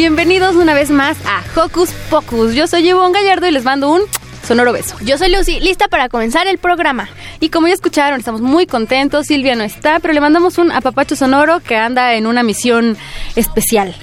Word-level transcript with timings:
Bienvenidos 0.00 0.56
una 0.56 0.72
vez 0.72 0.88
más 0.88 1.18
a 1.26 1.42
Hocus 1.54 1.90
Pocus. 2.08 2.54
Yo 2.54 2.66
soy 2.66 2.88
Yvonne 2.88 3.12
Gallardo 3.12 3.46
y 3.46 3.50
les 3.50 3.64
mando 3.64 3.90
un 3.90 4.00
sonoro 4.42 4.72
beso. 4.72 4.96
Yo 5.04 5.18
soy 5.18 5.30
Lucy, 5.30 5.60
lista 5.60 5.88
para 5.88 6.08
comenzar 6.08 6.46
el 6.46 6.56
programa. 6.56 7.10
Y 7.38 7.50
como 7.50 7.68
ya 7.68 7.74
escucharon, 7.74 8.18
estamos 8.18 8.40
muy 8.40 8.64
contentos. 8.64 9.26
Silvia 9.26 9.56
no 9.56 9.62
está, 9.62 10.00
pero 10.00 10.14
le 10.14 10.22
mandamos 10.22 10.56
un 10.56 10.72
apapacho 10.72 11.16
sonoro 11.16 11.60
que 11.60 11.76
anda 11.76 12.14
en 12.14 12.26
una 12.26 12.42
misión 12.42 12.96
especial. 13.36 13.94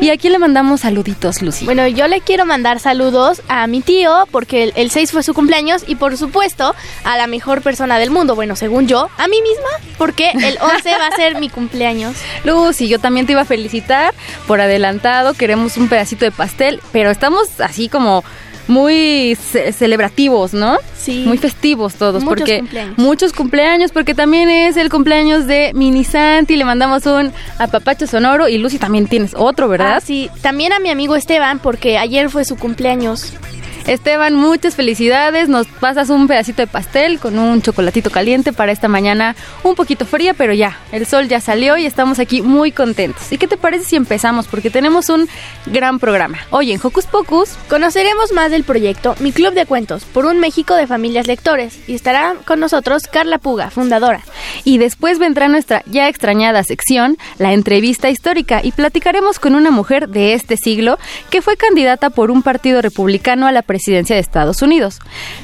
¿Y 0.00 0.10
a 0.10 0.16
quién 0.16 0.32
le 0.32 0.38
mandamos 0.38 0.80
saluditos, 0.80 1.42
Lucy? 1.42 1.64
Bueno, 1.64 1.86
yo 1.86 2.08
le 2.08 2.20
quiero 2.20 2.44
mandar 2.46 2.80
saludos 2.80 3.42
a 3.48 3.66
mi 3.66 3.80
tío, 3.80 4.26
porque 4.30 4.64
el, 4.64 4.72
el 4.76 4.90
6 4.90 5.12
fue 5.12 5.22
su 5.22 5.34
cumpleaños, 5.34 5.84
y 5.86 5.96
por 5.96 6.16
supuesto 6.16 6.74
a 7.04 7.16
la 7.16 7.26
mejor 7.26 7.62
persona 7.62 7.98
del 7.98 8.10
mundo, 8.10 8.34
bueno, 8.34 8.56
según 8.56 8.86
yo, 8.86 9.08
a 9.16 9.28
mí 9.28 9.40
misma, 9.42 9.68
porque 9.96 10.30
el 10.30 10.58
11 10.60 10.90
va 10.98 11.06
a 11.06 11.16
ser 11.16 11.40
mi 11.40 11.48
cumpleaños. 11.48 12.16
Lucy, 12.44 12.88
yo 12.88 12.98
también 12.98 13.26
te 13.26 13.32
iba 13.32 13.42
a 13.42 13.46
felicitar 13.46 14.14
por 14.46 14.60
adelantado. 14.60 15.34
Queremos 15.34 15.76
un 15.76 15.88
pedacito 15.88 16.24
de 16.24 16.30
pastel, 16.30 16.80
pero 16.92 17.10
estamos 17.10 17.60
así 17.60 17.88
como 17.88 18.24
muy 18.68 19.36
ce- 19.50 19.72
celebrativos, 19.72 20.52
¿no? 20.54 20.76
Sí. 20.96 21.24
Muy 21.26 21.38
festivos 21.38 21.94
todos, 21.94 22.22
Muchos 22.22 22.38
porque 22.38 22.58
cumpleaños. 22.58 22.98
muchos 22.98 23.32
cumpleaños, 23.32 23.90
porque 23.92 24.14
también 24.14 24.48
es 24.50 24.76
el 24.76 24.90
cumpleaños 24.90 25.46
de 25.46 25.72
Mini 25.74 26.04
Santi, 26.04 26.56
le 26.56 26.64
mandamos 26.64 27.06
un 27.06 27.32
apapacho 27.58 28.06
sonoro 28.06 28.48
y 28.48 28.58
Lucy 28.58 28.78
también 28.78 29.06
tienes 29.08 29.32
otro, 29.36 29.68
¿verdad? 29.68 29.94
Ah, 29.96 30.00
sí, 30.00 30.30
también 30.42 30.72
a 30.72 30.78
mi 30.78 30.90
amigo 30.90 31.16
Esteban, 31.16 31.58
porque 31.58 31.98
ayer 31.98 32.28
fue 32.30 32.44
su 32.44 32.56
cumpleaños. 32.56 33.32
Esteban, 33.88 34.34
muchas 34.34 34.76
felicidades. 34.76 35.48
Nos 35.48 35.66
pasas 35.66 36.10
un 36.10 36.28
pedacito 36.28 36.60
de 36.60 36.66
pastel 36.66 37.18
con 37.18 37.38
un 37.38 37.62
chocolatito 37.62 38.10
caliente 38.10 38.52
para 38.52 38.70
esta 38.70 38.86
mañana 38.86 39.34
un 39.62 39.74
poquito 39.74 40.04
fría, 40.04 40.34
pero 40.34 40.52
ya, 40.52 40.78
el 40.92 41.06
sol 41.06 41.26
ya 41.26 41.40
salió 41.40 41.78
y 41.78 41.86
estamos 41.86 42.18
aquí 42.18 42.42
muy 42.42 42.70
contentos. 42.70 43.32
¿Y 43.32 43.38
qué 43.38 43.48
te 43.48 43.56
parece 43.56 43.86
si 43.86 43.96
empezamos? 43.96 44.46
Porque 44.46 44.68
tenemos 44.68 45.08
un 45.08 45.26
gran 45.64 45.98
programa. 45.98 46.36
Hoy 46.50 46.72
en 46.72 46.80
Hocus 46.82 47.06
Pocus, 47.06 47.56
Conoceremos 47.70 48.32
más 48.32 48.50
del 48.50 48.64
proyecto 48.64 49.14
Mi 49.20 49.32
Club 49.32 49.54
de 49.54 49.64
Cuentos 49.64 50.04
por 50.04 50.26
un 50.26 50.38
México 50.38 50.74
de 50.74 50.86
familias 50.86 51.26
lectores 51.26 51.78
y 51.88 51.94
estará 51.94 52.34
con 52.44 52.60
nosotros 52.60 53.04
Carla 53.10 53.38
Puga, 53.38 53.70
fundadora. 53.70 54.20
y 54.64 54.76
después 54.76 55.18
vendrá 55.18 55.48
nuestra 55.48 55.82
ya 55.86 56.08
extrañada 56.08 56.62
sección, 56.62 57.16
la 57.38 57.54
entrevista 57.54 58.10
histórica, 58.10 58.60
y 58.62 58.72
platicaremos 58.72 59.38
con 59.38 59.54
una 59.54 59.70
mujer 59.70 60.10
de 60.10 60.34
este 60.34 60.58
siglo 60.58 60.98
que 61.30 61.40
fue 61.40 61.56
candidata 61.56 62.10
por 62.10 62.30
un 62.30 62.42
partido 62.42 62.82
republicano 62.82 63.46
a 63.46 63.52
la 63.52 63.62
presidencia 63.62 63.77
de 63.86 64.18
Estados 64.18 64.62
Unidos. 64.62 64.98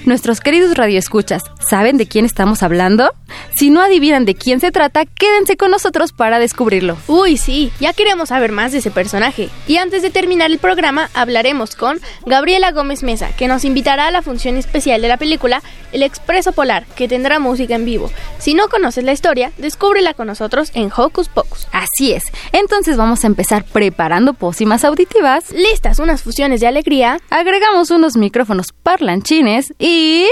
Nuestros 0.04 0.40
queridos 0.40 0.76
radioescuchas, 0.76 1.44
¿saben 1.68 1.96
de 1.96 2.06
quién 2.06 2.24
estamos 2.24 2.62
hablando? 2.62 3.12
Si 3.56 3.70
no 3.70 3.80
adivinan 3.80 4.24
de 4.24 4.34
quién 4.34 4.60
se 4.60 4.70
trata, 4.70 5.04
quédense 5.06 5.56
con 5.56 5.70
nosotros 5.70 6.12
para 6.12 6.38
descubrirlo. 6.38 6.96
Uy, 7.06 7.36
sí, 7.36 7.72
ya 7.80 7.92
queremos 7.92 8.28
saber 8.28 8.52
más 8.52 8.72
de 8.72 8.78
ese 8.78 8.90
personaje. 8.90 9.48
Y 9.66 9.76
antes 9.78 10.02
de 10.02 10.10
terminar 10.10 10.50
el 10.50 10.58
programa, 10.58 11.10
hablaremos 11.14 11.76
con 11.76 12.00
Gabriela 12.26 12.72
Gómez 12.72 13.02
Mesa, 13.02 13.30
que 13.36 13.48
nos 13.48 13.64
invitará 13.64 14.08
a 14.08 14.10
la 14.10 14.22
función 14.22 14.56
especial 14.56 15.00
de 15.00 15.08
la 15.08 15.16
película 15.16 15.62
El 15.92 16.02
Expreso 16.02 16.52
Polar, 16.52 16.84
que 16.96 17.08
tendrá 17.08 17.38
música 17.38 17.74
en 17.74 17.84
vivo. 17.84 18.10
Si 18.38 18.54
no 18.54 18.68
conoces 18.68 19.04
la 19.04 19.12
historia, 19.12 19.52
descúbrela 19.58 20.14
con 20.14 20.26
nosotros 20.26 20.70
en 20.74 20.90
Hocus 20.94 21.28
Pocus. 21.28 21.66
Así 21.72 22.12
es, 22.12 22.24
entonces 22.52 22.96
vamos 22.96 23.24
a 23.24 23.26
empezar 23.26 23.64
preparando 23.64 24.34
pócimas 24.34 24.84
auditivas. 24.84 25.50
Listas 25.52 25.98
unas 25.98 26.22
fusiones 26.22 26.60
de 26.60 26.66
alegría. 26.66 27.18
Agregamos 27.30 27.90
unos 27.90 28.16
micrófonos 28.24 28.72
parlanchines 28.82 29.72
y... 29.78 30.26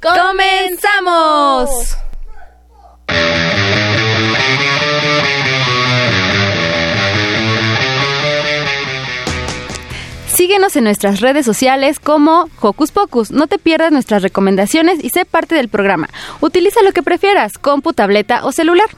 ¡Comenzamos! 0.00 1.68
Síguenos 10.26 10.74
en 10.76 10.84
nuestras 10.84 11.20
redes 11.20 11.44
sociales 11.44 12.00
como 12.00 12.48
Hocus 12.60 12.90
Pocus. 12.90 13.30
No 13.30 13.46
te 13.46 13.58
pierdas 13.58 13.92
nuestras 13.92 14.22
recomendaciones 14.22 15.02
y 15.04 15.10
sé 15.10 15.24
parte 15.24 15.54
del 15.54 15.68
programa. 15.68 16.08
Utiliza 16.40 16.82
lo 16.82 16.92
que 16.92 17.02
prefieras, 17.02 17.58
compu, 17.58 17.92
tableta 17.92 18.44
o 18.44 18.52
celular. 18.52 18.88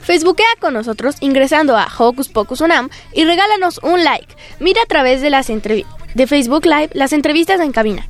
Facebookea 0.00 0.46
con 0.60 0.72
nosotros 0.74 1.16
ingresando 1.20 1.76
a 1.76 1.86
Hocus 1.98 2.28
Pocus 2.28 2.62
Unam 2.62 2.88
y 3.12 3.24
regálanos 3.24 3.78
un 3.82 4.02
like. 4.02 4.34
Mira 4.60 4.82
a 4.82 4.86
través 4.86 5.20
de 5.20 5.28
las 5.30 5.50
entrevi- 5.50 5.84
de 6.14 6.26
Facebook 6.26 6.66
Live 6.66 6.90
las 6.94 7.12
entrevistas 7.12 7.60
en 7.60 7.72
cabina. 7.72 8.06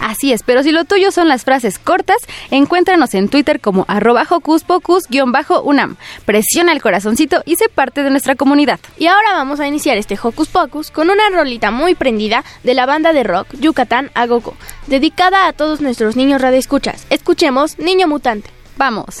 Así 0.00 0.32
es, 0.32 0.42
pero 0.42 0.62
si 0.62 0.72
lo 0.72 0.84
tuyo 0.84 1.10
son 1.10 1.28
las 1.28 1.44
frases 1.44 1.78
cortas, 1.78 2.18
encuéntranos 2.50 3.14
en 3.14 3.28
Twitter 3.28 3.60
como 3.60 3.84
arroba 3.88 4.26
Hocus 4.28 4.64
Pocus-Unam. 4.64 5.96
Presiona 6.24 6.72
el 6.72 6.82
corazoncito 6.82 7.42
y 7.44 7.56
sé 7.56 7.68
parte 7.68 8.02
de 8.02 8.10
nuestra 8.10 8.34
comunidad. 8.34 8.80
Y 8.98 9.06
ahora 9.06 9.32
vamos 9.32 9.60
a 9.60 9.66
iniciar 9.66 9.96
este 9.96 10.18
Hocus 10.20 10.48
Pocus 10.48 10.90
con 10.90 11.10
una 11.10 11.28
rolita 11.30 11.70
muy 11.70 11.94
prendida 11.94 12.44
de 12.62 12.74
la 12.74 12.86
banda 12.86 13.12
de 13.12 13.22
rock 13.22 13.48
Yucatán 13.58 14.10
a 14.14 14.26
Gogo, 14.26 14.56
dedicada 14.86 15.46
a 15.46 15.52
todos 15.52 15.80
nuestros 15.80 16.16
niños 16.16 16.40
radioescuchas. 16.40 17.06
Escuchemos 17.10 17.78
Niño 17.78 18.06
Mutante. 18.08 18.50
Vamos. 18.76 19.20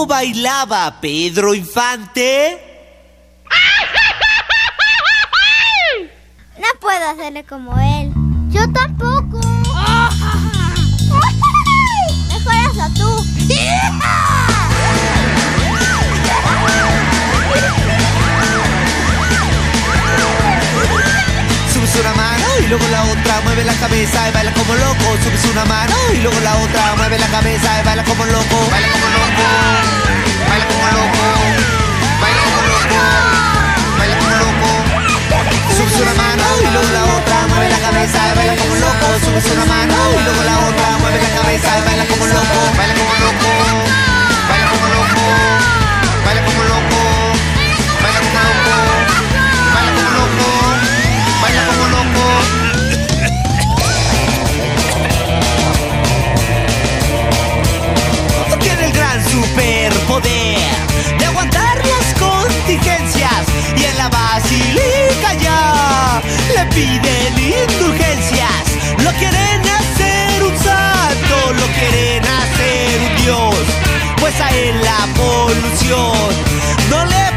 cómo 0.00 0.06
bailaba 0.06 0.98
Pedro 1.00 1.54
Infante? 1.54 2.66
No 6.58 6.66
puedo 6.78 7.08
hacerle 7.08 7.42
como 7.44 7.74
él. 7.78 8.12
Yo 8.50 8.70
tampoco. 8.72 9.19
Luego 22.70 22.86
la 22.88 23.02
otra, 23.02 23.40
mueve 23.42 23.64
la 23.64 23.74
cabeza 23.74 24.28
y 24.28 24.32
baila 24.32 24.52
como 24.54 24.74
loco. 24.76 25.06
Subes 25.24 25.44
una 25.50 25.64
mano 25.64 25.96
y 26.14 26.18
luego 26.18 26.38
la 26.40 26.56
otra, 26.56 26.94
mueve 26.96 27.18
la 27.18 27.26
cabeza 27.26 27.80
y 27.80 27.84
baila 27.84 28.04
como 28.04 28.24
loco. 28.26 28.56
Baila 28.70 28.88
como 28.92 29.06
loco. 29.18 29.44
Baila 30.48 30.66
como 30.70 30.86
loco. 30.98 31.24
Baila 32.22 32.40
como 32.46 32.62
loco. 32.70 32.98
Baila 33.98 34.16
como 34.18 34.30
loco. 34.38 34.70
Subes 35.76 35.96
una 36.00 36.14
mano 36.14 36.44
y 36.62 36.70
luego 36.70 36.90
la 36.94 37.04
otra, 37.18 37.36
mueve 37.48 37.68
la 37.70 37.78
cabeza 37.80 38.18
y 38.30 38.36
baila 38.38 38.56
como 38.62 38.74
loco. 38.76 39.06
Subes 39.24 39.46
una 39.50 39.64
mano 39.64 39.96
y 40.14 40.22
luego 40.22 40.42
la 40.44 40.56
otra, 40.70 40.88
mueve 41.00 41.18
la 41.20 41.30
cabeza 41.42 41.68
y 41.76 41.82
baila 41.86 42.06
como 42.06 42.26
loco. 42.26 42.60
Baila 42.78 42.94
como 42.94 43.14
loco. 43.18 43.50
Baila 44.48 44.66
como 44.70 44.86
loco. 44.94 45.79
Basílica 64.10 65.34
ya 65.40 66.22
le 66.54 66.64
piden 66.74 67.34
indulgencias. 67.38 68.64
Lo 69.04 69.10
quieren 69.12 69.60
hacer 69.78 70.42
un 70.42 70.56
santo, 70.58 71.52
lo 71.52 71.66
quieren 71.78 72.24
hacer 72.24 73.00
un 73.06 73.22
dios, 73.22 73.54
pues 74.20 74.40
a 74.40 74.48
él 74.50 74.80
la 74.82 75.06
polución 75.14 76.30
no 76.90 77.04
le 77.04 77.30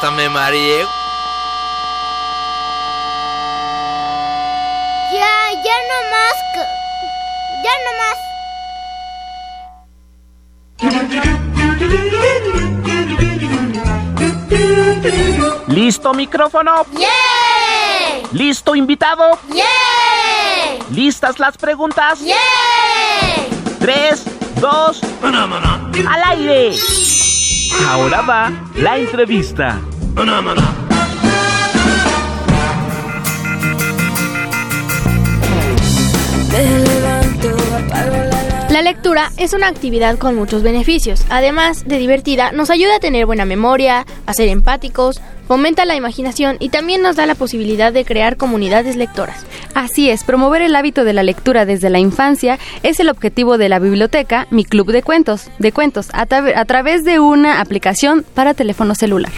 Hasta 0.00 0.12
me 0.12 0.28
mareé. 0.28 0.86
Ya, 5.12 5.34
ya 5.64 5.76
no 5.88 5.98
más. 6.12 6.36
Ya 7.64 7.74
no 7.84 7.90
más. 7.98 8.18
¿Listo 15.66 16.14
micrófono? 16.14 16.86
¡Yay! 16.92 18.22
¿Listo 18.30 18.76
invitado? 18.76 19.36
¡Yay! 19.48 20.78
¿Listas 20.92 21.40
las 21.40 21.56
preguntas? 21.58 22.20
¡Yay! 22.20 22.36
Tres, 23.80 24.22
dos, 24.60 25.00
al 26.06 26.22
aire. 26.24 26.76
Ahora 27.88 28.22
va 28.22 28.52
la 28.76 28.98
entrevista. 28.98 29.78
La 38.78 38.82
lectura 38.82 39.32
es 39.36 39.54
una 39.54 39.66
actividad 39.66 40.18
con 40.18 40.36
muchos 40.36 40.62
beneficios. 40.62 41.24
Además 41.30 41.82
de 41.88 41.98
divertida, 41.98 42.52
nos 42.52 42.70
ayuda 42.70 42.94
a 42.94 43.00
tener 43.00 43.26
buena 43.26 43.44
memoria, 43.44 44.06
a 44.24 44.34
ser 44.34 44.46
empáticos, 44.46 45.20
fomenta 45.48 45.84
la 45.84 45.96
imaginación 45.96 46.58
y 46.60 46.68
también 46.68 47.02
nos 47.02 47.16
da 47.16 47.26
la 47.26 47.34
posibilidad 47.34 47.92
de 47.92 48.04
crear 48.04 48.36
comunidades 48.36 48.94
lectoras. 48.94 49.44
Así 49.74 50.10
es, 50.10 50.22
promover 50.22 50.62
el 50.62 50.76
hábito 50.76 51.02
de 51.02 51.12
la 51.12 51.24
lectura 51.24 51.64
desde 51.64 51.90
la 51.90 51.98
infancia 51.98 52.56
es 52.84 53.00
el 53.00 53.08
objetivo 53.08 53.58
de 53.58 53.68
la 53.68 53.80
biblioteca 53.80 54.46
Mi 54.52 54.64
Club 54.64 54.92
de 54.92 55.02
Cuentos, 55.02 55.50
de 55.58 55.72
cuentos 55.72 56.06
a, 56.12 56.28
tra- 56.28 56.56
a 56.56 56.64
través 56.64 57.04
de 57.04 57.18
una 57.18 57.60
aplicación 57.60 58.24
para 58.32 58.54
teléfono 58.54 58.94
celular. 58.94 59.32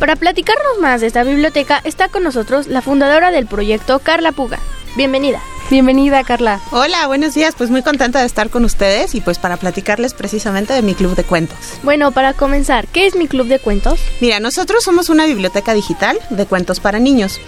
Para 0.00 0.16
platicarnos 0.16 0.78
más 0.80 1.02
de 1.02 1.08
esta 1.08 1.22
biblioteca 1.22 1.82
está 1.84 2.08
con 2.08 2.24
nosotros 2.24 2.66
la 2.66 2.80
fundadora 2.80 3.30
del 3.30 3.46
proyecto, 3.46 3.98
Carla 3.98 4.32
Puga. 4.32 4.58
Bienvenida. 4.96 5.42
Bienvenida, 5.68 6.24
Carla. 6.24 6.60
Hola, 6.70 7.06
buenos 7.06 7.34
días. 7.34 7.54
Pues 7.54 7.70
muy 7.70 7.82
contenta 7.82 8.20
de 8.20 8.26
estar 8.26 8.48
con 8.48 8.64
ustedes 8.64 9.14
y 9.14 9.20
pues 9.20 9.38
para 9.38 9.58
platicarles 9.58 10.14
precisamente 10.14 10.72
de 10.72 10.80
mi 10.80 10.94
club 10.94 11.14
de 11.14 11.24
cuentos. 11.24 11.58
Bueno, 11.82 12.12
para 12.12 12.32
comenzar, 12.32 12.86
¿qué 12.88 13.06
es 13.06 13.14
mi 13.14 13.28
club 13.28 13.46
de 13.46 13.58
cuentos? 13.58 14.00
Mira, 14.22 14.40
nosotros 14.40 14.82
somos 14.82 15.10
una 15.10 15.26
biblioteca 15.26 15.74
digital 15.74 16.18
de 16.30 16.46
cuentos 16.46 16.80
para 16.80 16.98
niños. 16.98 17.40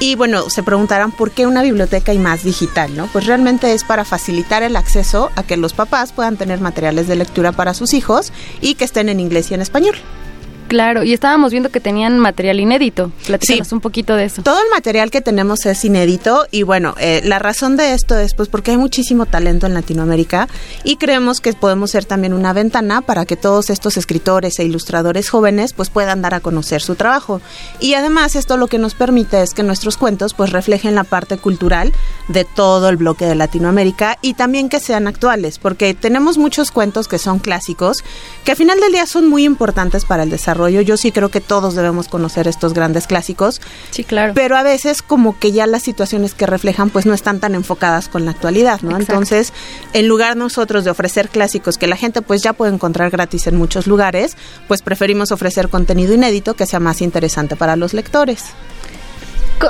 Y 0.00 0.16
bueno, 0.16 0.50
se 0.50 0.64
preguntarán 0.64 1.12
por 1.12 1.30
qué 1.30 1.46
una 1.46 1.62
biblioteca 1.62 2.12
y 2.12 2.18
más 2.18 2.42
digital, 2.42 2.96
¿no? 2.96 3.06
Pues 3.12 3.26
realmente 3.26 3.72
es 3.72 3.84
para 3.84 4.04
facilitar 4.04 4.62
el 4.64 4.74
acceso 4.74 5.30
a 5.36 5.44
que 5.44 5.56
los 5.56 5.74
papás 5.74 6.12
puedan 6.12 6.36
tener 6.36 6.60
materiales 6.60 7.06
de 7.06 7.16
lectura 7.16 7.52
para 7.52 7.72
sus 7.72 7.94
hijos 7.94 8.32
y 8.60 8.74
que 8.74 8.84
estén 8.84 9.08
en 9.08 9.20
inglés 9.20 9.50
y 9.50 9.54
en 9.54 9.62
español. 9.62 9.96
Claro, 10.68 11.04
y 11.04 11.12
estábamos 11.12 11.52
viendo 11.52 11.70
que 11.70 11.80
tenían 11.80 12.18
material 12.18 12.58
inédito. 12.60 13.12
Platícanos 13.26 13.68
Sí. 13.68 13.74
un 13.74 13.80
poquito 13.80 14.16
de 14.16 14.24
eso. 14.24 14.42
Todo 14.42 14.58
el 14.60 14.68
material 14.70 15.10
que 15.10 15.20
tenemos 15.20 15.64
es 15.66 15.84
inédito 15.84 16.46
y 16.50 16.64
bueno, 16.64 16.94
eh, 16.98 17.20
la 17.24 17.38
razón 17.38 17.76
de 17.76 17.94
esto 17.94 18.18
es 18.18 18.34
pues 18.34 18.48
porque 18.48 18.72
hay 18.72 18.76
muchísimo 18.76 19.26
talento 19.26 19.66
en 19.66 19.74
Latinoamérica 19.74 20.48
y 20.82 20.96
creemos 20.96 21.40
que 21.40 21.52
podemos 21.52 21.92
ser 21.92 22.04
también 22.04 22.32
una 22.32 22.52
ventana 22.52 23.00
para 23.00 23.26
que 23.26 23.36
todos 23.36 23.70
estos 23.70 23.96
escritores 23.96 24.58
e 24.58 24.64
ilustradores 24.64 25.30
jóvenes 25.30 25.72
pues 25.72 25.88
puedan 25.88 26.20
dar 26.20 26.34
a 26.34 26.40
conocer 26.40 26.82
su 26.82 26.96
trabajo. 26.96 27.40
Y 27.78 27.94
además 27.94 28.34
esto 28.34 28.56
lo 28.56 28.66
que 28.66 28.78
nos 28.78 28.94
permite 28.94 29.42
es 29.42 29.54
que 29.54 29.62
nuestros 29.62 29.96
cuentos 29.96 30.34
pues 30.34 30.50
reflejen 30.50 30.94
la 30.96 31.04
parte 31.04 31.38
cultural 31.38 31.92
de 32.28 32.44
todo 32.44 32.88
el 32.88 32.96
bloque 32.96 33.24
de 33.26 33.36
Latinoamérica 33.36 34.18
y 34.20 34.34
también 34.34 34.68
que 34.68 34.80
sean 34.80 35.06
actuales, 35.06 35.58
porque 35.58 35.94
tenemos 35.94 36.38
muchos 36.38 36.70
cuentos 36.72 37.06
que 37.06 37.18
son 37.18 37.38
clásicos, 37.38 37.98
que 38.44 38.50
al 38.50 38.56
final 38.56 38.80
del 38.80 38.92
día 38.92 39.06
son 39.06 39.28
muy 39.28 39.44
importantes 39.44 40.04
para 40.04 40.24
el 40.24 40.30
desarrollo. 40.30 40.56
Yo 40.68 40.96
sí 40.96 41.12
creo 41.12 41.28
que 41.28 41.40
todos 41.40 41.74
debemos 41.74 42.08
conocer 42.08 42.48
estos 42.48 42.74
grandes 42.74 43.06
clásicos, 43.06 43.60
Sí, 43.90 44.04
claro. 44.04 44.32
pero 44.34 44.56
a 44.56 44.62
veces 44.62 45.02
como 45.02 45.38
que 45.38 45.52
ya 45.52 45.66
las 45.66 45.82
situaciones 45.82 46.34
que 46.34 46.46
reflejan 46.46 46.90
pues 46.90 47.06
no 47.06 47.14
están 47.14 47.40
tan 47.40 47.54
enfocadas 47.54 48.08
con 48.08 48.24
la 48.24 48.32
actualidad, 48.32 48.80
¿no? 48.82 48.90
Exacto. 48.90 49.12
Entonces, 49.12 49.52
en 49.92 50.08
lugar 50.08 50.36
nosotros 50.36 50.84
de 50.84 50.90
ofrecer 50.90 51.28
clásicos 51.28 51.78
que 51.78 51.86
la 51.86 51.96
gente 51.96 52.22
pues 52.22 52.42
ya 52.42 52.52
puede 52.52 52.72
encontrar 52.74 53.10
gratis 53.10 53.46
en 53.46 53.56
muchos 53.56 53.86
lugares, 53.86 54.36
pues 54.68 54.82
preferimos 54.82 55.32
ofrecer 55.32 55.68
contenido 55.68 56.14
inédito 56.14 56.54
que 56.54 56.66
sea 56.66 56.80
más 56.80 57.00
interesante 57.02 57.56
para 57.56 57.76
los 57.76 57.94
lectores. 57.94 58.44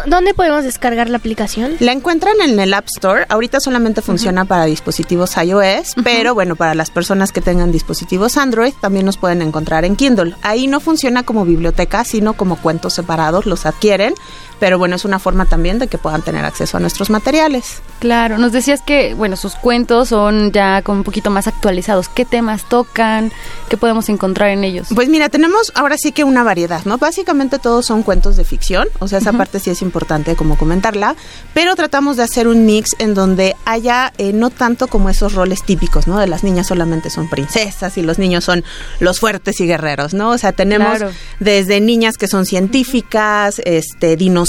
¿Dónde 0.07 0.35
podemos 0.35 0.65
descargar 0.65 1.09
la 1.09 1.19
aplicación? 1.19 1.77
La 1.81 1.93
encuentran 1.93 2.35
en 2.43 2.59
el 2.59 2.75
App 2.75 2.87
Store. 2.87 3.25
Ahorita 3.29 3.61
solamente 3.61 4.03
funciona 4.03 4.45
para 4.45 4.65
dispositivos 4.65 5.37
iOS, 5.37 5.95
pero 6.03 6.35
bueno, 6.35 6.57
para 6.57 6.75
las 6.75 6.91
personas 6.91 7.33
que 7.33 7.41
tengan 7.41 7.73
dispositivos 7.73 8.37
Android 8.37 8.73
también 8.81 9.07
nos 9.07 9.17
pueden 9.17 9.43
encontrar 9.43 9.85
en 9.85 9.97
Kindle. 9.97 10.35
Ahí 10.43 10.67
no 10.67 10.81
funciona 10.81 11.23
como 11.23 11.45
biblioteca, 11.45 12.05
sino 12.05 12.35
como 12.35 12.57
cuentos 12.57 12.95
separados, 12.95 13.47
los 13.47 13.65
adquieren, 13.65 14.15
pero 14.59 14.79
bueno, 14.79 14.97
es 14.97 15.05
una 15.05 15.19
forma 15.19 15.47
también 15.47 15.79
de 15.79 15.89
que 15.89 15.99
puedan 15.99 16.23
tener 16.23 16.45
acceso 16.45 16.77
a 16.77 16.81
nuestros 16.81 17.11
materiales. 17.11 17.83
Claro, 17.99 18.39
nos 18.39 18.53
decías 18.53 18.83
que, 18.83 19.15
bueno, 19.15 19.37
sus 19.37 19.55
cuentos 19.55 20.09
son 20.09 20.53
ya 20.53 20.83
como 20.83 20.99
un 20.99 21.05
poquito 21.05 21.31
más 21.31 21.47
actualizados. 21.47 22.09
¿Qué 22.09 22.25
temas 22.25 22.69
tocan? 22.69 23.33
¿Qué 23.69 23.77
podemos 23.77 24.09
encontrar 24.09 24.51
en 24.51 24.65
ellos? 24.65 24.89
Pues 24.95 25.09
mira, 25.09 25.29
tenemos 25.29 25.73
ahora 25.75 25.97
sí 25.99 26.13
que 26.13 26.25
una 26.25 26.43
variedad, 26.43 26.85
¿no? 26.85 26.99
Básicamente 26.99 27.59
todos 27.59 27.87
son 27.87 28.03
cuentos 28.03 28.37
de 28.37 28.45
ficción, 28.45 28.89
o 28.99 29.09
sea, 29.09 29.19
esa 29.19 29.33
parte 29.33 29.61
sí 29.61 29.71
es 29.71 29.83
importante 29.83 30.37
como 30.37 30.57
comentarla, 30.57 31.17
pero 31.55 31.75
tratamos 31.75 32.17
de 32.17 32.23
hacer 32.23 32.49
un 32.49 32.67
mix 32.67 32.97
en 32.99 33.15
donde 33.15 33.57
haya 33.65 34.13
eh, 34.19 34.33
no 34.33 34.51
tanto 34.51 34.87
como 34.87 35.11
esos 35.11 35.35
roles 35.35 35.63
típicos, 35.63 36.07
¿no? 36.07 36.19
De 36.19 36.27
las 36.27 36.45
niñas 36.45 36.67
solamente 36.67 37.11
son 37.11 37.29
princesas 37.29 37.97
y 37.99 38.03
los 38.03 38.19
niños 38.19 38.45
son 38.45 38.65
los 39.01 39.21
fuertes 39.21 39.61
y 39.61 39.67
guerreros, 39.67 40.15
¿no? 40.15 40.31
O 40.31 40.39
sea, 40.39 40.53
tenemos 40.53 41.01
desde 41.41 41.81
niñas 41.81 42.17
que 42.17 42.29
son 42.29 42.47
científicas, 42.47 43.61
este, 43.65 44.17
dinosaurios, 44.17 44.46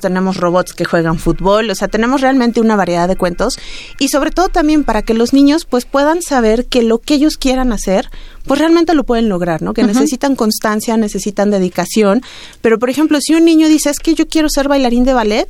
tenemos 0.00 0.36
robots 0.36 0.72
que 0.72 0.84
juegan 0.84 1.18
fútbol, 1.18 1.70
o 1.70 1.74
sea, 1.74 1.88
tenemos 1.88 2.20
realmente 2.20 2.60
una 2.60 2.76
variedad 2.76 3.08
de 3.08 3.16
cuentos. 3.16 3.58
Y 3.98 4.08
sobre 4.08 4.30
todo 4.30 4.48
también 4.48 4.84
para 4.84 5.02
que 5.02 5.14
los 5.14 5.32
niños 5.32 5.64
pues 5.64 5.84
puedan 5.84 6.22
saber 6.22 6.66
que 6.66 6.82
lo 6.82 6.98
que 6.98 7.14
ellos 7.14 7.36
quieran 7.36 7.72
hacer 7.72 8.10
pues 8.46 8.60
realmente 8.60 8.94
lo 8.94 9.04
pueden 9.04 9.28
lograr, 9.28 9.62
¿no? 9.62 9.74
Que 9.74 9.82
necesitan 9.82 10.36
constancia, 10.36 10.96
necesitan 10.96 11.50
dedicación, 11.50 12.22
pero 12.60 12.78
por 12.78 12.90
ejemplo, 12.90 13.18
si 13.20 13.34
un 13.34 13.44
niño 13.44 13.68
dice, 13.68 13.90
"Es 13.90 13.98
que 13.98 14.14
yo 14.14 14.26
quiero 14.28 14.48
ser 14.48 14.68
bailarín 14.68 15.04
de 15.04 15.12
ballet", 15.12 15.48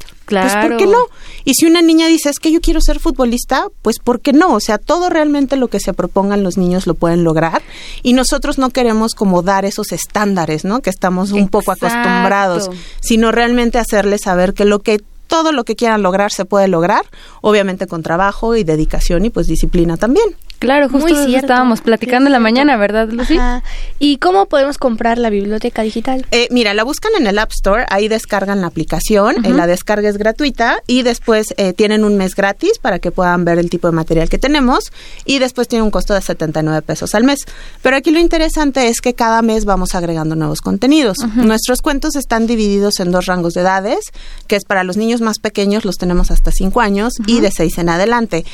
pues 0.52 0.66
¿por 0.68 0.76
qué 0.76 0.86
no? 0.86 0.98
Y 1.44 1.54
si 1.54 1.66
una 1.66 1.80
niña 1.80 2.06
dice, 2.08 2.28
"Es 2.28 2.38
que 2.38 2.52
yo 2.52 2.60
quiero 2.60 2.80
ser 2.80 3.00
futbolista", 3.00 3.68
pues 3.82 3.98
¿por 3.98 4.20
qué 4.20 4.32
no? 4.32 4.52
O 4.52 4.60
sea, 4.60 4.78
todo 4.78 5.08
realmente 5.08 5.56
lo 5.56 5.68
que 5.68 5.80
se 5.80 5.92
propongan 5.94 6.42
los 6.42 6.58
niños 6.58 6.86
lo 6.86 6.94
pueden 6.94 7.24
lograr 7.24 7.62
y 8.02 8.12
nosotros 8.12 8.58
no 8.58 8.70
queremos 8.70 9.14
como 9.14 9.42
dar 9.42 9.64
esos 9.64 9.92
estándares, 9.92 10.64
¿no? 10.64 10.80
Que 10.80 10.90
estamos 10.90 11.32
un 11.32 11.48
poco 11.48 11.72
acostumbrados, 11.72 12.70
sino 13.00 13.32
realmente 13.32 13.78
hacerles 13.78 14.22
saber 14.22 14.54
que 14.54 14.64
lo 14.64 14.80
que 14.80 15.00
todo 15.28 15.52
lo 15.52 15.64
que 15.64 15.76
quieran 15.76 16.02
lograr 16.02 16.32
se 16.32 16.46
puede 16.46 16.68
lograr, 16.68 17.04
obviamente 17.42 17.86
con 17.86 18.02
trabajo 18.02 18.56
y 18.56 18.64
dedicación 18.64 19.26
y 19.26 19.30
pues 19.30 19.46
disciplina 19.46 19.96
también. 19.96 20.24
Claro, 20.58 20.88
justo 20.88 21.14
Muy 21.14 21.34
estábamos 21.36 21.80
platicando 21.82 22.26
en 22.26 22.32
la 22.32 22.40
mañana, 22.40 22.76
¿verdad, 22.76 23.08
Lucy? 23.10 23.38
¿Y 24.00 24.18
cómo 24.18 24.46
podemos 24.46 24.76
comprar 24.76 25.16
la 25.18 25.30
biblioteca 25.30 25.82
digital? 25.82 26.26
Eh, 26.32 26.48
mira, 26.50 26.74
la 26.74 26.82
buscan 26.82 27.12
en 27.18 27.28
el 27.28 27.38
App 27.38 27.52
Store, 27.52 27.86
ahí 27.90 28.08
descargan 28.08 28.60
la 28.60 28.66
aplicación, 28.66 29.44
eh, 29.44 29.50
la 29.50 29.68
descarga 29.68 30.08
es 30.08 30.18
gratuita 30.18 30.82
y 30.88 31.02
después 31.02 31.54
eh, 31.58 31.74
tienen 31.74 32.04
un 32.04 32.16
mes 32.16 32.34
gratis 32.34 32.78
para 32.80 32.98
que 32.98 33.12
puedan 33.12 33.44
ver 33.44 33.58
el 33.58 33.70
tipo 33.70 33.86
de 33.86 33.92
material 33.92 34.28
que 34.28 34.38
tenemos 34.38 34.92
y 35.24 35.38
después 35.38 35.68
tiene 35.68 35.84
un 35.84 35.92
costo 35.92 36.12
de 36.14 36.22
79 36.22 36.82
pesos 36.82 37.14
al 37.14 37.22
mes. 37.22 37.40
Pero 37.82 37.96
aquí 37.96 38.10
lo 38.10 38.18
interesante 38.18 38.88
es 38.88 39.00
que 39.00 39.14
cada 39.14 39.42
mes 39.42 39.64
vamos 39.64 39.94
agregando 39.94 40.34
nuevos 40.34 40.60
contenidos. 40.60 41.18
Nuestros 41.36 41.82
cuentos 41.82 42.16
están 42.16 42.46
divididos 42.48 42.98
en 42.98 43.12
dos 43.12 43.26
rangos 43.26 43.54
de 43.54 43.60
edades, 43.60 44.10
que 44.48 44.56
es 44.56 44.64
para 44.64 44.82
los 44.82 44.96
niños 44.96 45.20
más 45.20 45.38
pequeños, 45.38 45.84
los 45.84 45.96
tenemos 45.96 46.32
hasta 46.32 46.50
5 46.50 46.80
años 46.80 47.14
y 47.26 47.40
de 47.40 47.50
6 47.52 47.78
en 47.78 47.88
adelante. 47.90 48.44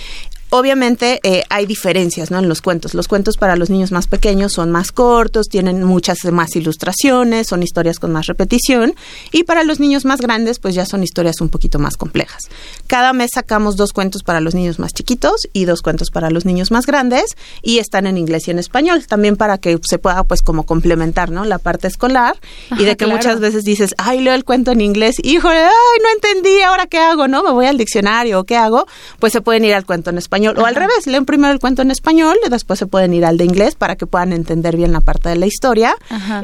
Obviamente 0.50 1.18
eh, 1.24 1.42
hay 1.50 1.66
diferencias 1.66 2.30
¿no? 2.30 2.38
en 2.38 2.48
los 2.48 2.62
cuentos. 2.62 2.94
Los 2.94 3.08
cuentos 3.08 3.36
para 3.36 3.56
los 3.56 3.70
niños 3.70 3.90
más 3.90 4.06
pequeños 4.06 4.52
son 4.52 4.70
más 4.70 4.92
cortos, 4.92 5.48
tienen 5.48 5.82
muchas 5.82 6.18
más 6.30 6.54
ilustraciones, 6.54 7.48
son 7.48 7.62
historias 7.64 7.98
con 7.98 8.12
más 8.12 8.26
repetición 8.26 8.94
y 9.32 9.42
para 9.42 9.64
los 9.64 9.80
niños 9.80 10.04
más 10.04 10.20
grandes 10.20 10.60
pues 10.60 10.76
ya 10.76 10.86
son 10.86 11.02
historias 11.02 11.40
un 11.40 11.48
poquito 11.48 11.80
más 11.80 11.96
complejas. 11.96 12.44
Cada 12.86 13.12
mes 13.12 13.32
sacamos 13.34 13.74
dos 13.76 13.92
cuentos 13.92 14.22
para 14.22 14.40
los 14.40 14.54
niños 14.54 14.78
más 14.78 14.92
chiquitos 14.92 15.48
y 15.52 15.64
dos 15.64 15.82
cuentos 15.82 16.10
para 16.10 16.30
los 16.30 16.44
niños 16.44 16.70
más 16.70 16.86
grandes 16.86 17.36
y 17.62 17.78
están 17.78 18.06
en 18.06 18.16
inglés 18.16 18.46
y 18.46 18.52
en 18.52 18.60
español 18.60 19.04
también 19.06 19.36
para 19.36 19.58
que 19.58 19.78
se 19.82 19.98
pueda 19.98 20.22
pues 20.22 20.42
como 20.42 20.64
complementar 20.64 21.30
¿no? 21.30 21.44
la 21.44 21.58
parte 21.58 21.88
escolar 21.88 22.38
y 22.78 22.84
de 22.84 22.96
que 22.96 23.08
muchas 23.08 23.40
veces 23.40 23.64
dices, 23.64 23.94
ay, 23.98 24.20
leo 24.20 24.34
el 24.34 24.44
cuento 24.44 24.70
en 24.70 24.80
inglés, 24.80 25.16
híjole, 25.22 25.64
ay, 25.64 26.00
no 26.02 26.08
entendí, 26.14 26.60
ahora 26.62 26.86
qué 26.86 26.98
hago, 26.98 27.26
¿no? 27.26 27.42
Me 27.42 27.50
voy 27.50 27.66
al 27.66 27.76
diccionario, 27.76 28.44
¿qué 28.44 28.56
hago? 28.56 28.86
Pues 29.18 29.32
se 29.32 29.40
pueden 29.40 29.64
ir 29.64 29.74
al 29.74 29.84
cuento 29.84 30.10
en 30.10 30.18
español 30.18 30.33
o 30.56 30.66
al 30.66 30.74
revés, 30.74 31.06
leen 31.06 31.24
primero 31.24 31.52
el 31.52 31.60
cuento 31.60 31.82
en 31.82 31.90
español 31.90 32.36
y 32.46 32.50
después 32.50 32.78
se 32.78 32.86
pueden 32.86 33.14
ir 33.14 33.24
al 33.24 33.36
de 33.36 33.44
inglés 33.44 33.74
para 33.74 33.96
que 33.96 34.06
puedan 34.06 34.32
entender 34.32 34.76
bien 34.76 34.92
la 34.92 35.00
parte 35.00 35.28
de 35.28 35.36
la 35.36 35.46
historia. 35.46 35.96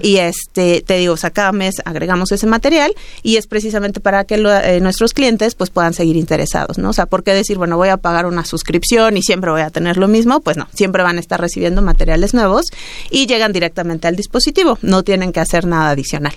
Y 0.03 0.17
este, 0.17 0.83
te 0.83 0.97
digo, 0.97 1.15
o 1.15 1.17
sea, 1.17 1.31
cada 1.31 1.53
mes 1.53 1.77
agregamos 1.85 2.33
ese 2.33 2.47
material 2.47 2.95
y 3.23 3.37
es 3.37 3.47
precisamente 3.47 4.01
para 4.01 4.25
que 4.25 4.37
eh, 4.37 4.81
nuestros 4.81 5.13
clientes 5.13 5.55
pues 5.55 5.71
puedan 5.71 5.95
seguir 5.95 6.17
interesados, 6.17 6.79
¿no? 6.79 6.91
O 6.91 6.93
sea, 6.93 7.07
¿por 7.07 7.23
qué 7.23 7.35
decir, 7.35 7.59
bueno, 7.59 7.77
voy 7.77 7.89
a 7.89 7.97
pagar 7.97 8.27
una 8.27 8.45
suscripción 8.45 9.17
y 9.17 9.23
siempre 9.23 9.51
voy 9.51 9.63
a 9.63 9.71
tener 9.71 9.97
lo 9.97 10.09
mismo? 10.09 10.41
Pues 10.41 10.57
no, 10.57 10.69
siempre 10.75 11.03
van 11.03 11.17
a 11.17 11.21
estar 11.21 11.41
recibiendo 11.41 11.83
materiales 11.83 12.35
nuevos 12.35 12.67
y 13.11 13.27
llegan 13.27 13.53
directamente 13.53 14.09
al 14.09 14.17
dispositivo, 14.17 14.79
no 14.83 15.03
tienen 15.03 15.33
que 15.33 15.41
hacer 15.41 15.67
nada 15.67 15.91
adicional. 15.91 16.35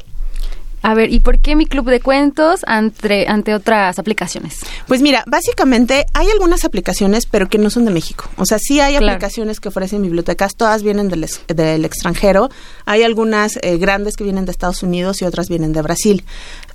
A 0.84 0.94
ver, 0.94 1.14
¿y 1.14 1.22
por 1.22 1.40
qué 1.40 1.56
mi 1.56 1.66
club 1.66 1.90
de 1.90 2.02
cuentos 2.02 2.60
ante, 2.68 3.26
ante 3.28 3.56
otras 3.56 4.00
aplicaciones? 4.00 4.58
Pues 4.86 5.02
mira, 5.02 5.24
básicamente 5.26 6.06
hay 6.14 6.30
algunas 6.30 6.66
aplicaciones, 6.66 7.26
pero 7.26 7.48
que 7.48 7.58
no 7.58 7.70
son 7.70 7.86
de 7.86 7.92
México. 7.92 8.30
O 8.36 8.46
sea, 8.46 8.60
sí 8.60 8.82
hay 8.82 8.98
aplicaciones 8.98 9.62
que 9.62 9.70
ofrecen 9.70 10.02
bibliotecas, 10.02 10.56
todas 10.56 10.84
vienen 10.84 11.08
del, 11.08 11.26
del 11.48 11.86
extranjero. 11.86 12.50
Hay 12.86 13.04
algunas 13.04 13.58
eh, 13.62 13.78
grandes 13.78 14.18
que 14.18 14.26
vienen 14.26 14.44
de 14.44 14.52
Estados 14.52 14.84
Unidos 14.84 15.22
y 15.22 15.26
otras 15.26 15.48
vienen 15.48 15.72
de 15.72 15.82
Brasil. 15.82 16.26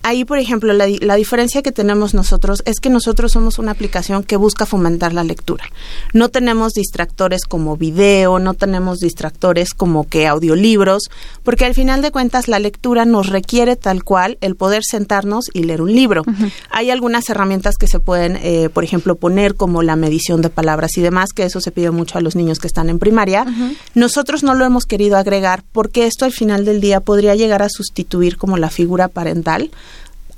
Ahí, 0.03 0.25
por 0.25 0.39
ejemplo, 0.39 0.73
la, 0.73 0.87
la, 1.01 1.17
diferencia 1.17 1.63
que 1.63 1.73
tenemos 1.73 2.15
nosotros 2.15 2.63
es 2.67 2.81
que 2.81 2.91
nosotros 2.91 3.33
somos 3.33 3.59
una 3.59 3.73
aplicación 3.73 4.23
que 4.23 4.37
busca 4.37 4.67
fomentar 4.67 5.13
la 5.13 5.25
lectura. 5.25 5.65
No 6.13 6.29
tenemos 6.29 6.73
distractores 6.73 7.45
como 7.45 7.77
video, 7.77 8.39
no 8.39 8.55
tenemos 8.55 8.99
distractores 8.99 9.75
como 9.75 10.09
que 10.09 10.27
audiolibros, 10.27 11.11
porque 11.43 11.65
al 11.65 11.75
final 11.75 12.03
de 12.03 12.11
cuentas 12.11 12.49
la 12.49 12.59
lectura 12.59 13.05
nos 13.05 13.29
requiere 13.29 13.77
tal 13.77 14.05
cual 14.05 14.39
el 14.41 14.57
poder 14.57 14.83
sentarnos 14.85 15.47
y 15.53 15.65
leer 15.65 15.83
un 15.83 15.95
libro. 15.95 16.23
Hay 16.71 16.91
algunas 16.91 17.29
herramientas 17.29 17.77
que 17.77 17.89
se 17.89 18.01
pueden, 18.01 18.37
eh, 18.43 18.69
por 18.73 18.85
ejemplo, 18.85 19.17
poner 19.17 19.55
como 19.55 19.83
la 19.83 19.97
medición 19.97 20.43
de 20.43 20.51
palabras 20.51 20.97
y 20.97 21.01
demás, 21.01 21.31
que 21.35 21.45
eso 21.45 21.61
se 21.61 21.73
pide 21.73 21.91
mucho 21.91 22.19
a 22.19 22.21
los 22.21 22.37
niños 22.37 22.59
que 22.59 22.67
están 22.67 22.89
en 22.89 22.99
primaria. 22.99 23.47
Nosotros 23.95 24.43
no 24.43 24.55
lo 24.55 24.65
hemos 24.65 24.85
querido 24.85 25.17
agregar 25.17 25.65
porque 25.73 26.07
esto 26.07 26.25
al 26.25 26.33
final 26.33 26.65
del 26.65 26.81
día 26.81 27.01
podría 27.01 27.35
llegar 27.35 27.63
a 27.63 27.69
sustituir 27.69 28.37
como 28.37 28.57
la 28.57 28.71
figura 28.71 29.09
parental 29.09 29.71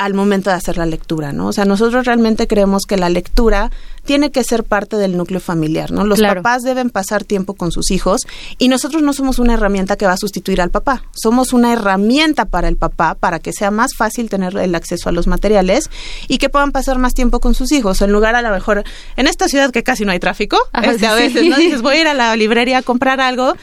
al 0.01 0.15
momento 0.15 0.49
de 0.49 0.57
hacer 0.57 0.79
la 0.79 0.87
lectura, 0.87 1.35
¿no? 1.35 1.49
O 1.49 1.53
sea, 1.53 1.67
nosotros 1.67 2.07
realmente 2.07 2.47
creemos 2.47 2.85
que 2.89 2.97
la 2.97 3.11
lectura 3.11 3.71
tiene 4.07 4.31
que 4.31 4.43
ser 4.45 4.65
parte 4.65 4.97
del 4.97 5.15
núcleo 5.15 5.41
familiar, 5.41 5.93
¿no? 5.93 6.07
Los 6.07 6.23
papás 6.23 6.63
deben 6.63 6.89
pasar 6.89 7.23
tiempo 7.23 7.53
con 7.53 7.71
sus 7.71 7.91
hijos 7.91 8.23
y 8.57 8.69
nosotros 8.69 9.03
no 9.03 9.13
somos 9.13 9.39
una 9.39 9.53
herramienta 9.53 9.97
que 9.97 10.07
va 10.07 10.13
a 10.13 10.17
sustituir 10.17 10.63
al 10.63 10.71
papá, 10.71 11.03
somos 11.13 11.53
una 11.53 11.75
herramienta 11.75 12.47
para 12.47 12.69
el 12.69 12.79
papá 12.79 13.15
para 13.15 13.41
que 13.41 13.53
sea 13.53 13.71
más 13.71 13.95
fácil 13.95 14.31
tener 14.31 14.57
el 14.57 14.75
acceso 14.75 15.11
a 15.11 15.13
los 15.13 15.27
materiales 15.27 15.91
y 16.29 16.39
que 16.39 16.49
puedan 16.49 16.73
pasar 16.73 16.99
más 16.99 17.13
tiempo 17.13 17.41
con 17.41 17.55
sus 17.55 17.71
hijos, 17.71 18.01
en 18.01 18.11
lugar 18.11 18.35
a 18.37 18.41
lo 18.41 18.49
mejor 18.49 18.85
en 19.17 19.27
esta 19.27 19.49
ciudad 19.49 19.71
que 19.71 19.83
casi 19.83 20.07
no 20.07 20.13
hay 20.13 20.19
tráfico, 20.19 20.57
este, 20.83 21.07
a 21.07 21.15
veces 21.15 21.47
no 21.47 21.59
dices 21.59 21.83
voy 21.83 21.97
a 21.97 22.01
ir 22.01 22.09
a 22.09 22.15
la 22.15 22.35
librería 22.37 22.79
a 22.79 22.83
comprar 22.83 23.21
algo, 23.21 23.55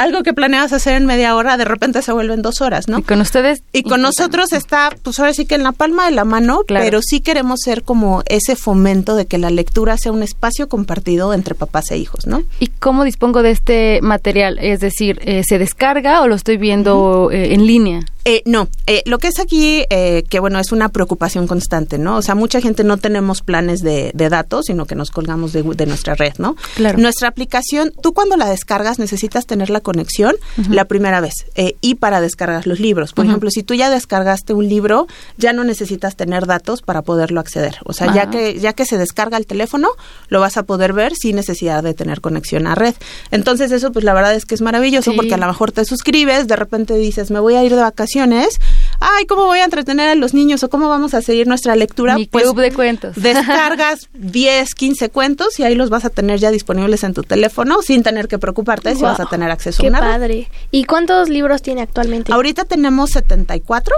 algo 0.00 0.22
que 0.22 0.32
planeabas 0.32 0.72
hacer 0.72 0.94
en 0.94 1.04
media 1.04 1.36
hora, 1.36 1.58
de 1.58 1.66
repente 1.66 2.00
se 2.00 2.10
vuelven 2.10 2.40
dos 2.40 2.62
horas, 2.62 2.88
¿no? 2.88 3.00
Y 3.00 3.02
con 3.02 3.20
ustedes. 3.20 3.62
Y 3.72 3.82
con 3.82 4.00
nosotros 4.00 4.52
está, 4.52 4.90
pues 5.02 5.18
ahora 5.18 5.34
sí 5.34 5.44
que 5.44 5.56
en 5.56 5.62
la 5.62 5.72
palma 5.72 6.06
de 6.06 6.12
la 6.12 6.24
mano, 6.24 6.62
pero 6.66 7.00
sí 7.02 7.20
queremos 7.20 7.60
ser 7.62 7.82
como 7.82 8.22
ese 8.26 8.56
fomento 8.56 9.14
de 9.14 9.26
que 9.26 9.36
la 9.36 9.50
lectura 9.50 9.98
sea 9.98 10.12
un 10.12 10.22
espacio 10.22 10.68
compartido 10.68 11.34
entre 11.34 11.54
papás 11.54 11.90
e 11.90 11.98
hijos, 11.98 12.26
¿no? 12.26 12.42
¿Y 12.60 12.68
cómo 12.68 13.04
dispongo 13.04 13.42
de 13.42 13.50
este 13.50 14.00
material? 14.00 14.58
Es 14.60 14.80
decir, 14.80 15.20
eh, 15.22 15.42
¿se 15.46 15.58
descarga 15.58 16.22
o 16.22 16.28
lo 16.28 16.34
estoy 16.34 16.56
viendo 16.56 17.30
eh, 17.30 17.52
en 17.52 17.66
línea? 17.66 18.00
Eh, 18.24 18.42
no, 18.44 18.68
eh, 18.86 19.02
lo 19.06 19.18
que 19.18 19.28
es 19.28 19.38
aquí, 19.38 19.84
eh, 19.88 20.24
que 20.28 20.40
bueno, 20.40 20.58
es 20.58 20.72
una 20.72 20.90
preocupación 20.90 21.46
constante, 21.46 21.96
¿no? 21.96 22.16
O 22.16 22.22
sea, 22.22 22.34
mucha 22.34 22.60
gente 22.60 22.84
no 22.84 22.98
tenemos 22.98 23.40
planes 23.40 23.80
de, 23.80 24.12
datos, 24.14 24.66
sino 24.66 24.86
que 24.86 24.94
nos 24.94 25.10
colgamos 25.10 25.52
de, 25.52 25.86
nuestra 25.86 26.14
red, 26.14 26.34
¿no? 26.38 26.54
Claro. 26.76 26.98
Nuestra 26.98 27.28
aplicación, 27.28 27.92
tú 28.02 28.12
cuando 28.12 28.36
la 28.36 28.48
descargas 28.48 28.98
necesitas 28.98 29.46
tener 29.46 29.70
la 29.70 29.80
conexión 29.80 30.36
la 30.68 30.84
primera 30.84 31.20
vez 31.20 31.32
y 31.80 31.96
para 31.96 32.20
descargar 32.20 32.66
los 32.66 32.78
libros. 32.78 33.12
Por 33.12 33.24
ejemplo, 33.24 33.50
si 33.50 33.62
tú 33.62 33.74
ya 33.74 33.90
descargaste 33.90 34.52
un 34.52 34.68
libro, 34.68 35.08
ya 35.36 35.52
no 35.52 35.64
necesitas 35.64 36.16
tener 36.16 36.46
datos 36.46 36.82
para 36.82 37.02
poderlo 37.02 37.40
acceder. 37.40 37.78
O 37.84 37.92
sea, 37.92 38.14
ya 38.14 38.30
que 38.30 38.60
ya 38.60 38.72
que 38.72 38.84
se 38.84 38.98
descarga 38.98 39.36
el 39.36 39.46
teléfono, 39.46 39.88
lo 40.28 40.40
vas 40.40 40.56
a 40.58 40.62
poder 40.62 40.92
ver 40.92 41.14
sin 41.16 41.36
necesidad 41.36 41.82
de 41.82 41.94
tener 41.94 42.20
conexión 42.20 42.66
a 42.66 42.74
red. 42.74 42.94
Entonces 43.30 43.72
eso, 43.72 43.90
pues 43.90 44.04
la 44.04 44.12
verdad 44.12 44.34
es 44.34 44.44
que 44.44 44.54
es 44.54 44.60
maravilloso 44.60 45.12
porque 45.16 45.34
a 45.34 45.38
lo 45.38 45.46
mejor 45.46 45.72
te 45.72 45.84
suscribes, 45.84 46.46
de 46.46 46.56
repente 46.56 46.94
dices, 46.94 47.30
me 47.30 47.40
voy 47.40 47.54
a 47.54 47.64
ir 47.64 47.74
de 47.74 47.80
vacaciones 47.80 48.09
ay, 48.18 49.26
¿cómo 49.26 49.46
voy 49.46 49.58
a 49.60 49.64
entretener 49.64 50.08
a 50.08 50.14
los 50.14 50.34
niños 50.34 50.62
o 50.62 50.70
cómo 50.70 50.88
vamos 50.88 51.14
a 51.14 51.22
seguir 51.22 51.46
nuestra 51.46 51.76
lectura? 51.76 52.16
Mi 52.16 52.26
pues, 52.26 52.44
club 52.44 52.60
de 52.60 52.72
cuentos. 52.72 53.16
Descargas 53.22 54.08
10, 54.14 54.74
15 54.74 55.10
cuentos 55.10 55.58
y 55.58 55.64
ahí 55.64 55.74
los 55.74 55.90
vas 55.90 56.04
a 56.04 56.10
tener 56.10 56.38
ya 56.38 56.50
disponibles 56.50 57.04
en 57.04 57.14
tu 57.14 57.22
teléfono 57.22 57.82
sin 57.82 58.02
tener 58.02 58.28
que 58.28 58.38
preocuparte 58.38 58.94
si 58.94 59.02
vas 59.02 59.20
a 59.20 59.26
tener 59.26 59.50
acceso 59.50 59.82
a 59.82 59.86
una. 59.86 59.98
Qué 59.98 60.04
padre. 60.04 60.48
¿Y 60.70 60.84
cuántos 60.84 61.28
libros 61.28 61.62
tiene 61.62 61.82
actualmente? 61.82 62.32
Ahorita 62.32 62.64
tenemos 62.64 63.10
74 63.10 63.94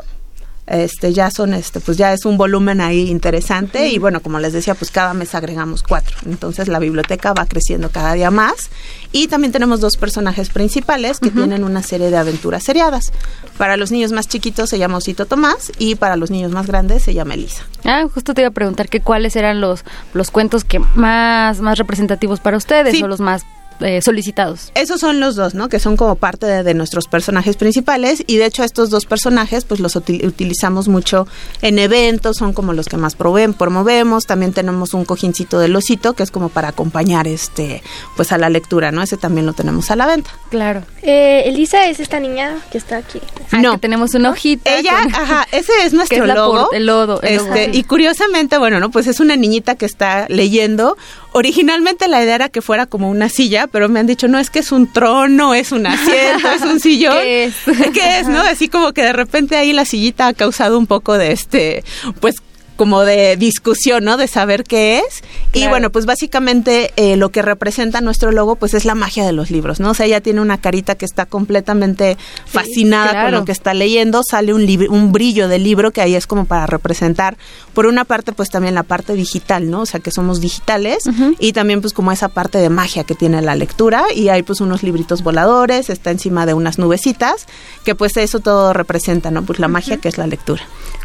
este 0.67 1.13
ya 1.13 1.31
son 1.31 1.55
este 1.55 1.81
pues 1.81 1.97
ya 1.99 2.13
es 2.13 2.25
un 2.25 2.37
volumen 2.37 2.81
ahí 2.81 3.11
interesante 3.11 3.89
y 3.89 3.99
bueno 3.99 4.21
como 4.21 4.39
les 4.39 4.53
decía 4.53 4.75
pues 4.75 4.91
cada 4.91 5.13
mes 5.13 5.35
agregamos 5.35 5.83
cuatro. 5.83 6.17
Entonces 6.25 6.69
la 6.69 6.79
biblioteca 6.79 7.33
va 7.33 7.47
creciendo 7.47 7.91
cada 7.91 8.13
día 8.15 8.31
más 8.31 8.71
y 9.11 9.27
también 9.27 9.53
tenemos 9.53 9.81
dos 9.81 9.97
personajes 9.97 10.51
principales 10.51 11.19
que 11.19 11.31
tienen 11.31 11.65
una 11.65 11.83
serie 11.83 12.11
de 12.11 12.17
aventuras 12.17 12.63
seriadas. 12.63 13.13
Para 13.59 13.77
los 13.77 13.91
niños 13.91 14.13
más 14.13 14.29
chiquitos 14.29 14.71
se 14.71 14.79
llama 14.79 14.99
Osito 14.99 15.27
Tomás 15.27 15.73
y 15.79 15.97
para 15.97 16.17
los 16.17 16.31
niños 16.31 16.53
más 16.53 16.67
grandes 16.67 17.03
se 17.03 17.13
llama 17.13 17.35
Elisa. 17.35 17.65
Ah 17.85 18.07
justo 18.13 18.33
te 18.33 18.43
iba 18.43 18.49
a 18.49 18.53
preguntar 18.53 18.89
que 18.89 19.01
cuáles 19.01 19.35
eran 19.37 19.61
los 19.61 19.85
los 20.15 20.31
cuentos 20.31 20.65
que 20.65 20.79
más 20.79 21.61
más 21.61 21.79
representativos 21.79 22.41
para 22.41 22.57
ustedes 22.57 23.03
o 23.03 23.09
los 23.09 23.21
más 23.21 23.45
eh, 23.83 24.03
solicitados. 24.03 24.73
Esos 24.75 25.01
son 25.01 25.21
los 25.21 25.37
dos, 25.37 25.55
¿no? 25.55 25.69
Que 25.69 25.79
son 25.79 25.97
como 25.97 26.17
parte 26.17 26.47
de, 26.47 26.73
nuestros 26.73 27.07
personajes 27.07 27.57
principales 27.57 28.25
y 28.27 28.39
de 28.39 28.47
hecho 28.47 28.65
estos 28.65 28.89
dos 28.89 29.05
personajes 29.05 29.65
pues 29.65 29.79
los 29.79 29.95
utilizamos 29.95 30.89
mucho 30.89 31.27
en 31.61 31.79
eventos, 31.79 32.39
son 32.39 32.55
como 32.55 32.73
los 32.73 32.87
que 32.87 32.97
más 32.97 33.15
promovemos. 33.15 34.27
También 34.27 34.53
tenemos 34.53 34.95
un 34.95 35.05
cojincito 35.05 35.59
del 35.59 35.77
osito 35.77 36.15
que 36.15 36.23
es 36.23 36.31
como 36.31 36.49
para 36.49 36.69
acompañar 36.69 37.29
este 37.29 37.83
pues 38.17 38.33
a 38.33 38.39
la 38.39 38.49
lectura, 38.49 38.91
¿no? 38.91 39.03
Ese 39.03 39.17
también 39.17 39.47
lo 39.47 39.53
tenemos 39.53 39.91
a 39.91 39.97
la 39.97 40.07
venta. 40.07 40.31
Claro. 40.51 40.83
Eh, 41.03 41.43
Elisa 41.47 41.87
es 41.89 42.01
esta 42.01 42.21
niña 42.21 42.59
que 42.71 42.79
está 42.79 42.97
aquí. 42.97 43.21
Ah, 43.51 43.61
no, 43.61 43.79
tenemos 43.79 44.15
una 44.15 44.31
hojita. 44.31 44.79
Ella, 44.79 44.97
ajá, 45.13 45.47
ese 45.53 45.73
es 45.85 45.93
nuestro 45.93 46.27
logo. 46.27 46.73
el 46.73 46.87
lodo. 46.87 47.21
este, 47.23 47.71
y 47.73 47.85
curiosamente, 47.85 48.57
bueno, 48.59 48.81
no, 48.81 48.91
pues 48.91 49.07
es 49.07 49.21
una 49.21 49.37
niñita 49.37 49.75
que 49.75 49.87
está 49.87 50.27
leyendo 50.29 50.97
originalmente 51.33 52.09
la 52.09 52.23
idea 52.23 52.35
era 52.35 52.49
que 52.49 52.63
fuera 52.63 52.87
como 52.87 53.11
una 53.11 53.29
silla, 53.29 53.67
pero 53.73 53.89
me 53.89 53.99
han 53.99 54.07
dicho, 54.07 54.29
no, 54.29 54.39
es 54.39 54.51
que 54.51 54.61
es 54.61 54.71
un 54.71 54.93
trono, 54.93 55.55
es 55.55 55.73
un 55.73 55.87
asiento, 55.87 56.49
es 56.51 56.63
un 56.63 56.79
sillón. 56.81 57.17
¿Qué 57.21 57.45
es? 57.45 57.55
¿Qué 57.95 58.19
es, 58.21 58.29
no? 58.29 58.41
Así 58.41 58.69
como 58.69 58.93
que 58.93 59.03
de 59.03 59.13
repente 59.13 59.57
ahí 59.57 59.73
la 59.73 59.85
sillita 59.85 60.29
ha 60.29 60.35
causado 60.35 60.79
un 60.79 60.87
poco 60.87 61.19
de 61.19 61.33
este, 61.33 61.83
pues 62.21 62.37
como 62.77 63.03
de 63.03 63.37
discusión, 63.37 64.05
¿no? 64.05 64.17
De 64.17 64.29
saber 64.29 64.65
qué 64.65 64.99
es. 64.99 65.23
Y 65.53 65.69
bueno, 65.69 65.91
pues 65.91 66.07
básicamente 66.07 66.93
eh, 66.97 67.17
lo 67.17 67.31
que 67.31 67.43
representa 67.43 68.01
nuestro 68.01 68.33
logo, 68.33 68.57
pues 68.57 68.75
es 68.75 68.85
la 68.85 68.95
magia 68.95 69.25
de 69.25 69.33
los 69.33 69.51
libros, 69.51 69.81
¿no? 69.81 69.91
O 69.91 69.95
sea, 69.95 70.07
ella 70.07 70.21
tiene 70.21 70.41
una 70.41 70.59
carita 70.59 70.95
que 70.95 71.05
está 71.05 71.27
completamente 71.27 72.17
fascinada 72.47 73.25
con 73.25 73.33
lo 73.33 73.45
que 73.45 73.53
está 73.53 73.75
leyendo, 73.75 74.23
sale 74.29 74.55
un, 74.55 74.63
un 74.91 75.13
brillo 75.13 75.49
del 75.49 75.65
libro 75.65 75.91
que 75.91 76.01
ahí 76.01 76.15
es 76.15 76.27
como 76.27 76.45
para 76.45 76.67
representar, 76.67 77.37
por 77.75 77.87
una 77.87 78.05
parte, 78.05 78.33
pues 78.33 78.49
también 78.51 78.75
la 78.75 78.83
parte 78.83 79.15
digital, 79.15 79.71
¿no? 79.71 79.83
O 79.83 79.87
sea, 79.87 80.01
que 80.01 80.11
somos 80.11 80.41
digitales 80.41 81.05
y 81.39 81.53
también 81.53 81.81
pues 81.81 81.93
como 81.93 82.13
esa 82.13 82.29
parte 82.29 82.59
de 82.59 82.69
magia 82.69 83.05
que 83.05 83.15
tiene 83.15 83.43
la 83.43 83.55
lectura 83.55 84.05
y 84.15 84.29
hay 84.29 84.43
pues 84.43 84.61
unos 84.61 84.83
libritos 84.83 85.23
voladores, 85.23 85.91
está 85.91 86.11
encima 86.11 86.47
de 86.47 86.55
unas 86.55 86.79
nubecitas, 86.79 87.47
que 87.85 87.95
pues 87.95 88.17
eso 88.17 88.41
todo 88.41 88.73
representa, 88.73 89.31
¿no? 89.31 89.43
Pues 89.43 89.59
la 89.59 89.69
magia 89.69 89.97
que 89.99 90.09
es 90.09 90.19
la 90.19 90.27
lectura. 90.27 90.63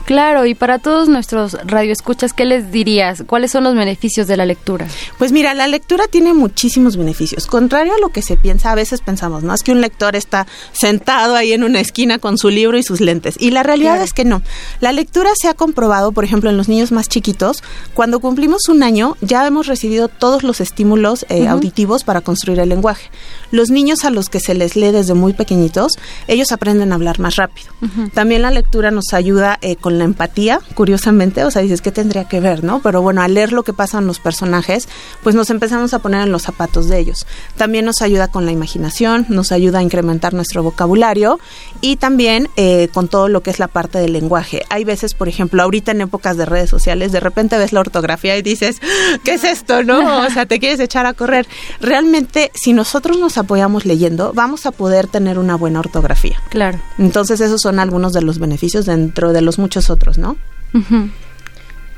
Claro, 0.07 0.45
y 0.45 0.55
para 0.55 0.79
todos 0.79 1.09
nuestros 1.09 1.57
radioescuchas, 1.65 2.31
¿qué 2.31 2.45
les 2.45 2.71
dirías? 2.71 3.25
¿Cuáles 3.27 3.51
son 3.51 3.65
los 3.65 3.75
beneficios 3.75 4.25
de 4.25 4.37
la 4.37 4.45
lectura? 4.45 4.87
Pues 5.17 5.33
mira, 5.33 5.53
la 5.53 5.67
lectura 5.67 6.05
tiene 6.07 6.33
muchísimos 6.33 6.95
beneficios. 6.95 7.45
Contrario 7.45 7.93
a 7.93 7.99
lo 7.99 8.07
que 8.07 8.21
se 8.21 8.37
piensa, 8.37 8.71
a 8.71 8.75
veces 8.75 9.01
pensamos, 9.01 9.43
¿no? 9.43 9.53
Es 9.53 9.63
que 9.63 9.73
un 9.73 9.81
lector 9.81 10.15
está 10.15 10.47
sentado 10.71 11.35
ahí 11.35 11.51
en 11.51 11.65
una 11.65 11.81
esquina 11.81 12.19
con 12.19 12.37
su 12.37 12.47
libro 12.47 12.77
y 12.77 12.83
sus 12.83 13.01
lentes. 13.01 13.35
Y 13.37 13.51
la 13.51 13.63
realidad 13.63 14.01
es 14.01 14.13
que 14.13 14.23
no. 14.23 14.41
La 14.79 14.93
lectura 14.93 15.31
se 15.35 15.49
ha 15.49 15.53
comprobado, 15.53 16.13
por 16.13 16.23
ejemplo, 16.23 16.49
en 16.49 16.55
los 16.55 16.69
niños 16.69 16.93
más 16.93 17.09
chiquitos. 17.09 17.61
Cuando 17.93 18.21
cumplimos 18.21 18.69
un 18.69 18.83
año, 18.83 19.17
ya 19.19 19.45
hemos 19.45 19.67
recibido 19.67 20.07
todos 20.07 20.41
los 20.41 20.61
estímulos 20.61 21.25
eh, 21.27 21.49
auditivos 21.49 22.05
para 22.05 22.21
construir 22.21 22.59
el 22.61 22.69
lenguaje. 22.69 23.09
Los 23.51 23.71
niños 23.71 24.05
a 24.05 24.09
los 24.09 24.29
que 24.29 24.39
se 24.39 24.53
les 24.53 24.77
lee 24.77 24.91
desde 24.91 25.15
muy 25.15 25.33
pequeñitos, 25.33 25.91
ellos 26.29 26.53
aprenden 26.53 26.93
a 26.93 26.95
hablar 26.95 27.19
más 27.19 27.35
rápido. 27.35 27.73
También 28.13 28.41
la 28.41 28.51
lectura 28.51 28.89
nos 28.89 29.13
ayuda 29.13 29.57
eh, 29.61 29.75
con 29.75 29.96
la 29.97 30.05
empatía, 30.05 30.59
curiosamente, 30.73 31.43
o 31.43 31.51
sea, 31.51 31.61
dices, 31.61 31.81
¿qué 31.81 31.91
tendría 31.91 32.25
que 32.25 32.39
ver, 32.39 32.63
no? 32.63 32.81
Pero 32.81 33.01
bueno, 33.01 33.21
al 33.21 33.33
leer 33.33 33.51
lo 33.51 33.63
que 33.63 33.73
pasa 33.73 33.99
en 33.99 34.07
los 34.07 34.19
personajes, 34.19 34.87
pues 35.23 35.35
nos 35.35 35.49
empezamos 35.49 35.93
a 35.93 35.99
poner 35.99 36.23
en 36.23 36.31
los 36.31 36.43
zapatos 36.43 36.87
de 36.89 36.99
ellos. 36.99 37.25
También 37.55 37.85
nos 37.85 38.01
ayuda 38.01 38.27
con 38.29 38.45
la 38.45 38.51
imaginación, 38.51 39.25
nos 39.29 39.51
ayuda 39.51 39.79
a 39.79 39.83
incrementar 39.83 40.33
nuestro 40.33 40.63
vocabulario 40.63 41.39
y 41.81 41.97
también 41.97 42.49
eh, 42.55 42.89
con 42.93 43.07
todo 43.07 43.27
lo 43.27 43.41
que 43.41 43.49
es 43.49 43.59
la 43.59 43.67
parte 43.67 43.99
del 43.99 44.13
lenguaje. 44.13 44.63
Hay 44.69 44.83
veces, 44.83 45.13
por 45.13 45.27
ejemplo, 45.27 45.61
ahorita 45.61 45.91
en 45.91 46.01
épocas 46.01 46.37
de 46.37 46.45
redes 46.45 46.69
sociales, 46.69 47.11
de 47.11 47.19
repente 47.19 47.57
ves 47.57 47.73
la 47.73 47.79
ortografía 47.79 48.37
y 48.37 48.41
dices, 48.41 48.81
¿qué 49.23 49.35
es 49.35 49.43
esto, 49.43 49.83
no? 49.83 50.25
O 50.25 50.29
sea, 50.29 50.45
te 50.45 50.59
quieres 50.59 50.79
echar 50.79 51.05
a 51.05 51.13
correr. 51.13 51.47
Realmente, 51.81 52.51
si 52.53 52.73
nosotros 52.73 53.17
nos 53.17 53.37
apoyamos 53.37 53.85
leyendo, 53.85 54.33
vamos 54.33 54.65
a 54.65 54.71
poder 54.71 55.07
tener 55.07 55.39
una 55.39 55.55
buena 55.55 55.79
ortografía. 55.79 56.41
Claro. 56.49 56.79
Entonces, 56.97 57.41
esos 57.41 57.61
son 57.61 57.79
algunos 57.79 58.13
de 58.13 58.21
los 58.21 58.39
beneficios 58.39 58.85
dentro 58.85 59.33
de 59.33 59.41
los 59.41 59.59
muchos 59.59 59.86
otros, 59.89 60.17
¿no? 60.17 60.37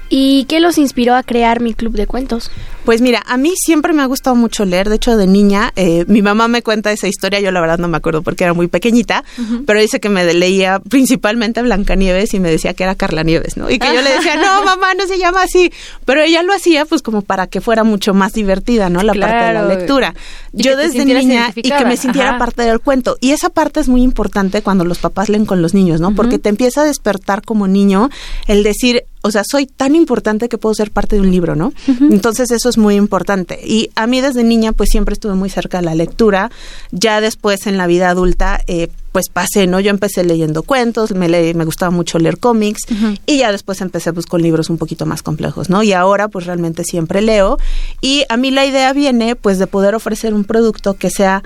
¿Y 0.09 0.45
qué 0.45 0.59
los 0.59 0.77
inspiró 0.77 1.15
a 1.15 1.23
crear 1.23 1.61
mi 1.61 1.73
club 1.73 1.93
de 1.93 2.07
cuentos? 2.07 2.49
Pues 2.83 3.01
mira, 3.01 3.21
a 3.27 3.37
mí 3.37 3.53
siempre 3.55 3.93
me 3.93 4.01
ha 4.01 4.05
gustado 4.05 4.35
mucho 4.35 4.65
leer. 4.65 4.89
De 4.89 4.95
hecho, 4.95 5.15
de 5.15 5.27
niña, 5.27 5.71
eh, 5.75 6.05
mi 6.07 6.23
mamá 6.23 6.47
me 6.47 6.63
cuenta 6.63 6.91
esa 6.91 7.07
historia. 7.07 7.39
Yo 7.39 7.51
la 7.51 7.61
verdad 7.61 7.77
no 7.77 7.87
me 7.87 7.97
acuerdo 7.97 8.23
porque 8.23 8.45
era 8.45 8.53
muy 8.53 8.67
pequeñita, 8.67 9.23
pero 9.67 9.79
dice 9.79 9.99
que 9.99 10.09
me 10.09 10.33
leía 10.33 10.79
principalmente 10.79 11.61
Blancanieves 11.61 12.33
y 12.33 12.39
me 12.39 12.49
decía 12.49 12.73
que 12.73 12.83
era 12.83 12.95
Carla 12.95 13.21
Nieves, 13.21 13.57
¿no? 13.57 13.69
Y 13.69 13.77
que 13.77 13.93
yo 13.93 14.01
le 14.01 14.09
decía, 14.09 14.37
no, 14.37 14.63
mamá, 14.65 14.95
no 14.95 15.05
se 15.05 15.19
llama 15.19 15.43
así. 15.43 15.71
Pero 16.05 16.23
ella 16.23 16.41
lo 16.41 16.51
hacía 16.51 16.85
pues 16.85 17.03
como 17.03 17.21
para 17.21 17.45
que 17.45 17.61
fuera 17.61 17.83
mucho 17.83 18.15
más 18.15 18.33
divertida, 18.33 18.89
¿no? 18.89 19.03
La 19.03 19.13
parte 19.13 19.45
de 19.45 19.53
la 19.53 19.65
lectura. 19.65 20.15
Yo 20.51 20.75
desde 20.75 21.05
niña 21.05 21.51
y 21.55 21.69
que 21.69 21.85
me 21.85 21.97
sintiera 21.97 22.39
parte 22.39 22.63
del 22.63 22.79
cuento. 22.79 23.17
Y 23.21 23.31
esa 23.31 23.49
parte 23.49 23.81
es 23.81 23.87
muy 23.87 24.01
importante 24.01 24.63
cuando 24.63 24.83
los 24.83 24.97
papás 24.97 25.29
leen 25.29 25.45
con 25.45 25.61
los 25.61 25.75
niños, 25.75 26.01
¿no? 26.01 26.15
Porque 26.15 26.39
te 26.39 26.49
empieza 26.49 26.81
a 26.81 26.85
despertar 26.85 27.43
como 27.43 27.67
niño 27.67 28.09
el 28.47 28.63
decir, 28.63 29.03
o 29.21 29.31
sea, 29.31 29.43
soy 29.49 29.65
tan 29.65 29.95
importante 29.95 30.47
que 30.47 30.57
puedo 30.57 30.73
ser 30.73 30.91
parte 30.91 31.15
de 31.17 31.21
un 31.21 31.31
libro, 31.31 31.55
¿no? 31.55 31.73
Entonces 32.09 32.51
eso 32.51 32.69
es 32.69 32.77
muy 32.77 32.95
importante. 32.95 33.59
Y 33.65 33.89
a 33.95 34.07
mí 34.07 34.21
desde 34.21 34.43
niña 34.43 34.71
pues 34.71 34.89
siempre 34.89 35.13
estuve 35.13 35.35
muy 35.35 35.49
cerca 35.49 35.79
de 35.79 35.85
la 35.85 35.95
lectura. 35.95 36.51
Ya 36.91 37.19
después 37.19 37.67
en 37.67 37.77
la 37.77 37.87
vida 37.87 38.09
adulta 38.09 38.61
eh, 38.67 38.89
pues 39.11 39.29
pasé, 39.29 39.67
¿no? 39.67 39.79
Yo 39.79 39.89
empecé 39.89 40.23
leyendo 40.23 40.63
cuentos, 40.63 41.13
me, 41.13 41.27
me 41.27 41.65
gustaba 41.65 41.91
mucho 41.91 42.19
leer 42.19 42.37
cómics 42.37 42.83
y 43.25 43.39
ya 43.39 43.51
después 43.51 43.81
empecé 43.81 44.13
pues 44.13 44.25
con 44.25 44.41
libros 44.41 44.69
un 44.69 44.77
poquito 44.77 45.05
más 45.05 45.21
complejos, 45.23 45.69
¿no? 45.69 45.83
Y 45.83 45.93
ahora 45.93 46.27
pues 46.27 46.45
realmente 46.45 46.83
siempre 46.83 47.21
leo 47.21 47.57
y 48.01 48.23
a 48.29 48.37
mí 48.37 48.51
la 48.51 48.65
idea 48.65 48.93
viene 48.93 49.35
pues 49.35 49.59
de 49.59 49.67
poder 49.67 49.95
ofrecer 49.95 50.33
un 50.33 50.43
producto 50.43 50.93
que 50.93 51.09
sea 51.09 51.43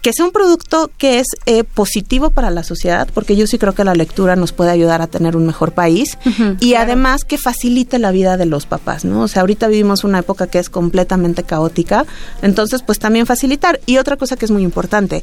que 0.00 0.12
sea 0.12 0.24
un 0.24 0.32
producto 0.32 0.90
que 0.98 1.18
es 1.18 1.26
eh, 1.46 1.64
positivo 1.64 2.30
para 2.30 2.50
la 2.50 2.64
sociedad, 2.64 3.08
porque 3.12 3.36
yo 3.36 3.46
sí 3.46 3.58
creo 3.58 3.74
que 3.74 3.84
la 3.84 3.94
lectura 3.94 4.36
nos 4.36 4.52
puede 4.52 4.70
ayudar 4.70 5.02
a 5.02 5.06
tener 5.06 5.36
un 5.36 5.46
mejor 5.46 5.72
país 5.72 6.18
y 6.60 6.74
además 6.74 7.24
que 7.24 7.38
facilite 7.38 7.98
la 7.98 8.10
vida 8.10 8.36
de 8.36 8.46
los 8.46 8.66
papás, 8.66 9.04
¿no? 9.04 9.22
O 9.22 9.28
sea, 9.28 9.40
ahorita 9.42 9.68
vivimos 9.68 10.04
una 10.04 10.20
época 10.20 10.46
que 10.46 10.58
es 10.58 10.70
completamente 10.70 11.42
caótica, 11.42 12.06
entonces 12.40 12.82
pues 12.82 12.98
también 12.98 13.26
facilitar. 13.26 13.80
Y 13.86 13.98
otra 13.98 14.16
cosa 14.16 14.36
que 14.36 14.44
es 14.44 14.50
muy 14.50 14.62
importante, 14.62 15.22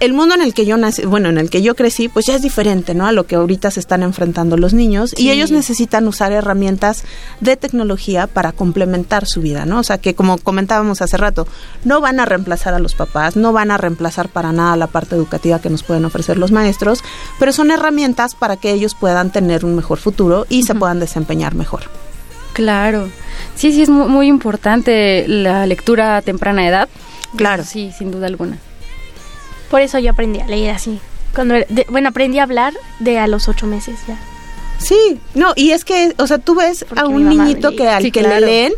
el 0.00 0.12
mundo 0.12 0.34
en 0.34 0.42
el 0.42 0.54
que 0.54 0.66
yo 0.66 0.76
nací, 0.76 1.02
bueno, 1.02 1.28
en 1.28 1.38
el 1.38 1.50
que 1.50 1.62
yo 1.62 1.74
crecí, 1.74 2.08
pues 2.08 2.26
ya 2.26 2.34
es 2.34 2.42
diferente, 2.42 2.94
¿no? 2.94 3.06
A 3.06 3.12
lo 3.12 3.26
que 3.26 3.36
ahorita 3.36 3.70
se 3.70 3.80
están 3.80 4.02
enfrentando 4.02 4.56
los 4.56 4.74
niños 4.74 5.14
y 5.16 5.30
ellos 5.30 5.50
necesitan 5.50 6.06
usar 6.06 6.32
herramientas 6.32 7.04
de 7.40 7.56
tecnología 7.56 8.26
para 8.26 8.52
complementar 8.52 9.26
su 9.26 9.40
vida, 9.40 9.66
¿no? 9.66 9.80
O 9.80 9.82
sea, 9.82 9.98
que 9.98 10.14
como 10.14 10.38
comentábamos 10.38 11.02
hace 11.02 11.16
rato, 11.16 11.46
no 11.84 12.00
van 12.00 12.20
a 12.20 12.26
reemplazar 12.26 12.74
a 12.74 12.78
los 12.78 12.94
papás, 12.94 13.36
no 13.36 13.52
van 13.52 13.70
a 13.70 13.78
reemplazar 13.78 14.09
para 14.28 14.52
nada 14.52 14.76
la 14.76 14.86
parte 14.86 15.14
educativa 15.14 15.60
que 15.60 15.70
nos 15.70 15.82
pueden 15.82 16.04
ofrecer 16.04 16.36
los 16.36 16.52
maestros, 16.52 17.02
pero 17.38 17.52
son 17.52 17.70
herramientas 17.70 18.34
para 18.34 18.56
que 18.56 18.72
ellos 18.72 18.94
puedan 18.94 19.30
tener 19.30 19.64
un 19.64 19.74
mejor 19.76 19.98
futuro 19.98 20.46
y 20.48 20.64
se 20.64 20.74
puedan 20.74 21.00
desempeñar 21.00 21.54
mejor. 21.54 21.82
Claro. 22.52 23.08
Sí, 23.54 23.72
sí, 23.72 23.82
es 23.82 23.88
muy, 23.88 24.26
importante 24.26 25.24
la 25.28 25.66
lectura 25.66 26.16
a 26.16 26.22
temprana 26.22 26.66
edad. 26.66 26.88
Claro. 27.36 27.64
Sí, 27.64 27.92
sin 27.96 28.10
duda 28.10 28.26
alguna. 28.26 28.58
Por 29.70 29.80
eso 29.80 29.98
yo 29.98 30.10
aprendí 30.10 30.40
a 30.40 30.46
leer 30.46 30.74
así. 30.74 30.98
Cuando, 31.34 31.54
bueno, 31.88 32.08
aprendí 32.08 32.38
a 32.38 32.42
hablar 32.42 32.74
de 32.98 33.18
a 33.18 33.26
los 33.28 33.48
ocho 33.48 33.66
meses 33.66 34.00
ya. 34.08 34.18
Sí, 34.78 35.20
no, 35.34 35.52
y 35.56 35.72
es 35.72 35.84
que, 35.84 36.14
o 36.18 36.26
sea, 36.26 36.38
tú 36.38 36.54
ves 36.54 36.86
a 36.96 37.06
un 37.06 37.28
niñito 37.28 37.76
que 37.76 37.88
al 37.88 38.10
que 38.10 38.22
le 38.22 38.40
leen 38.40 38.72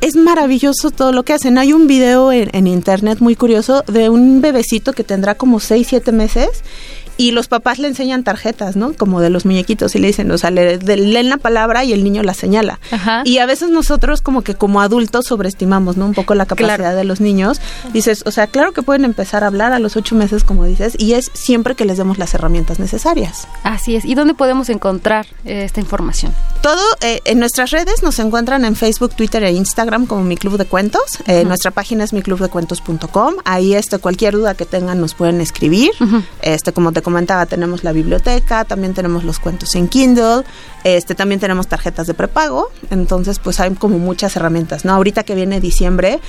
es 0.00 0.16
maravilloso 0.16 0.90
todo 0.90 1.12
lo 1.12 1.24
que 1.24 1.32
hacen. 1.32 1.58
Hay 1.58 1.72
un 1.72 1.86
video 1.86 2.32
en, 2.32 2.50
en, 2.52 2.66
internet 2.66 3.18
muy 3.20 3.36
curioso 3.36 3.82
de 3.86 4.08
un 4.08 4.40
bebecito 4.40 4.92
que 4.92 5.04
tendrá 5.04 5.34
como 5.34 5.60
6, 5.60 5.86
7 5.88 6.12
meses 6.12 6.62
y 7.18 7.32
los 7.32 7.48
papás 7.48 7.80
le 7.80 7.88
enseñan 7.88 8.22
tarjetas, 8.22 8.76
¿no? 8.76 8.94
Como 8.94 9.20
de 9.20 9.28
los 9.28 9.44
muñequitos 9.44 9.94
y 9.96 9.98
le 9.98 10.06
dicen, 10.06 10.30
o 10.30 10.38
sea, 10.38 10.50
le, 10.52 10.78
leen 10.78 11.28
la 11.28 11.36
palabra 11.36 11.84
y 11.84 11.92
el 11.92 12.04
niño 12.04 12.22
la 12.22 12.32
señala. 12.32 12.78
Y 13.24 13.38
a 13.38 13.46
veces 13.46 13.70
nosotros 13.70 14.22
como 14.22 14.42
que 14.42 14.54
como 14.54 14.80
adultos 14.80 15.26
sobreestimamos, 15.26 15.96
¿no? 15.96 16.06
Un 16.06 16.14
poco 16.14 16.34
la 16.36 16.46
capacidad 16.46 16.94
de 16.94 17.04
los 17.04 17.20
niños. 17.20 17.60
Dices, 17.92 18.22
o 18.24 18.30
sea, 18.30 18.46
claro 18.46 18.72
que 18.72 18.82
pueden 18.82 19.04
empezar 19.04 19.42
a 19.42 19.48
hablar 19.48 19.72
a 19.72 19.80
los 19.80 19.96
ocho 19.96 20.14
meses, 20.14 20.44
como 20.44 20.64
dices, 20.64 20.94
y 20.96 21.14
es 21.14 21.30
siempre 21.34 21.74
que 21.74 21.84
les 21.84 21.98
demos 21.98 22.18
las 22.18 22.32
herramientas 22.34 22.78
necesarias. 22.78 23.48
Así 23.64 23.96
es. 23.96 24.04
¿Y 24.04 24.14
dónde 24.14 24.34
podemos 24.34 24.68
encontrar 24.68 25.26
eh, 25.44 25.64
esta 25.64 25.80
información? 25.80 26.32
Todo 26.62 26.82
eh, 27.00 27.20
en 27.24 27.38
nuestras 27.38 27.70
redes 27.70 28.02
nos 28.02 28.18
encuentran 28.18 28.64
en 28.64 28.74
Facebook, 28.74 29.14
Twitter 29.14 29.44
e 29.44 29.52
Instagram 29.52 30.06
como 30.06 30.24
Mi 30.24 30.36
Club 30.36 30.58
de 30.58 30.64
Cuentos. 30.64 31.18
Eh, 31.26 31.44
nuestra 31.44 31.70
página 31.70 32.04
es 32.04 32.12
miclubdecuentos.com. 32.12 33.34
Ahí 33.44 33.74
este, 33.74 33.98
cualquier 33.98 34.34
duda 34.34 34.54
que 34.54 34.66
tengan 34.66 35.00
nos 35.00 35.14
pueden 35.14 35.40
escribir. 35.40 35.92
Este, 36.42 36.72
como 36.72 36.92
te 36.92 37.00
comentaba, 37.02 37.46
tenemos 37.46 37.84
la 37.84 37.92
biblioteca, 37.92 38.64
también 38.64 38.92
tenemos 38.92 39.24
los 39.24 39.38
cuentos 39.38 39.74
en 39.76 39.88
Kindle, 39.88 40.42
este 40.84 41.14
también 41.14 41.40
tenemos 41.40 41.68
tarjetas 41.68 42.06
de 42.06 42.14
prepago, 42.14 42.70
entonces 42.90 43.38
pues 43.38 43.60
hay 43.60 43.74
como 43.74 43.98
muchas 43.98 44.36
herramientas, 44.36 44.84
¿no? 44.84 44.92
Ahorita 44.94 45.22
que 45.22 45.34
viene 45.34 45.60
diciembre, 45.60 46.20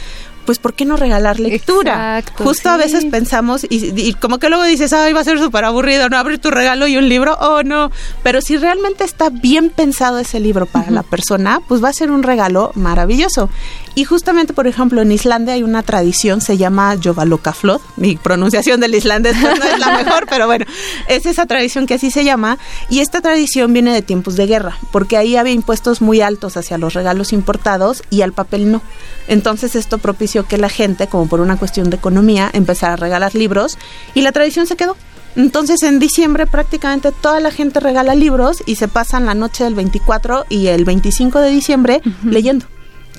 pues 0.50 0.58
¿por 0.58 0.74
qué 0.74 0.84
no 0.84 0.98
regalar 0.98 1.40
lectura? 1.40 2.18
Exacto, 2.18 2.44
Justo 2.44 2.72
a 2.72 2.78
veces 2.78 3.06
pensamos 3.06 3.68
y, 3.70 3.94
y 3.96 4.14
como 4.16 4.40
que 4.40 4.50
luego 4.50 4.64
dices, 4.64 4.92
ay, 4.94 5.14
va 5.14 5.22
a 5.22 5.24
ser 5.24 5.38
súper 5.38 5.64
aburrido, 5.64 6.10
no 6.10 6.18
abrir 6.18 6.40
tu 6.40 6.50
regalo 6.50 6.88
y 6.88 6.98
un 6.98 7.08
libro, 7.08 7.38
oh 7.40 7.62
no, 7.62 7.92
pero 8.24 8.42
si 8.42 8.58
realmente 8.58 9.04
está 9.04 9.30
bien 9.30 9.70
pensado 9.70 10.18
ese 10.18 10.40
libro 10.40 10.66
para 10.66 10.90
la 10.90 11.04
persona, 11.04 11.62
pues 11.68 11.84
va 11.84 11.90
a 11.90 11.94
ser 11.94 12.10
un 12.10 12.24
regalo 12.24 12.72
maravilloso. 12.74 13.48
Y 13.96 14.06
justamente, 14.06 14.54
por 14.54 14.68
ejemplo, 14.68 15.02
en 15.02 15.12
Islandia 15.12 15.56
hay 15.56 15.64
una 15.64 15.84
tradición, 15.84 16.42
se 16.42 16.58
llama 16.58 16.96
Jovalokaflod, 17.02 17.82
mi 17.98 18.16
pronunciación 18.16 18.80
del 18.80 18.96
islandés 18.96 19.36
pues, 19.40 19.60
no 19.60 19.66
es 19.66 19.80
la 19.80 19.98
mejor, 19.98 20.26
pero 20.30 20.46
bueno, 20.46 20.66
es 21.08 21.26
esa 21.26 21.46
tradición 21.46 21.86
que 21.86 21.96
así 21.96 22.12
se 22.12 22.24
llama, 22.24 22.58
y 22.90 23.00
esta 23.00 23.22
tradición 23.22 23.74
viene 23.74 23.94
de 23.94 24.02
tiempos 24.02 24.36
de 24.36 24.48
guerra, 24.48 24.78
porque 24.92 25.18
ahí 25.18 25.36
había 25.36 25.54
impuestos 25.54 26.02
muy 26.02 26.22
altos 26.22 26.58
hacia 26.58 26.78
los 26.78 26.94
regalos 26.94 27.34
importados 27.34 28.04
y 28.10 28.22
al 28.22 28.34
papel 28.34 28.72
no. 28.72 28.82
Entonces 29.28 29.76
esto 29.76 29.98
propició 29.98 30.46
que 30.48 30.58
la 30.58 30.70
gente, 30.70 31.08
como 31.08 31.28
por 31.28 31.42
una 31.42 31.58
cuestión 31.58 31.90
de 31.90 31.98
economía, 31.98 32.50
empezara 32.54 32.94
a 32.94 32.98
regalar 32.98 33.36
libros 33.36 33.78
y 34.14 34.22
la 34.22 34.32
tradición 34.32 34.66
se 34.66 34.76
quedó. 34.76 34.96
Entonces 35.36 35.84
en 35.84 36.00
diciembre 36.00 36.48
prácticamente 36.48 37.12
toda 37.12 37.40
la 37.40 37.52
gente 37.52 37.80
regala 37.80 38.16
libros 38.16 38.64
y 38.66 38.76
se 38.76 38.88
pasan 38.88 39.26
la 39.26 39.36
noche 39.36 39.64
del 39.64 39.76
24 39.76 40.46
y 40.50 40.68
el 40.68 40.86
25 40.86 41.40
de 41.40 41.50
diciembre 41.52 42.02
leyendo. 42.24 42.66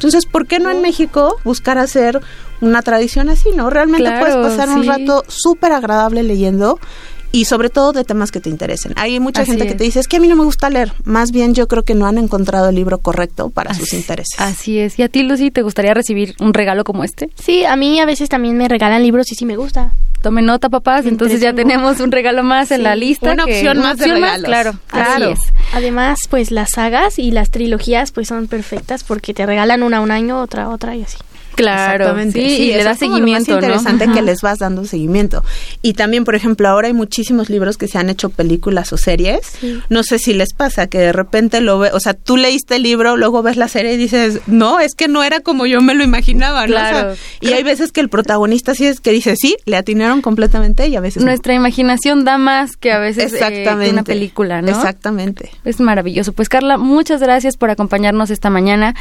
Entonces, 0.00 0.24
¿por 0.24 0.46
qué 0.46 0.58
no 0.58 0.70
en 0.70 0.80
México 0.80 1.36
buscar 1.44 1.76
hacer 1.76 2.20
una 2.62 2.80
tradición 2.80 3.28
así, 3.28 3.50
no? 3.54 3.68
Realmente 3.68 4.04
Claro, 4.04 4.20
puedes 4.20 4.36
pasar 4.36 4.70
un 4.70 4.86
rato 4.86 5.24
súper 5.28 5.72
agradable 5.72 6.22
leyendo 6.22 6.78
y 7.33 7.45
sobre 7.45 7.71
todo 7.71 7.93
de 7.93 8.05
temas 8.05 8.31
que 8.33 8.40
te 8.40 8.49
interesen. 8.51 8.93
Hay 8.97 9.21
mucha 9.21 9.43
Así 9.43 9.53
gente 9.53 9.66
que 9.66 9.75
te 9.75 9.85
dice, 9.85 10.01
es 10.01 10.09
que 10.09 10.16
a 10.16 10.21
mí 10.21 10.29
no 10.29 10.37
me 10.37 10.45
gusta 10.45 10.69
leer. 10.71 10.93
Más 11.05 11.31
bien 11.31 11.55
yo 11.55 11.69
creo 11.69 11.83
que 11.85 11.95
no 11.95 12.07
han 12.07 12.19
encontrado 12.19 12.69
el 12.69 12.75
libro 12.75 12.99
correcto 12.99 13.51
para 13.51 13.73
sus 13.75 13.93
intereses. 13.93 14.38
Así 14.38 14.79
es. 14.79 14.99
¿Y 14.99 15.03
a 15.03 15.09
ti, 15.09 15.23
Lucy, 15.23 15.51
te 15.51 15.62
gustaría 15.62 15.95
recibir 15.95 16.35
un 16.40 16.53
regalo 16.55 16.85
como 16.85 17.05
este? 17.05 17.31
Sí, 17.40 17.64
a 17.64 17.77
mí 17.77 18.01
a 18.01 18.07
veces 18.07 18.29
también 18.29 18.57
me 18.57 18.69
regalan 18.69 19.03
libros 19.03 19.31
y 19.31 19.35
sí 19.37 19.45
me 19.47 19.57
gusta. 19.57 19.93
Tome 20.23 20.43
nota, 20.43 20.69
papás. 20.69 21.07
Entonces 21.07 21.40
ya 21.40 21.55
tenemos 21.55 21.99
un 22.01 22.12
regalo 22.12 22.43
más 22.43 22.71
en 22.73 22.83
la 22.83 22.95
lista. 22.95 23.33
una 23.33 23.45
que- 23.47 23.55
opción 23.55 23.79
más 23.79 23.97
de 23.97 24.07
regalos. 24.07 24.45
claro, 24.45 24.71
Así 24.90 25.05
claro. 25.16 25.31
es. 25.31 25.40
Además, 25.73 26.19
pues 26.29 26.51
las 26.51 26.73
sagas 26.73 27.19
y 27.19 27.31
las 27.31 27.51
trilogías 27.51 28.12
pues 28.12 28.29
son 28.29 28.47
perfectas 28.49 29.03
porque 29.05 29.33
te 29.33 29.47
regalan 29.47 29.83
una 29.83 30.01
un 30.01 30.11
año, 30.11 30.40
otra 30.43 30.69
otra 30.69 30.95
y 30.97 31.03
así. 31.05 31.16
Claro, 31.62 32.16
sí, 32.33 32.38
y 32.40 32.66
le 32.75 32.85
da 32.85 32.92
es 32.92 32.99
seguimiento, 32.99 33.53
¿no? 33.53 33.57
interesante 33.59 34.09
que 34.12 34.23
les 34.23 34.40
vas 34.42 34.59
dando 34.59 34.85
seguimiento. 34.85 35.44
Y 35.83 35.94
también, 35.94 36.25
por 36.25 36.35
ejemplo, 36.35 36.68
ahora 36.68 36.88
hay 36.88 36.94
muchísimos 36.94 37.51
libros 37.51 37.77
que 37.77 37.88
se 37.88 37.99
han 37.99 38.11
hecho 38.11 38.31
películas 38.31 38.92
o 38.92 38.96
series. 38.96 39.40
Sí. 39.61 39.81
No 39.88 40.03
sé 40.03 40.18
si 40.18 40.35
les 40.35 40.53
pasa 40.53 40.87
que 40.87 40.99
de 40.99 41.12
repente 41.12 41.61
lo 41.61 41.79
ve, 41.79 41.90
o 41.92 42.01
sea, 42.01 42.14
tú 42.14 42.37
leíste 42.37 42.77
el 42.77 42.83
libro, 42.83 43.16
luego 43.16 43.42
ves 43.42 43.57
la 43.57 43.68
serie 43.68 43.94
y 43.94 43.96
dices, 43.96 44.40
no, 44.46 44.81
es 44.81 44.94
que 44.94 45.09
no 45.09 45.23
era 45.23 45.40
como 45.40 45.66
yo 45.66 45.81
me 45.81 45.94
lo 45.94 46.03
imaginaba, 46.05 46.66
¿no? 46.66 46.77
O 46.77 46.79
sea, 46.79 46.90
Claro. 46.90 47.14
y 47.40 47.49
hay 47.53 47.62
veces 47.62 47.92
que 47.92 48.01
el 48.01 48.09
protagonista 48.09 48.75
sí 48.75 48.87
es 48.87 49.01
que 49.01 49.11
dice, 49.12 49.37
sí, 49.37 49.57
le 49.66 49.77
atinaron 49.77 50.23
completamente 50.23 50.88
y 50.88 50.96
a 50.96 51.01
veces 51.01 51.23
no. 51.23 51.27
Nuestra 51.31 51.55
imaginación 51.55 52.25
da 52.25 52.38
más 52.38 52.77
que 52.77 52.92
a 52.92 52.99
veces 52.99 53.33
eh, 53.33 53.38
que 53.38 53.44
Exactamente. 53.46 53.92
una 53.92 54.03
película, 54.05 54.62
¿no? 54.62 54.68
Exactamente. 54.68 55.51
Es 55.64 55.81
maravilloso. 55.81 56.33
Pues 56.33 56.49
Carla, 56.49 56.77
muchas 56.79 57.20
gracias 57.20 57.57
por 57.57 57.70
acompañarnos 57.70 58.31
esta 58.31 58.51
mañana 58.51 58.94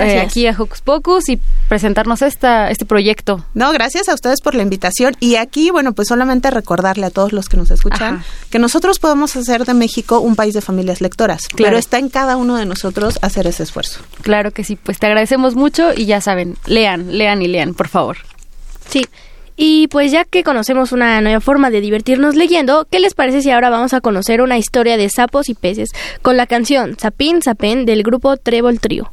eh, 0.00 0.20
aquí 0.20 0.46
a 0.46 0.54
Hocus 0.58 0.80
Pocus 0.80 1.28
y 1.28 1.38
presentarnos 1.96 2.20
esta, 2.22 2.70
este 2.70 2.84
proyecto. 2.84 3.44
No, 3.54 3.72
gracias 3.72 4.08
a 4.10 4.14
ustedes 4.14 4.40
por 4.42 4.54
la 4.54 4.62
invitación. 4.62 5.16
Y 5.18 5.36
aquí, 5.36 5.70
bueno, 5.70 5.92
pues 5.94 6.08
solamente 6.08 6.50
recordarle 6.50 7.06
a 7.06 7.10
todos 7.10 7.32
los 7.32 7.48
que 7.48 7.56
nos 7.56 7.70
escuchan 7.70 8.16
Ajá. 8.16 8.24
que 8.50 8.58
nosotros 8.58 8.98
podemos 8.98 9.34
hacer 9.36 9.64
de 9.64 9.72
México 9.72 10.20
un 10.20 10.36
país 10.36 10.52
de 10.52 10.60
familias 10.60 11.00
lectoras, 11.00 11.48
Claro. 11.48 11.64
pero 11.64 11.78
está 11.78 11.98
en 11.98 12.10
cada 12.10 12.36
uno 12.36 12.56
de 12.56 12.66
nosotros 12.66 13.18
hacer 13.22 13.46
ese 13.46 13.62
esfuerzo. 13.62 14.00
Claro 14.22 14.50
que 14.50 14.62
sí, 14.62 14.76
pues 14.76 14.98
te 14.98 15.06
agradecemos 15.06 15.54
mucho 15.54 15.92
y 15.96 16.04
ya 16.04 16.20
saben, 16.20 16.56
lean, 16.66 17.16
lean 17.16 17.40
y 17.40 17.48
lean, 17.48 17.72
por 17.74 17.88
favor. 17.88 18.18
Sí. 18.90 19.06
Y 19.56 19.88
pues 19.88 20.12
ya 20.12 20.24
que 20.24 20.44
conocemos 20.44 20.92
una 20.92 21.18
nueva 21.22 21.40
forma 21.40 21.70
de 21.70 21.80
divertirnos 21.80 22.34
leyendo, 22.34 22.86
¿qué 22.90 23.00
les 23.00 23.14
parece 23.14 23.40
si 23.40 23.50
ahora 23.50 23.70
vamos 23.70 23.94
a 23.94 24.02
conocer 24.02 24.42
una 24.42 24.58
historia 24.58 24.98
de 24.98 25.08
sapos 25.08 25.48
y 25.48 25.54
peces 25.54 25.88
con 26.20 26.36
la 26.36 26.46
canción 26.46 26.96
Sapín 27.00 27.40
Sapén 27.40 27.86
del 27.86 28.02
grupo 28.02 28.36
Trébol 28.36 28.80
Trío? 28.80 29.10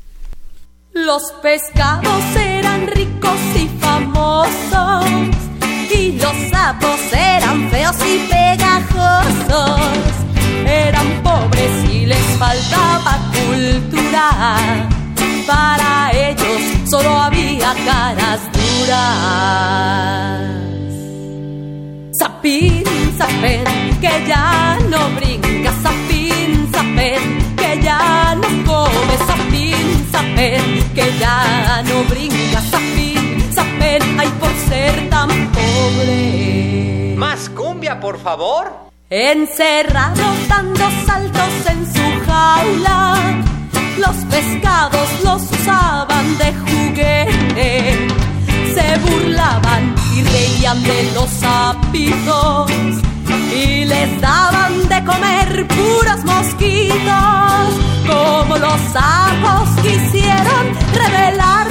Los 0.91 1.23
pescados 1.41 2.07
eran 2.63 2.88
ricos 2.88 3.39
y 3.56 3.67
famosos 3.80 5.06
y 5.93 6.13
los 6.13 6.36
sapos 6.49 6.99
eran 7.12 7.69
feos 7.69 7.97
y 8.06 8.17
pegajosos. 8.32 9.82
Eran 10.65 11.08
pobres 11.23 11.89
y 11.91 12.06
les 12.06 12.26
faltaba 12.39 13.19
cultura. 13.34 14.28
Para 15.45 16.12
ellos 16.13 16.62
solo 16.89 17.10
había 17.17 17.73
caras 17.86 18.39
duras. 18.54 19.43
Sapín, 22.17 22.84
sapén, 23.17 23.65
que 23.99 24.26
ya 24.28 24.78
no 24.89 25.10
brinca, 25.19 25.71
sapín, 25.84 26.69
sapén, 26.71 27.56
que 27.58 27.82
ya 27.84 28.36
no 28.36 28.47
come, 28.65 29.15
sapín, 29.28 30.08
sapén, 30.12 30.84
que 30.95 31.06
ya 31.19 31.84
no 31.88 32.04
brinca, 32.10 32.32
ay 34.01 34.29
por 34.39 34.51
ser 34.69 35.10
tan 35.10 35.29
pobre. 35.51 37.15
Más 37.17 37.49
cumbia, 37.49 37.99
por 37.99 38.19
favor. 38.19 38.71
Encerrado 39.10 40.23
dando 40.47 40.86
saltos 41.06 41.53
en 41.69 41.86
su 41.86 42.25
jaula, 42.25 43.15
los 43.97 44.15
pescados 44.32 45.10
los 45.23 45.41
usaban 45.51 46.38
de 46.39 46.53
juguete, 46.63 48.08
se 48.73 48.97
burlaban 48.99 49.93
y 50.15 50.23
reían 50.23 50.82
de 50.82 51.12
los 51.13 51.29
sapitos 51.29 52.71
y 53.56 53.86
les 53.86 54.19
daban 54.19 54.89
de 54.89 55.03
comer 55.06 55.67
puros 55.67 56.23
mosquitos, 56.25 57.69
como 58.08 58.58
los 58.58 58.79
sapos 58.91 59.69
quisieron 59.84 60.73
no 61.38 61.62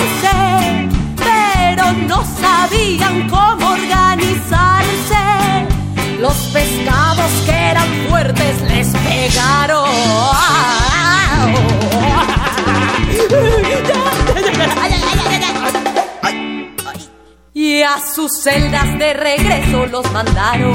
sabían 2.53 3.29
cómo 3.29 3.71
organizarse. 3.71 5.25
Los 6.21 6.37
pescados 6.55 7.31
que 7.47 7.53
eran 7.73 7.89
fuertes 8.09 8.63
les 8.63 8.89
pegaron. 8.89 9.89
Y 17.55 17.83
a 17.83 17.97
sus 18.15 18.31
celdas 18.43 18.99
de 18.99 19.15
regreso 19.15 19.87
los 19.87 20.11
mandaron. 20.13 20.75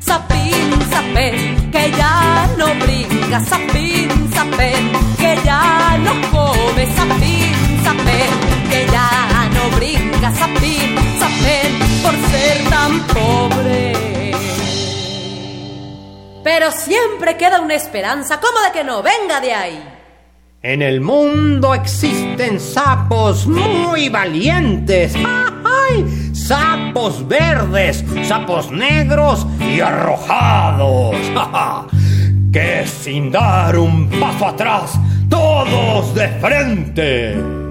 Sapín, 0.00 0.68
sapén, 0.90 1.70
que 1.70 1.90
ya 1.92 2.48
no 2.58 2.66
brinca. 2.84 3.40
Sapín, 3.40 4.08
sapén, 4.34 4.92
que 5.18 5.38
ya 5.44 5.98
no 6.04 6.12
come. 6.30 6.84
Sapín, 6.96 7.54
sapén, 7.84 8.51
no 9.62 9.76
brinca. 9.76 10.32
Sapín, 10.32 10.96
sapén, 11.18 11.78
por 12.02 12.14
ser 12.30 12.70
tan 12.70 13.00
pobre. 13.08 14.32
Pero 16.42 16.70
siempre 16.72 17.36
queda 17.36 17.60
una 17.60 17.74
esperanza, 17.74 18.40
como 18.40 18.58
de 18.60 18.72
que 18.72 18.84
no 18.84 19.02
venga 19.02 19.40
de 19.40 19.54
ahí. 19.54 19.88
En 20.62 20.82
el 20.82 21.00
mundo 21.00 21.74
existen 21.74 22.60
sapos 22.60 23.46
muy 23.46 24.08
valientes. 24.08 25.14
¡Ay! 25.16 26.30
Sapos 26.32 27.26
verdes, 27.26 28.04
sapos 28.24 28.70
negros 28.70 29.46
y 29.60 29.80
arrojados. 29.80 31.16
Que 32.52 32.86
sin 32.86 33.30
dar 33.30 33.76
un 33.78 34.08
paso 34.08 34.46
atrás, 34.48 34.92
todos 35.28 36.14
de 36.14 36.28
frente. 36.28 37.61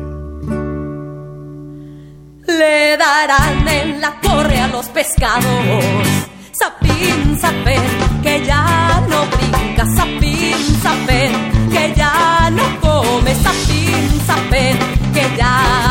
Le 2.58 2.98
darán 2.98 3.68
en 3.68 4.02
la 4.02 4.12
torre 4.22 4.60
a 4.60 4.68
los 4.68 4.88
pescados. 4.88 6.06
Sapín, 6.52 7.40
sapén, 7.40 7.82
que 8.22 8.44
ya 8.46 9.02
no 9.10 9.26
brinca. 9.26 9.86
Sapín, 9.96 10.58
sapén, 10.82 11.32
que 11.72 11.94
ya 11.96 12.50
no 12.52 12.64
come. 12.82 13.34
Sapín, 13.36 14.22
sapén, 14.26 14.78
que 15.14 15.38
ya 15.38 15.90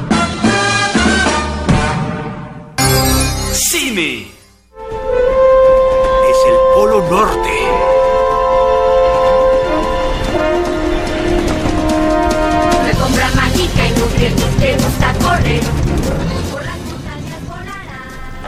Es 3.93 4.27
el 6.47 6.55
Polo 6.73 7.01
Norte. 7.09 7.49
Alfombra 12.85 13.29
mágica 13.35 13.87
y 13.87 13.91
nutrientes 13.99 14.57
te 14.59 14.73
gusta 14.75 15.13
correr. 15.21 15.90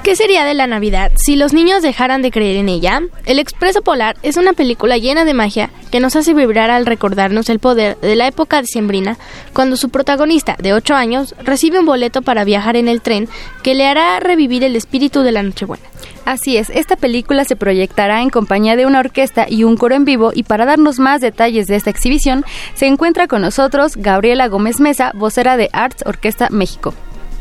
¿Qué 0.04 0.18
sería 0.18 0.44
de 0.44 0.54
la 0.54 0.68
Navidad 0.68 1.14
si 1.16 1.38
los 1.38 1.54
niños 1.54 1.82
dejaran 1.82 2.22
de 2.22 2.30
creer 2.30 2.58
en 2.58 2.68
ella? 2.68 3.02
El 3.26 3.40
Expreso 3.40 3.82
Polar 3.84 4.18
es 4.22 4.36
una 4.36 4.52
película 4.52 4.98
llena 4.98 5.24
de 5.24 5.34
magia 5.34 5.70
que 5.92 6.02
nos 6.02 6.18
hace 6.18 6.34
vibrar 6.34 6.70
al 6.70 6.86
recordarnos 6.86 7.48
el 7.48 7.60
poder 7.60 7.98
de 8.02 8.18
la 8.18 8.28
época 8.28 8.62
decembrina, 8.62 9.18
cuando 9.54 9.78
su 9.78 9.88
protagonista, 9.88 10.58
de 10.60 10.74
8 10.74 10.94
años, 10.94 11.34
recibe 11.42 11.80
un 11.80 11.86
boleto 11.86 12.22
para 12.22 12.44
viajar 12.44 12.76
en 12.76 12.90
el 12.90 13.00
tren 13.00 13.30
que 13.64 13.76
le 13.76 13.88
hará 13.88 14.20
revivir 14.20 14.66
el 14.66 14.76
espíritu 14.76 15.22
de 15.22 15.32
la 15.32 15.42
Nochebuena. 15.42 15.86
Así 16.26 16.58
es, 16.58 16.70
esta 16.70 16.98
película 16.98 17.46
se 17.46 17.56
proyectará 17.56 18.22
en 18.22 18.30
compañía 18.30 18.76
de 18.76 18.86
una 18.86 19.00
orquesta 19.00 19.46
y 19.50 19.64
un 19.64 19.78
coro 19.78 19.96
en 19.96 20.04
vivo 20.04 20.32
y 20.36 20.44
para 20.44 20.66
darnos 20.66 21.00
más 21.00 21.22
detalles 21.22 21.68
de 21.68 21.78
esta 21.78 21.92
exhibición 21.92 22.44
se 22.74 22.88
encuentra 22.88 23.28
con 23.28 23.42
nosotros 23.42 23.96
Gabriela 23.96 24.50
Gómez 24.50 24.82
Mesa, 24.82 25.14
vocera 25.16 25.56
de 25.56 25.70
Arts 25.72 26.04
Orquesta 26.06 26.50
México. 26.50 26.94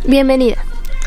Bienvenida. 0.07 0.65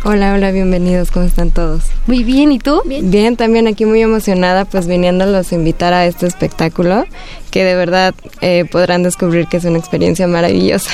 Hola, 0.07 0.33
hola, 0.33 0.51
bienvenidos, 0.51 1.09
¿cómo 1.09 1.25
están 1.25 1.49
todos? 1.49 1.85
Muy 2.05 2.23
bien, 2.23 2.51
¿y 2.51 2.59
tú? 2.59 2.79
Bien, 2.85 3.37
también 3.37 3.65
aquí 3.65 3.85
muy 3.85 4.03
emocionada, 4.03 4.63
pues 4.65 4.85
viniéndolos 4.85 5.51
a 5.51 5.55
invitar 5.55 5.93
a 5.93 6.05
este 6.05 6.27
espectáculo, 6.27 7.07
que 7.49 7.63
de 7.63 7.73
verdad 7.73 8.13
eh, 8.41 8.65
podrán 8.65 9.01
descubrir 9.01 9.47
que 9.47 9.57
es 9.57 9.65
una 9.65 9.79
experiencia 9.79 10.27
maravillosa. 10.27 10.91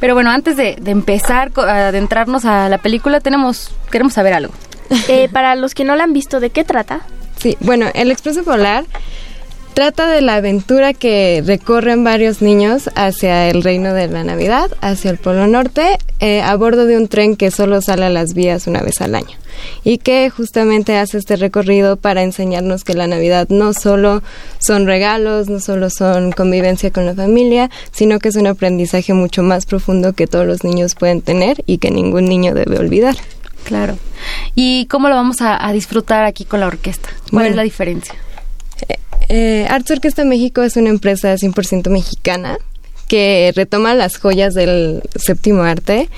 Pero 0.00 0.14
bueno, 0.14 0.30
antes 0.30 0.56
de, 0.56 0.74
de 0.74 0.90
empezar 0.90 1.52
a 1.56 1.86
adentrarnos 1.86 2.44
a 2.46 2.68
la 2.68 2.78
película, 2.78 3.20
tenemos 3.20 3.70
queremos 3.92 4.14
saber 4.14 4.34
algo. 4.34 4.52
Eh, 5.06 5.28
para 5.32 5.54
los 5.54 5.72
que 5.72 5.84
no 5.84 5.94
la 5.94 6.02
han 6.02 6.12
visto, 6.12 6.40
¿de 6.40 6.50
qué 6.50 6.64
trata? 6.64 7.02
Sí, 7.40 7.56
bueno, 7.60 7.86
el 7.94 8.10
Expreso 8.10 8.42
Polar 8.42 8.86
trata 9.78 10.10
de 10.10 10.22
la 10.22 10.34
aventura 10.34 10.92
que 10.92 11.40
recorren 11.46 12.02
varios 12.02 12.42
niños 12.42 12.90
hacia 12.96 13.48
el 13.48 13.62
reino 13.62 13.94
de 13.94 14.08
la 14.08 14.24
Navidad, 14.24 14.72
hacia 14.80 15.08
el 15.12 15.18
Polo 15.18 15.46
Norte, 15.46 15.98
eh, 16.18 16.40
a 16.40 16.56
bordo 16.56 16.84
de 16.84 16.96
un 16.96 17.06
tren 17.06 17.36
que 17.36 17.52
solo 17.52 17.80
sale 17.80 18.06
a 18.06 18.10
las 18.10 18.34
vías 18.34 18.66
una 18.66 18.82
vez 18.82 19.00
al 19.00 19.14
año 19.14 19.36
y 19.84 19.98
que 19.98 20.30
justamente 20.30 20.96
hace 20.96 21.16
este 21.18 21.36
recorrido 21.36 21.96
para 21.96 22.24
enseñarnos 22.24 22.82
que 22.82 22.94
la 22.94 23.06
Navidad 23.06 23.46
no 23.50 23.72
solo 23.72 24.24
son 24.58 24.84
regalos, 24.84 25.48
no 25.48 25.60
solo 25.60 25.90
son 25.90 26.32
convivencia 26.32 26.90
con 26.90 27.06
la 27.06 27.14
familia, 27.14 27.70
sino 27.92 28.18
que 28.18 28.30
es 28.30 28.34
un 28.34 28.48
aprendizaje 28.48 29.14
mucho 29.14 29.44
más 29.44 29.64
profundo 29.64 30.12
que 30.12 30.26
todos 30.26 30.44
los 30.44 30.64
niños 30.64 30.96
pueden 30.96 31.22
tener 31.22 31.62
y 31.66 31.78
que 31.78 31.92
ningún 31.92 32.24
niño 32.24 32.52
debe 32.52 32.80
olvidar. 32.80 33.14
Claro. 33.62 33.96
¿Y 34.56 34.86
cómo 34.86 35.08
lo 35.08 35.14
vamos 35.14 35.40
a, 35.40 35.64
a 35.64 35.72
disfrutar 35.72 36.24
aquí 36.24 36.44
con 36.44 36.58
la 36.58 36.66
orquesta? 36.66 37.10
¿Cuál 37.30 37.30
Bueno. 37.30 37.50
es 37.50 37.54
la 37.56 37.62
diferencia? 37.62 38.16
Eh, 39.28 39.66
Arts 39.68 39.90
Orquesta 39.90 40.24
México 40.24 40.62
es 40.62 40.76
una 40.76 40.88
empresa 40.88 41.34
100% 41.34 41.90
mexicana 41.90 42.58
que 43.08 43.52
retoma 43.54 43.94
las 43.94 44.18
joyas 44.18 44.54
del 44.54 45.02
séptimo 45.16 45.62
arte 45.62 46.08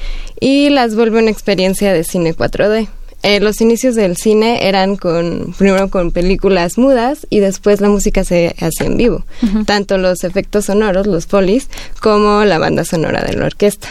y 0.40 0.70
las 0.70 0.94
vuelve 0.94 1.20
una 1.20 1.30
experiencia 1.30 1.92
de 1.92 2.04
cine 2.04 2.34
4D. 2.34 2.88
Eh, 3.22 3.40
los 3.40 3.60
inicios 3.60 3.94
del 3.94 4.16
cine 4.16 4.66
eran 4.68 4.96
con 4.96 5.54
primero 5.58 5.90
con 5.90 6.10
películas 6.10 6.78
mudas 6.78 7.26
y 7.28 7.40
después 7.40 7.80
la 7.80 7.88
música 7.88 8.24
se 8.24 8.54
hacía 8.58 8.86
en 8.86 8.96
vivo, 8.96 9.24
tanto 9.66 9.98
los 9.98 10.24
efectos 10.24 10.66
sonoros, 10.66 11.06
los 11.06 11.26
folies, 11.26 11.68
como 12.00 12.44
la 12.44 12.58
banda 12.58 12.84
sonora 12.84 13.22
de 13.22 13.34
la 13.34 13.46
orquesta. 13.46 13.88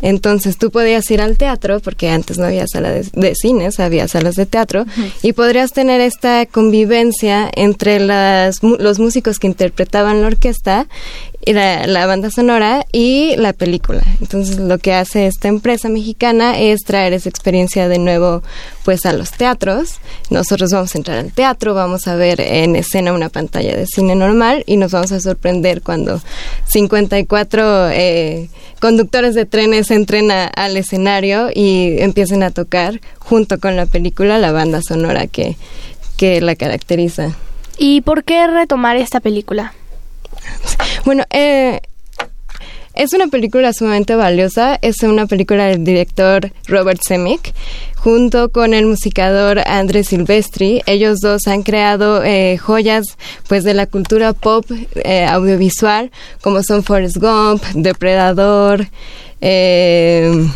Entonces 0.00 0.58
tú 0.58 0.70
podías 0.72 1.08
ir 1.12 1.20
al 1.20 1.36
teatro, 1.36 1.78
porque 1.78 2.10
antes 2.10 2.38
no 2.38 2.46
había 2.46 2.66
sala 2.66 2.90
de, 2.90 3.06
de 3.12 3.34
cines, 3.36 3.78
había 3.78 4.08
salas 4.08 4.34
de 4.34 4.46
teatro, 4.46 4.84
y 5.22 5.32
podrías 5.32 5.72
tener 5.72 6.00
esta 6.00 6.44
convivencia 6.46 7.48
entre 7.54 8.00
las, 8.00 8.62
los 8.62 8.98
músicos 8.98 9.38
que 9.38 9.46
interpretaban 9.46 10.22
la 10.22 10.26
orquesta 10.26 10.88
y 11.44 11.52
la, 11.52 11.86
la 11.86 12.06
banda 12.06 12.30
sonora 12.30 12.86
y 12.92 13.34
la 13.36 13.52
película. 13.52 14.02
Entonces 14.20 14.58
lo 14.58 14.78
que 14.78 14.94
hace 14.94 15.26
esta 15.26 15.48
empresa 15.48 15.88
mexicana 15.88 16.58
es 16.58 16.82
traer 16.84 17.12
esa 17.12 17.28
experiencia 17.28 17.88
de 17.88 17.98
nuevo 17.98 18.42
pues 18.84 19.06
a 19.06 19.12
los 19.12 19.32
teatros. 19.32 19.96
Nosotros 20.30 20.70
vamos 20.70 20.94
a 20.94 20.98
entrar 20.98 21.18
al 21.18 21.32
teatro, 21.32 21.74
vamos 21.74 22.06
a 22.06 22.14
ver 22.14 22.40
en 22.40 22.76
escena 22.76 23.12
una 23.12 23.28
pantalla 23.28 23.76
de 23.76 23.86
cine 23.86 24.14
normal 24.14 24.62
y 24.66 24.76
nos 24.76 24.92
vamos 24.92 25.12
a 25.12 25.20
sorprender 25.20 25.82
cuando 25.82 26.20
54 26.66 27.90
eh, 27.90 28.48
conductores 28.80 29.34
de 29.34 29.44
trenes 29.44 29.90
entren 29.90 30.30
al 30.30 30.76
escenario 30.76 31.50
y 31.52 31.96
empiecen 31.98 32.42
a 32.42 32.50
tocar 32.50 33.00
junto 33.18 33.58
con 33.58 33.76
la 33.76 33.86
película 33.86 34.38
la 34.38 34.52
banda 34.52 34.80
sonora 34.80 35.26
que, 35.26 35.56
que 36.16 36.40
la 36.40 36.54
caracteriza. 36.54 37.32
¿Y 37.78 38.02
por 38.02 38.22
qué 38.22 38.46
retomar 38.46 38.96
esta 38.96 39.20
película? 39.20 39.74
Bueno, 41.04 41.24
eh, 41.30 41.80
es 42.94 43.14
una 43.14 43.28
película 43.28 43.72
sumamente 43.72 44.14
valiosa. 44.14 44.78
Es 44.82 45.02
una 45.02 45.26
película 45.26 45.66
del 45.66 45.82
director 45.82 46.52
Robert 46.66 47.00
Zemeck 47.06 47.54
junto 47.96 48.50
con 48.50 48.74
el 48.74 48.84
musicador 48.84 49.60
Andrés 49.66 50.08
Silvestri. 50.08 50.82
Ellos 50.86 51.20
dos 51.20 51.46
han 51.46 51.62
creado 51.62 52.22
eh, 52.22 52.58
joyas 52.58 53.16
pues 53.48 53.64
de 53.64 53.74
la 53.74 53.86
cultura 53.86 54.34
pop 54.34 54.66
eh, 54.96 55.24
audiovisual 55.24 56.10
como 56.42 56.62
son 56.62 56.82
Forrest 56.82 57.16
Gump, 57.16 57.62
Depredador, 57.74 58.88
eh, 59.40 60.48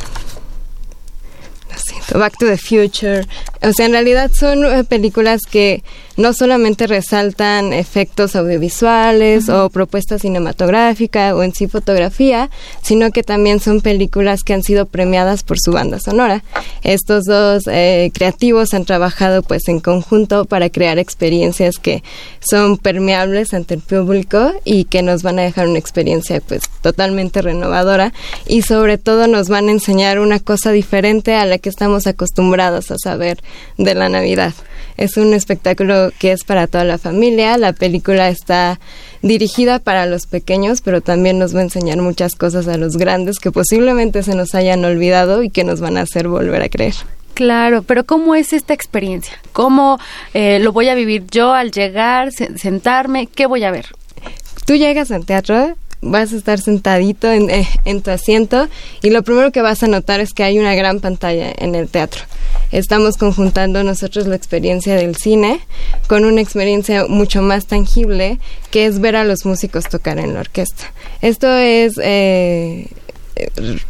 Back 2.13 2.37
to 2.39 2.47
the 2.47 2.59
Future. 2.59 3.27
O 3.63 3.73
sea, 3.73 3.87
en 3.87 3.93
realidad 3.93 4.31
son 4.35 4.85
películas 4.87 5.41
que 5.51 5.83
no 6.17 6.33
solamente 6.33 6.87
resaltan 6.87 7.73
efectos 7.73 8.37
audiovisuales 8.37 9.49
o 9.49 9.71
propuesta 9.71 10.19
cinematográfica 10.19 11.35
o 11.35 11.43
en 11.43 11.53
sí 11.55 11.69
fotografía, 11.69 12.51
sino 12.83 13.11
que 13.11 13.23
también 13.23 13.61
son 13.61 13.81
películas 13.81 14.43
que 14.43 14.55
han 14.55 14.63
sido 14.63 14.87
premiadas 14.87 15.43
por 15.43 15.59
su 15.59 15.73
banda 15.73 15.99
sonora. 16.01 16.43
Estos 16.83 17.25
dos 17.25 17.65
eh, 17.67 18.11
creativos 18.15 18.75
han 18.75 18.85
trabajado 18.85 19.43
pues 19.43 19.69
en 19.69 19.81
conjunto 19.81 20.45
para 20.45 20.71
crear 20.71 20.99
experiencias 20.99 21.77
que 21.79 22.03
son 22.41 22.79
permeables 22.79 23.55
ante 23.55 23.75
el 23.75 23.81
público 23.81 24.53
y 24.65 24.85
que 24.85 25.03
nos 25.03 25.23
van 25.23 25.39
a 25.39 25.43
dejar 25.43 25.69
una 25.69 25.79
experiencia 25.79 26.41
pues 26.41 26.63
totalmente 26.81 27.43
renovadora 27.43 28.13
y 28.47 28.63
sobre 28.63 28.99
todo 28.99 29.27
nos 29.27 29.49
van 29.49 29.69
a 29.69 29.73
enseñar 29.73 30.19
una 30.19 30.41
cosa 30.41 30.73
diferente 30.73 31.35
a 31.35 31.45
la 31.45 31.59
que 31.59 31.69
estamos 31.69 32.07
acostumbrados 32.07 32.91
a 32.91 32.97
saber 32.99 33.43
de 33.77 33.95
la 33.95 34.09
Navidad. 34.09 34.55
Es 34.97 35.17
un 35.17 35.35
espectáculo 35.35 36.11
que 36.19 36.33
es 36.33 36.45
para 36.45 36.67
toda 36.67 36.85
la 36.85 36.99
familia. 36.99 37.59
La 37.59 37.73
película 37.73 38.29
está 38.29 38.81
dirigida 39.23 39.79
para 39.79 40.07
los 40.07 40.27
pequeños, 40.27 40.81
pero 40.81 41.01
también 41.01 41.39
nos 41.39 41.55
va 41.55 41.61
a 41.61 41.65
enseñar 41.65 41.99
muchas 41.99 42.35
cosas 42.35 42.67
a 42.69 42.77
los 42.77 42.97
grandes 42.97 43.39
que 43.39 43.51
posiblemente 43.53 44.23
se 44.23 44.35
nos 44.35 44.55
hayan 44.55 44.85
olvidado 44.85 45.43
y 45.43 45.51
que 45.51 45.65
nos 45.65 45.81
van 45.81 45.97
a 45.97 46.03
hacer 46.03 46.29
volver 46.29 46.63
a 46.63 46.69
creer. 46.69 46.95
Claro, 47.35 47.83
pero 47.83 48.05
¿cómo 48.05 48.35
es 48.35 48.55
esta 48.55 48.73
experiencia? 48.73 49.35
¿Cómo 49.53 49.99
eh, 50.33 50.59
lo 50.61 50.73
voy 50.73 50.89
a 50.89 50.95
vivir 50.95 51.25
yo 51.31 51.53
al 51.53 51.71
llegar, 51.71 52.33
se- 52.33 52.57
sentarme? 52.59 53.27
¿Qué 53.27 53.45
voy 53.45 53.63
a 53.65 53.71
ver? 53.71 53.87
Tú 54.65 54.75
llegas 54.75 55.11
al 55.11 55.27
teatro, 55.27 55.77
vas 56.11 56.33
a 56.33 56.37
estar 56.37 56.61
sentadito 56.61 57.31
en, 57.31 57.51
eh, 57.51 57.69
en 57.85 58.03
tu 58.03 58.11
asiento 58.11 58.69
y 59.03 59.11
lo 59.11 59.23
primero 59.23 59.53
que 59.53 59.63
vas 59.63 59.83
a 59.83 59.87
notar 59.87 60.21
es 60.21 60.33
que 60.33 60.45
hay 60.45 60.59
una 60.59 60.75
gran 60.75 61.01
pantalla 61.01 61.53
en 61.57 61.75
el 61.75 61.89
teatro. 61.89 62.23
Estamos 62.73 63.17
conjuntando 63.17 63.85
nosotros 63.85 64.27
la 64.27 64.35
experiencia 64.35 64.97
del 64.97 65.17
cine 65.17 65.61
con 66.09 66.25
una 66.25 66.41
experiencia 66.41 67.07
mucho 67.07 67.41
más 67.41 67.67
tangible 67.67 68.39
que 68.71 68.87
es 68.87 69.01
ver 69.01 69.17
a 69.17 69.25
los 69.25 69.45
músicos 69.45 69.85
tocar 69.89 70.19
en 70.19 70.35
la 70.35 70.41
orquesta. 70.41 70.93
Esto 71.23 71.55
es 71.57 71.95
eh, 72.03 72.89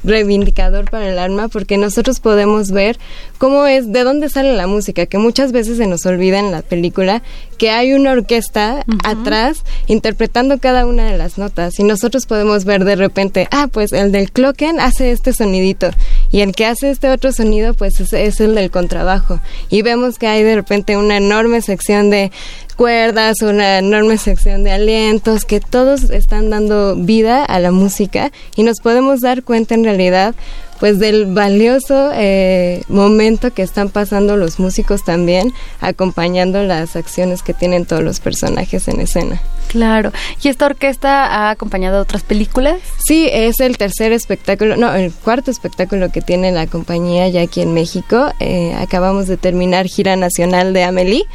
reivindicador 0.05 0.91
para 0.91 1.11
el 1.11 1.19
alma 1.19 1.49
porque 1.49 1.77
nosotros 1.77 2.21
podemos 2.21 2.71
ver 2.71 2.99
cómo 3.39 3.67
es, 3.67 3.93
de 3.93 4.05
dónde 4.05 4.29
sale 4.29 4.55
la 4.55 4.67
música, 4.67 5.07
que 5.07 5.19
muchas 5.19 5.53
veces 5.53 5.77
se 5.79 5.87
nos 5.87 6.07
olvida 6.07 6.39
en 6.39 6.51
la 6.51 6.63
película 6.63 7.23
que 7.59 7.71
hay 7.71 7.93
una 7.93 8.13
orquesta 8.13 8.85
atrás 9.05 9.63
interpretando 9.87 10.59
cada 10.59 10.87
una 10.87 11.11
de 11.11 11.17
las 11.17 11.39
notas 11.39 11.79
y 11.79 11.85
nosotros 11.85 12.27
podemos 12.27 12.65
ver 12.65 12.85
de 12.85 12.97
repente, 12.97 13.49
ah, 13.51 13.69
pues 13.71 13.93
el 13.93 14.13
del 14.13 14.31
clocken 14.31 14.81
hace 14.81 15.13
este 15.13 15.33
sonidito 15.33 15.91
y 16.31 16.41
el 16.41 16.53
que 16.53 16.67
hace 16.67 16.91
este 16.91 17.11
otro 17.11 17.33
sonido 17.33 17.75
pues 17.75 18.01
es, 18.01 18.13
es 18.13 18.41
el 18.41 18.55
del 18.55 18.71
contrabajo 18.71 19.41
y 19.71 19.83
vemos 19.83 20.19
que 20.19 20.27
hay 20.27 20.43
de 20.43 20.55
repente 20.55 20.97
una 20.97 21.17
enorme 21.17 21.63
sección 21.63 22.11
de 22.11 22.31
cuerdas, 22.77 23.43
una 23.43 23.79
enorme 23.79 24.19
sección 24.19 24.63
de 24.63 24.71
alientos, 24.71 25.45
que 25.45 25.61
todos 25.61 26.11
están 26.11 26.51
dando 26.51 26.95
vida 26.95 27.45
a 27.45 27.59
la 27.59 27.73
música 27.73 28.31
y 28.55 28.63
nos 28.63 28.81
podemos 28.81 29.21
dar 29.21 29.43
cuenta 29.43 29.75
en 29.75 29.85
realidad 29.85 30.35
pues 30.79 30.99
del 30.99 31.27
valioso 31.27 32.11
eh, 32.15 32.83
momento 32.89 33.53
que 33.55 33.63
están 33.63 33.89
pasando 33.89 34.37
los 34.37 34.59
músicos 34.59 35.05
también, 35.05 35.53
acompañando 35.81 36.63
las 36.63 36.97
acciones 36.97 37.43
que 37.43 37.55
tienen 37.55 37.87
todos 37.87 38.03
los 38.03 38.21
personajes 38.21 38.87
en 38.89 39.01
escena. 39.01 39.41
Claro. 39.69 40.13
¿Y 40.43 40.49
esta 40.49 40.67
orquesta 40.67 41.27
ha 41.27 41.51
acompañado 41.51 41.99
a 41.99 42.01
otras 42.01 42.23
películas? 42.23 42.77
Sí, 43.05 43.29
es 43.33 43.61
el 43.61 43.79
tercer 43.79 44.13
espectáculo, 44.13 44.77
no, 44.77 44.95
el 44.95 45.13
cuarto 45.13 45.51
espectáculo 45.51 46.11
que 46.11 46.21
tiene 46.21 46.53
la 46.53 46.67
compañía 46.67 47.29
ya 47.29 47.43
aquí 47.43 47.61
en 47.61 47.75
México. 47.75 48.33
Eh, 48.41 48.75
acabamos 48.79 49.27
de 49.27 49.37
terminar 49.37 49.87
gira 49.87 50.17
nacional 50.17 50.73
de 50.73 50.85
Amélie 50.85 51.27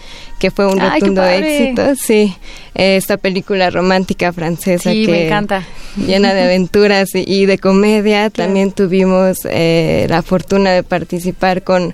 que 0.42 0.50
fue 0.50 0.66
un 0.66 0.80
rotundo 0.80 1.24
éxito. 1.24 1.94
Sí, 1.96 2.36
esta 2.74 3.18
película 3.18 3.70
romántica 3.70 4.34
francesa 4.34 4.92
sí, 4.92 5.06
que 5.06 5.12
me 5.12 5.26
encanta. 5.28 5.64
llena 5.96 6.34
de 6.34 6.42
aventuras 6.46 7.10
y, 7.14 7.46
de 7.46 7.60
comedia. 7.60 8.32
También 8.32 8.72
tuvimos 8.72 9.38
eh, 9.46 10.08
la 10.10 10.24
fortuna 10.24 10.72
de 10.72 10.82
participar 10.82 11.62
con 11.62 11.94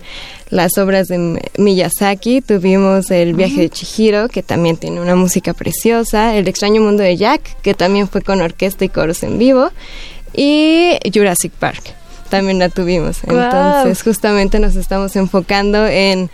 las 0.50 0.78
obras 0.78 1.10
de 1.10 1.41
Miyazaki. 1.58 2.39
Tuvimos 2.39 3.12
El 3.12 3.34
viaje 3.34 3.60
de 3.60 3.69
Chihiro, 3.69 4.30
que 4.30 4.43
también 4.43 4.78
tiene 4.78 5.02
una 5.02 5.17
música 5.17 5.54
preciosa. 5.54 6.26
El 6.35 6.47
extraño 6.47 6.81
mundo 6.81 7.03
de 7.03 7.17
Jack, 7.17 7.61
que 7.61 7.73
también 7.73 8.07
fue 8.07 8.21
con 8.21 8.41
orquesta 8.41 8.85
y 8.85 8.89
coros 8.89 9.23
en 9.23 9.37
vivo. 9.37 9.69
Y 10.33 10.97
Jurassic 11.13 11.51
Park. 11.53 11.93
También 12.29 12.59
la 12.59 12.69
tuvimos. 12.69 13.23
Entonces, 13.23 14.03
justamente 14.03 14.59
nos 14.59 14.75
estamos 14.75 15.15
enfocando 15.15 15.87
en 15.87 16.29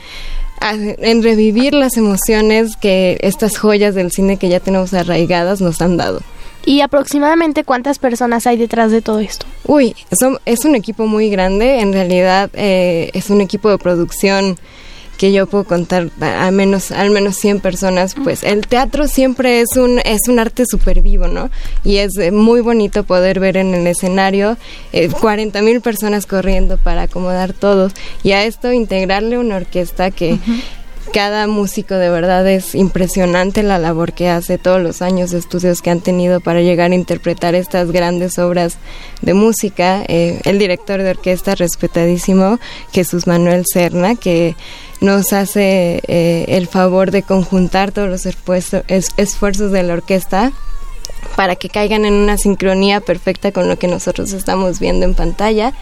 en 0.64 1.24
revivir 1.24 1.74
las 1.74 1.98
emociones 1.98 2.78
que 2.78 3.18
estas 3.22 3.58
joyas 3.58 3.96
del 3.96 4.12
cine 4.12 4.38
que 4.38 4.48
ya 4.48 4.62
tenemos 4.62 4.94
arraigadas 4.94 5.60
nos 5.60 5.82
han 5.82 5.98
dado. 5.98 6.22
¿Y 6.66 6.80
aproximadamente 6.80 7.66
cuántas 7.66 8.00
personas 8.00 8.48
hay 8.48 8.56
detrás 8.56 8.92
de 8.92 9.02
todo 9.02 9.20
esto? 9.20 9.46
Uy, 9.66 9.96
es 10.46 10.64
un 10.64 10.76
equipo 10.76 11.06
muy 11.06 11.30
grande, 11.30 11.82
en 11.82 11.92
realidad 11.92 12.50
eh, 12.54 13.10
es 13.14 13.30
un 13.30 13.42
equipo 13.42 13.70
de 13.70 13.78
producción 13.78 14.58
que 15.24 15.32
yo 15.32 15.48
puedo 15.48 15.64
contar 15.64 16.10
al 16.20 16.52
menos 16.52 16.92
al 16.92 17.10
menos 17.10 17.38
100 17.38 17.62
personas, 17.62 18.14
pues 18.14 18.44
el 18.44 18.68
teatro 18.68 19.08
siempre 19.08 19.62
es 19.62 19.78
un 19.78 20.02
es 20.04 20.28
un 20.28 20.38
arte 20.38 20.66
súper 20.70 21.02
vivo, 21.02 21.30
¿no? 21.30 21.50
Y 21.86 22.00
es 22.00 22.18
eh, 22.18 22.32
muy 22.34 22.60
bonito 22.60 23.06
poder 23.06 23.40
ver 23.40 23.56
en 23.56 23.74
el 23.74 23.88
escenario 23.88 24.58
eh, 24.92 25.08
40 25.08 25.62
mil 25.62 25.80
personas 25.80 26.26
corriendo 26.26 26.78
para 26.78 27.04
acomodar 27.04 27.54
todos 27.54 27.94
y 28.22 28.34
a 28.34 28.44
esto 28.44 28.74
integrarle 28.74 29.38
una 29.38 29.56
orquesta 29.56 30.12
que 30.12 30.40
cada 31.14 31.48
músico 31.48 31.96
de 31.96 32.10
verdad 32.10 32.48
es 32.48 32.76
impresionante 32.76 33.62
la 33.64 33.78
labor 33.78 34.14
que 34.14 34.30
hace 34.30 34.58
todos 34.58 34.82
los 34.82 35.02
años 35.02 35.32
de 35.32 35.38
estudios 35.38 35.82
que 35.82 35.90
han 35.90 36.02
tenido 36.02 36.42
para 36.42 36.62
llegar 36.62 36.92
a 36.92 36.96
interpretar 36.96 37.56
estas 37.56 37.92
grandes 37.92 38.40
obras 38.40 38.78
de 39.22 39.34
música. 39.34 40.04
Eh, 40.08 40.42
el 40.46 40.60
director 40.60 41.02
de 41.02 41.12
orquesta 41.12 41.56
respetadísimo, 41.56 42.60
Jesús 42.92 43.28
Manuel 43.28 43.64
Serna, 43.72 44.16
que 44.16 44.56
nos 45.02 45.34
hace 45.34 46.02
eh, 46.08 46.46
el 46.50 46.68
favor 46.68 47.12
de 47.12 47.24
conjuntar 47.24 47.92
todos 47.92 48.10
los 48.10 48.26
esfuerzos 48.26 49.72
de 49.72 49.84
la 49.84 49.94
orquesta 49.94 50.52
para 51.36 51.56
que 51.56 51.70
caigan 51.70 52.06
en 52.06 52.14
una 52.14 52.38
sincronía 52.38 53.00
perfecta 53.00 53.52
con 53.52 53.68
lo 53.68 53.78
que 53.78 53.88
nosotros 53.88 54.34
estamos 54.34 54.80
viendo 54.80 55.06
en 55.06 55.16
pantalla. 55.16 55.74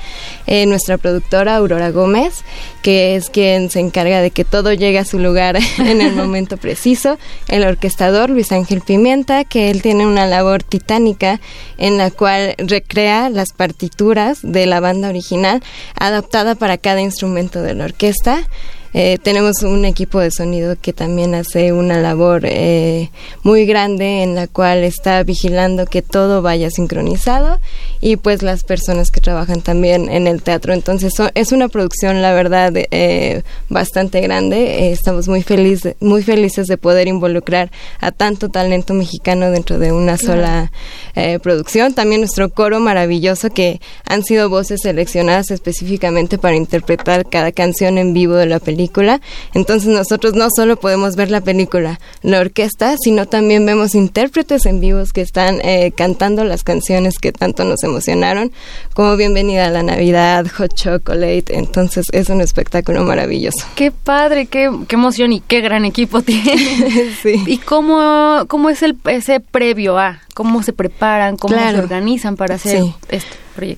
Eh, 0.47 0.65
nuestra 0.65 0.97
productora 0.97 1.57
Aurora 1.57 1.91
Gómez, 1.91 2.43
que 2.81 3.15
es 3.15 3.29
quien 3.29 3.69
se 3.69 3.79
encarga 3.79 4.21
de 4.21 4.31
que 4.31 4.45
todo 4.45 4.73
llegue 4.73 4.99
a 4.99 5.05
su 5.05 5.19
lugar 5.19 5.57
en 5.77 6.01
el 6.01 6.15
momento 6.15 6.57
preciso. 6.57 7.17
El 7.47 7.63
orquestador 7.63 8.29
Luis 8.29 8.51
Ángel 8.51 8.81
Pimienta, 8.81 9.43
que 9.43 9.69
él 9.69 9.81
tiene 9.81 10.07
una 10.07 10.25
labor 10.25 10.63
titánica 10.63 11.39
en 11.77 11.97
la 11.97 12.11
cual 12.11 12.55
recrea 12.57 13.29
las 13.29 13.51
partituras 13.51 14.39
de 14.41 14.65
la 14.65 14.79
banda 14.79 15.09
original 15.09 15.61
adaptada 15.95 16.55
para 16.55 16.77
cada 16.77 17.01
instrumento 17.01 17.61
de 17.61 17.73
la 17.73 17.85
orquesta. 17.85 18.47
Eh, 18.93 19.17
tenemos 19.23 19.63
un 19.63 19.85
equipo 19.85 20.19
de 20.19 20.31
sonido 20.31 20.75
que 20.79 20.91
también 20.91 21.33
hace 21.33 21.71
una 21.71 21.97
labor 21.97 22.41
eh, 22.45 23.09
muy 23.43 23.65
grande 23.65 24.23
en 24.23 24.35
la 24.35 24.47
cual 24.47 24.83
está 24.83 25.23
vigilando 25.23 25.85
que 25.85 26.01
todo 26.01 26.41
vaya 26.41 26.69
sincronizado 26.69 27.59
y 28.01 28.17
pues 28.17 28.41
las 28.41 28.63
personas 28.63 29.11
que 29.11 29.21
trabajan 29.21 29.61
también 29.61 30.09
en 30.09 30.27
el 30.27 30.41
teatro. 30.41 30.73
Entonces 30.73 31.13
es 31.35 31.51
una 31.51 31.69
producción, 31.69 32.21
la 32.21 32.33
verdad, 32.33 32.73
eh, 32.75 33.43
bastante 33.69 34.21
grande. 34.21 34.91
estamos 34.91 35.27
muy, 35.27 35.43
feliz, 35.43 35.87
muy 35.99 36.23
felices 36.23 36.67
de 36.67 36.77
poder 36.77 37.07
involucrar 37.07 37.71
a 37.99 38.11
tanto 38.11 38.49
talento 38.49 38.93
mexicano 38.93 39.51
dentro 39.51 39.79
de 39.79 39.91
una 39.91 40.17
sola 40.17 40.71
producción. 41.41 41.93
También 41.93 42.21
nuestro 42.21 42.49
coro 42.49 42.79
maravilloso 42.79 43.49
que 43.49 43.79
han 44.05 44.23
sido 44.23 44.49
voces 44.49 44.81
seleccionadas 44.81 45.51
específicamente 45.51 46.37
para 46.37 46.55
interpretar 46.55 47.29
cada 47.29 47.51
canción 47.51 47.97
en 47.97 48.13
vivo 48.13 48.33
de 48.35 48.45
la 48.45 48.59
película 48.59 48.81
entonces 49.53 49.89
nosotros 49.89 50.33
no 50.33 50.47
solo 50.55 50.77
podemos 50.77 51.15
ver 51.15 51.29
la 51.29 51.41
película, 51.41 51.99
la 52.21 52.39
orquesta, 52.39 52.95
sino 53.01 53.27
también 53.27 53.65
vemos 53.65 53.95
intérpretes 53.95 54.65
en 54.65 54.79
vivos 54.79 55.13
que 55.13 55.21
están 55.21 55.59
eh, 55.61 55.91
cantando 55.95 56.43
las 56.43 56.63
canciones 56.63 57.17
que 57.19 57.31
tanto 57.31 57.63
nos 57.63 57.83
emocionaron, 57.91 58.51
como 58.93 59.15
Bienvenida 59.17 59.65
a 59.65 59.69
la 59.69 59.83
Navidad, 59.83 60.45
Hot 60.57 60.73
Chocolate. 60.73 61.45
Entonces 61.49 62.07
es 62.11 62.29
un 62.29 62.41
espectáculo 62.41 63.03
maravilloso. 63.03 63.65
Qué 63.75 63.91
padre, 63.91 64.45
qué, 64.47 64.69
emoción 64.89 65.33
y 65.33 65.41
qué 65.41 65.61
gran 65.61 65.85
equipo 65.85 66.21
tiene. 66.23 66.55
¿Y 67.45 67.57
cómo, 67.59 68.45
cómo 68.47 68.69
es 68.69 68.81
el, 68.81 68.97
ese 69.05 69.39
previo 69.39 69.99
a? 69.99 70.21
¿Cómo 70.33 70.63
se 70.63 70.73
preparan? 70.73 71.37
¿Cómo 71.37 71.57
se 71.57 71.77
organizan 71.77 72.35
para 72.37 72.55
hacer 72.55 72.83
esto? 73.09 73.35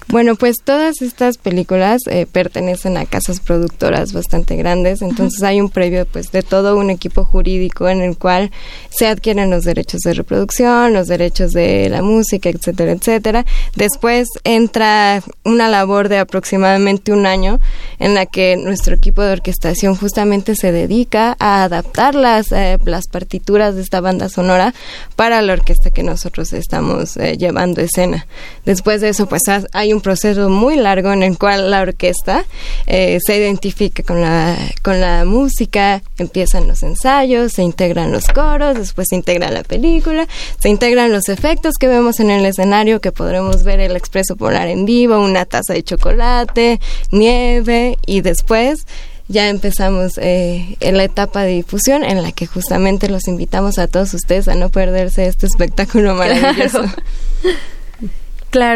Bueno, 0.07 0.35
pues 0.35 0.57
todas 0.63 1.01
estas 1.01 1.37
películas 1.37 2.01
eh, 2.09 2.25
pertenecen 2.31 2.97
a 2.97 3.05
casas 3.05 3.39
productoras 3.39 4.13
bastante 4.13 4.55
grandes, 4.55 5.01
entonces 5.01 5.41
hay 5.43 5.61
un 5.61 5.69
previo 5.69 6.05
pues 6.05 6.31
de 6.31 6.43
todo 6.43 6.77
un 6.77 6.89
equipo 6.89 7.25
jurídico 7.25 7.89
en 7.89 8.01
el 8.01 8.17
cual 8.17 8.51
se 8.89 9.07
adquieren 9.07 9.49
los 9.49 9.63
derechos 9.63 10.01
de 10.01 10.13
reproducción, 10.13 10.93
los 10.93 11.07
derechos 11.07 11.51
de 11.51 11.89
la 11.89 12.01
música, 12.01 12.49
etcétera, 12.49 12.91
etcétera. 12.91 13.45
Después 13.75 14.27
entra 14.43 15.21
una 15.43 15.69
labor 15.69 16.09
de 16.09 16.19
aproximadamente 16.19 17.11
un 17.11 17.25
año 17.25 17.59
en 17.99 18.13
la 18.13 18.25
que 18.25 18.55
nuestro 18.57 18.95
equipo 18.95 19.21
de 19.21 19.33
orquestación 19.33 19.95
justamente 19.95 20.55
se 20.55 20.71
dedica 20.71 21.35
a 21.39 21.63
adaptar 21.63 22.15
las, 22.15 22.51
eh, 22.51 22.77
las 22.85 23.07
partituras 23.07 23.75
de 23.75 23.81
esta 23.81 24.01
banda 24.01 24.29
sonora 24.29 24.73
para 25.15 25.41
la 25.41 25.53
orquesta 25.53 25.91
que 25.91 26.03
nosotros 26.03 26.53
estamos 26.53 27.17
eh, 27.17 27.37
llevando 27.37 27.81
escena. 27.81 28.25
Después 28.65 29.01
de 29.01 29.09
eso, 29.09 29.27
pues 29.27 29.43
hay 29.71 29.93
un 29.93 30.01
proceso 30.01 30.49
muy 30.49 30.75
largo 30.75 31.13
en 31.13 31.23
el 31.23 31.37
cual 31.37 31.71
la 31.71 31.81
orquesta 31.81 32.45
eh, 32.87 33.19
se 33.25 33.37
identifica 33.37 34.03
con 34.03 34.21
la, 34.21 34.57
con 34.81 34.99
la 34.99 35.25
música, 35.25 36.01
empiezan 36.17 36.67
los 36.67 36.83
ensayos, 36.83 37.53
se 37.53 37.63
integran 37.63 38.11
los 38.11 38.27
coros, 38.27 38.77
después 38.77 39.07
se 39.09 39.15
integra 39.15 39.49
la 39.51 39.63
película, 39.63 40.27
se 40.59 40.69
integran 40.69 41.11
los 41.11 41.29
efectos 41.29 41.75
que 41.79 41.87
vemos 41.87 42.19
en 42.19 42.29
el 42.29 42.45
escenario, 42.45 43.01
que 43.01 43.11
podremos 43.11 43.63
ver 43.63 43.79
el 43.79 43.95
expreso 43.95 44.35
polar 44.35 44.67
en 44.67 44.85
vivo, 44.85 45.19
una 45.19 45.45
taza 45.45 45.73
de 45.73 45.83
chocolate, 45.83 46.79
nieve 47.11 47.97
y 48.05 48.21
después 48.21 48.85
ya 49.27 49.49
empezamos 49.49 50.17
eh, 50.17 50.77
en 50.79 50.97
la 50.97 51.05
etapa 51.05 51.43
de 51.43 51.53
difusión 51.53 52.03
en 52.03 52.21
la 52.21 52.31
que 52.31 52.45
justamente 52.45 53.09
los 53.09 53.27
invitamos 53.27 53.79
a 53.79 53.87
todos 53.87 54.13
ustedes 54.13 54.47
a 54.47 54.55
no 54.55 54.69
perderse 54.69 55.27
este 55.27 55.47
espectáculo 55.47 56.15
maravilloso. 56.15 56.83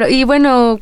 y 0.09 0.23
bueno, 0.23 0.79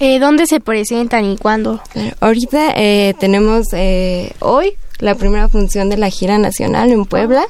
eh, 0.00 0.18
¿dónde 0.18 0.46
se 0.46 0.58
presentan 0.60 1.26
y 1.26 1.36
cuándo? 1.36 1.82
ahorita 2.20 2.72
eh, 2.76 3.14
tenemos 3.20 3.66
eh, 3.74 4.32
hoy 4.40 4.72
la 5.00 5.16
primera 5.16 5.48
función 5.48 5.90
de 5.90 5.98
la 5.98 6.08
gira 6.08 6.38
nacional 6.38 6.90
en 6.90 7.04
Puebla. 7.04 7.44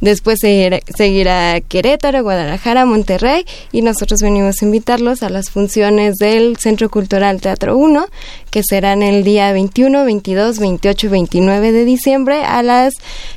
Después 0.00 0.40
seguirá 0.40 1.60
Querétaro, 1.60 2.24
Guadalajara, 2.24 2.84
Monterrey 2.84 3.46
y 3.70 3.82
nosotros 3.82 4.20
venimos 4.22 4.60
a 4.60 4.64
invitarlos 4.64 5.22
a 5.22 5.28
las 5.28 5.50
funciones 5.50 6.16
del 6.16 6.56
Centro 6.56 6.90
Cultural 6.90 7.40
Teatro 7.40 7.76
1, 7.78 8.04
que 8.50 8.62
serán 8.64 9.02
el 9.02 9.22
día 9.22 9.52
21, 9.52 10.04
22, 10.04 10.58
28 10.58 11.06
y 11.06 11.10
29 11.10 11.72
de 11.72 11.84
diciembre 11.84 12.44
a 12.44 12.62
las 12.64 12.92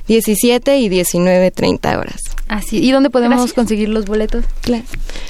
17 0.08 0.80
y 0.80 0.90
19.30 0.90 2.00
horas. 2.00 2.22
Así, 2.48 2.78
¿y 2.78 2.92
dónde 2.92 3.10
podemos 3.10 3.54
conseguir 3.54 3.90
los 3.90 4.06
boletos? 4.06 4.46
Claro. 4.62 4.84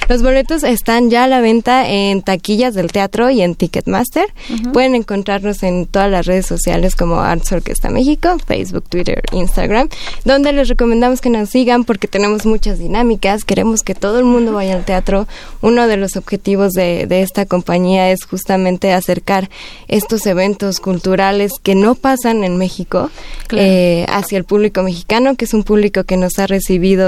Los 0.08 0.22
boletos 0.22 0.62
están 0.62 1.10
ya 1.10 1.24
a 1.24 1.26
la 1.26 1.40
venta 1.40 1.88
en 1.88 2.22
taquillas 2.22 2.74
del 2.74 2.92
teatro 2.92 3.28
y 3.30 3.42
en 3.42 3.54
Ticketmaster. 3.54 4.26
Pueden 4.72 4.94
encontrarnos 4.94 5.62
en 5.62 5.86
todas 5.86 6.10
las 6.10 6.26
redes 6.26 6.46
sociales 6.46 6.96
como 6.96 7.20
Arts 7.20 7.52
Orquesta 7.52 7.90
México, 7.90 8.36
Facebook, 8.46 8.84
Twitter, 8.88 9.22
Instagram, 9.32 9.88
donde 10.24 10.52
les 10.52 10.68
recomendamos 10.68 11.20
que 11.20 11.30
nos 11.30 11.50
sigan 11.50 11.84
porque 11.84 12.08
tenemos 12.08 12.46
muchas 12.46 12.78
dinámicas. 12.78 13.44
Queremos 13.44 13.82
que 13.82 13.94
todo 13.94 14.18
el 14.18 14.24
mundo 14.24 14.52
vaya 14.52 14.74
al 14.74 14.84
teatro. 14.84 15.26
Uno 15.60 15.86
de 15.88 15.96
los 15.96 16.16
objetivos 16.16 16.72
de, 16.72 17.06
de 17.06 17.22
esta 17.22 17.46
compañía 17.46 18.10
es 18.10 18.24
justamente 18.24 18.92
acercar 18.92 19.50
estos 19.88 20.24
eventos 20.26 20.80
culturales 20.80 21.52
que 21.62 21.74
no 21.74 21.94
pasan 21.94 22.44
en 22.44 22.56
México 22.56 23.10
eh, 23.50 24.06
hacia 24.08 24.38
el 24.38 24.44
público 24.44 24.82
mexicano, 24.82 25.34
que 25.36 25.44
es 25.44 25.54
un 25.54 25.64
público 25.64 26.04
que 26.04 26.16
nos 26.16 26.38
ha 26.38 26.46
recibido 26.46 27.07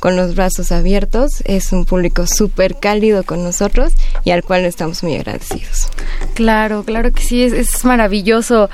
con 0.00 0.16
los 0.16 0.34
brazos 0.34 0.72
abiertos. 0.72 1.42
Es 1.44 1.72
un 1.72 1.84
público 1.84 2.26
súper 2.26 2.76
cálido 2.76 3.24
con 3.24 3.42
nosotros 3.42 3.92
y 4.24 4.30
al 4.30 4.42
cual 4.42 4.64
estamos 4.64 5.02
muy 5.02 5.14
agradecidos. 5.16 5.88
Claro, 6.34 6.84
claro 6.84 7.12
que 7.12 7.22
sí, 7.22 7.42
es, 7.42 7.52
es 7.52 7.84
maravilloso 7.84 8.70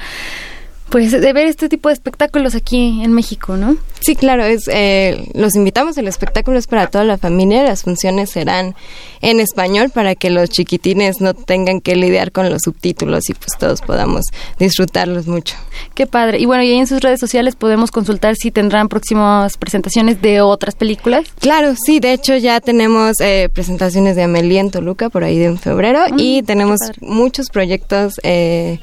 pues 0.95 1.11
de 1.11 1.33
ver 1.33 1.49
este 1.49 1.69
tipo 1.69 1.89
de 1.89 1.93
espectáculos 1.93 2.55
aquí 2.55 3.03
en 3.03 3.13
México, 3.13 3.57
¿no? 3.57 3.77
Sí, 3.99 4.15
claro, 4.15 4.45
es 4.45 4.69
eh, 4.73 5.29
los 5.35 5.57
invitamos, 5.57 5.99
el 5.99 6.07
espectáculo 6.07 6.57
es 6.57 6.69
para 6.69 6.87
toda 6.87 7.03
la 7.03 7.19
familia, 7.19 7.65
las 7.65 7.83
funciones 7.83 8.31
serán 8.31 8.77
en 9.21 9.41
español 9.41 9.91
para 9.91 10.15
que 10.15 10.31
los 10.31 10.51
chiquitines 10.51 11.21
no 11.21 11.35
tengan 11.35 11.81
que 11.81 11.97
lidiar 11.97 12.31
con 12.31 12.49
los 12.49 12.63
subtítulos 12.63 13.29
y 13.29 13.35
pues 13.35 13.59
todos 13.59 13.81
podamos 13.81 14.27
disfrutarlos 14.61 15.27
mucho. 15.27 15.57
Qué 15.95 16.07
padre. 16.07 16.39
Y 16.39 16.47
bueno, 16.47 16.63
y 16.63 16.71
ahí 16.71 16.79
en 16.79 16.87
sus 16.87 17.01
redes 17.01 17.19
sociales 17.19 17.57
podemos 17.57 17.91
consultar 17.91 18.37
si 18.37 18.53
tendrán 18.53 18.89
próximas 18.89 19.57
presentaciones 19.57 20.23
de 20.23 20.43
otras 20.43 20.77
películas. 20.77 21.27
Claro, 21.41 21.75
sí, 21.75 21.99
de 21.99 22.13
hecho 22.13 22.37
ya 22.37 22.61
tenemos 22.61 23.21
eh, 23.21 23.49
presentaciones 23.53 24.15
de 24.15 24.23
Amelie 24.23 24.61
en 24.61 24.71
Toluca 24.71 25.09
por 25.09 25.25
ahí 25.25 25.39
de 25.41 25.47
en 25.47 25.59
febrero 25.59 26.05
y 26.17 26.45
tenemos 26.45 26.79
muchos 27.01 27.49
proyectos 27.51 28.21
eh, 28.23 28.79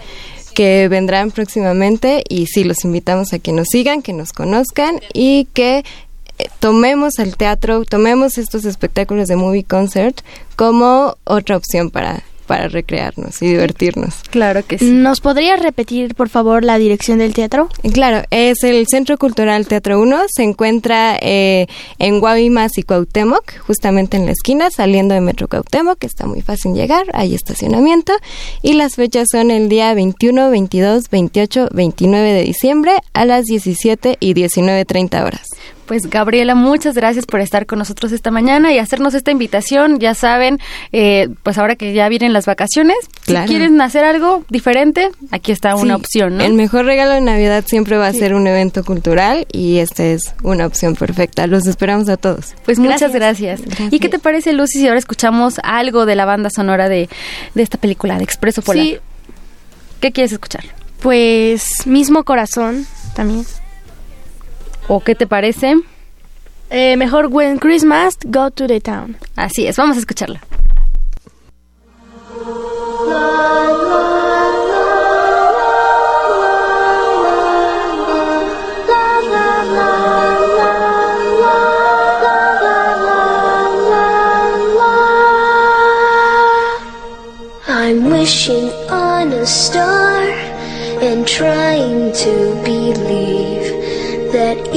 que 0.52 0.88
vendrán 0.88 1.32
próximamente 1.32 2.24
y 2.28 2.48
sí, 2.48 2.64
los 2.64 2.84
invitamos 2.86 3.34
a 3.34 3.40
que 3.40 3.52
nos 3.52 3.68
sigan, 3.70 4.02
que 4.02 4.14
nos 4.14 4.34
conozcan 4.34 5.00
y 5.14 5.48
que 5.54 5.80
eh, 6.38 6.50
tomemos 6.60 7.20
el 7.20 7.38
teatro, 7.38 7.86
tomemos 7.86 8.38
estos 8.38 8.66
espectáculos 8.66 9.28
de 9.28 9.36
movie 9.36 9.64
concert 9.64 10.22
como 10.56 11.18
otra 11.24 11.58
opción 11.58 11.90
para 11.90 12.24
para 12.52 12.68
recrearnos 12.68 13.42
y 13.42 13.48
divertirnos. 13.48 14.14
Claro 14.30 14.62
que 14.68 14.78
sí. 14.78 14.92
¿Nos 14.92 15.22
podría 15.22 15.56
repetir, 15.56 16.16
por 16.16 16.28
favor, 16.28 16.66
la 16.66 16.78
dirección 16.78 17.20
del 17.20 17.34
teatro? 17.34 17.70
Claro, 17.94 18.26
es 18.30 18.66
el 18.66 18.88
Centro 18.90 19.18
Cultural 19.18 19.68
Teatro 19.68 20.02
1, 20.02 20.24
se 20.28 20.44
encuentra 20.44 21.18
eh, 21.22 21.68
en 21.98 22.20
Guavimas 22.20 22.78
y 22.78 22.84
Cuauhtémoc, 22.84 23.58
justamente 23.60 24.18
en 24.18 24.26
la 24.26 24.34
esquina, 24.34 24.70
saliendo 24.70 25.14
de 25.14 25.22
Metro 25.22 25.48
Cuauhtémoc, 25.48 25.98
que 26.00 26.08
está 26.08 26.26
muy 26.26 26.42
fácil 26.42 26.74
llegar, 26.74 27.06
hay 27.14 27.36
estacionamiento, 27.36 28.12
y 28.62 28.74
las 28.74 28.96
fechas 28.96 29.30
son 29.32 29.50
el 29.50 29.70
día 29.70 29.94
21, 29.94 30.50
22, 30.50 31.10
28, 31.10 31.70
29 31.72 32.34
de 32.34 32.44
diciembre 32.44 32.92
a 33.14 33.24
las 33.24 33.46
17 33.46 34.18
y 34.20 34.34
19.30 34.34 35.24
horas. 35.24 35.48
Pues 35.92 36.10
Gabriela, 36.10 36.56
muchas 36.56 36.96
gracias 36.96 37.26
por 37.26 37.42
estar 37.42 37.66
con 37.66 37.78
nosotros 37.78 38.14
esta 38.14 38.32
mañana 38.32 38.72
y 38.72 38.80
hacernos 38.80 39.14
esta 39.14 39.30
invitación. 39.30 40.00
Ya 40.00 40.14
saben, 40.14 40.58
eh, 40.94 41.28
pues 41.44 41.58
ahora 41.58 41.76
que 41.76 41.92
ya 41.92 42.08
vienen 42.08 42.32
las 42.32 42.46
vacaciones, 42.46 42.96
si 43.26 43.36
quieren 43.46 43.82
hacer 43.82 44.06
algo 44.06 44.46
diferente, 44.48 45.10
aquí 45.32 45.52
está 45.52 45.76
una 45.76 45.98
opción. 45.98 46.38
¿no? 46.38 46.46
El 46.46 46.54
mejor 46.54 46.86
regalo 46.86 47.12
de 47.12 47.20
Navidad 47.20 47.66
siempre 47.68 47.98
va 47.98 48.08
a 48.08 48.14
ser 48.14 48.36
un 48.36 48.48
evento 48.48 48.86
cultural 48.86 49.46
y 49.52 49.80
esta 49.80 50.06
es 50.06 50.34
una 50.44 50.66
opción 50.66 50.96
perfecta. 50.96 51.46
Los 51.46 51.68
esperamos 51.68 52.08
a 52.08 52.16
todos. 52.16 52.56
Pues 52.64 52.80
muchas 52.80 53.12
gracias. 53.12 53.60
¿Y 53.92 54.00
qué 54.00 54.08
te 54.08 54.18
parece, 54.18 54.54
Lucy, 54.54 54.80
si 54.80 54.88
ahora 54.88 54.98
escuchamos 54.98 55.60
algo 55.62 56.06
de 56.06 56.16
la 56.16 56.24
banda 56.24 56.50
sonora 56.56 56.88
de, 56.88 57.10
de 57.54 57.64
esta 57.64 57.78
película, 57.78 58.18
de 58.18 58.24
Expreso 58.24 58.62
Polar? 58.62 58.86
Sí. 58.86 58.98
¿Qué 60.00 60.14
quieres 60.14 60.32
escuchar? 60.32 60.64
Pues 61.02 61.86
mismo 61.86 62.24
corazón 62.24 62.88
también. 63.14 63.46
¿O 64.94 65.00
qué 65.00 65.16
te 65.16 65.26
parece? 65.26 65.76
Eh, 66.70 66.98
mejor 66.98 67.28
When 67.28 67.60
Christmas, 67.60 68.18
Go 68.26 68.52
to 68.52 68.68
the 68.68 68.82
Town. 68.82 69.16
Así 69.38 69.66
es, 69.66 69.78
vamos 69.78 69.96
a 69.96 70.02
escucharla. 70.02 70.42
I'm 87.70 88.12
wishing 88.12 88.70
on 88.90 89.32
a 89.32 89.46
star 89.46 90.22
and 91.02 91.26
trying 91.26 92.12
to 92.12 92.51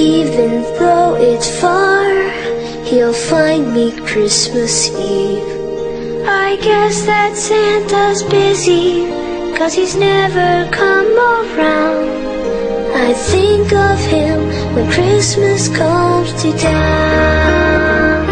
even 0.04 0.62
though 0.78 1.16
it's 1.18 1.48
far, 1.60 2.04
he'll 2.84 3.14
find 3.14 3.72
me 3.72 3.90
Christmas 4.04 4.90
Eve. 4.90 5.48
I 6.28 6.56
guess 6.60 7.06
that 7.06 7.34
Santa's 7.34 8.22
busy, 8.24 9.08
cause 9.56 9.72
he's 9.72 9.96
never 9.96 10.68
come 10.70 11.10
around. 11.16 12.08
I 13.06 13.14
think 13.14 13.72
of 13.72 13.98
him 14.00 14.38
when 14.74 14.90
Christmas 14.90 15.68
comes 15.74 16.30
to 16.42 16.52
town. 16.58 18.26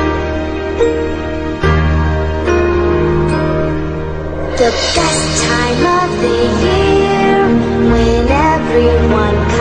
The 4.61 4.73
best 4.97 5.27
time 5.49 5.83
of 6.01 6.11
the 6.25 6.41
year 6.67 7.33
when 7.93 8.29
everyone 8.29 9.52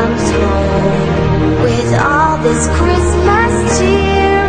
this 2.43 2.67
Christmas 2.69 3.79
cheer. 3.79 4.41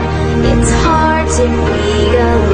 It's 0.51 0.71
hard 0.83 1.29
to 1.29 1.45
be 1.45 2.17
alone. 2.17 2.52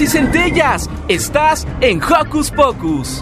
Y 0.00 0.06
centellas. 0.06 0.88
Estás 1.08 1.66
en 1.80 2.00
Hocus 2.02 2.50
Pocus. 2.50 3.20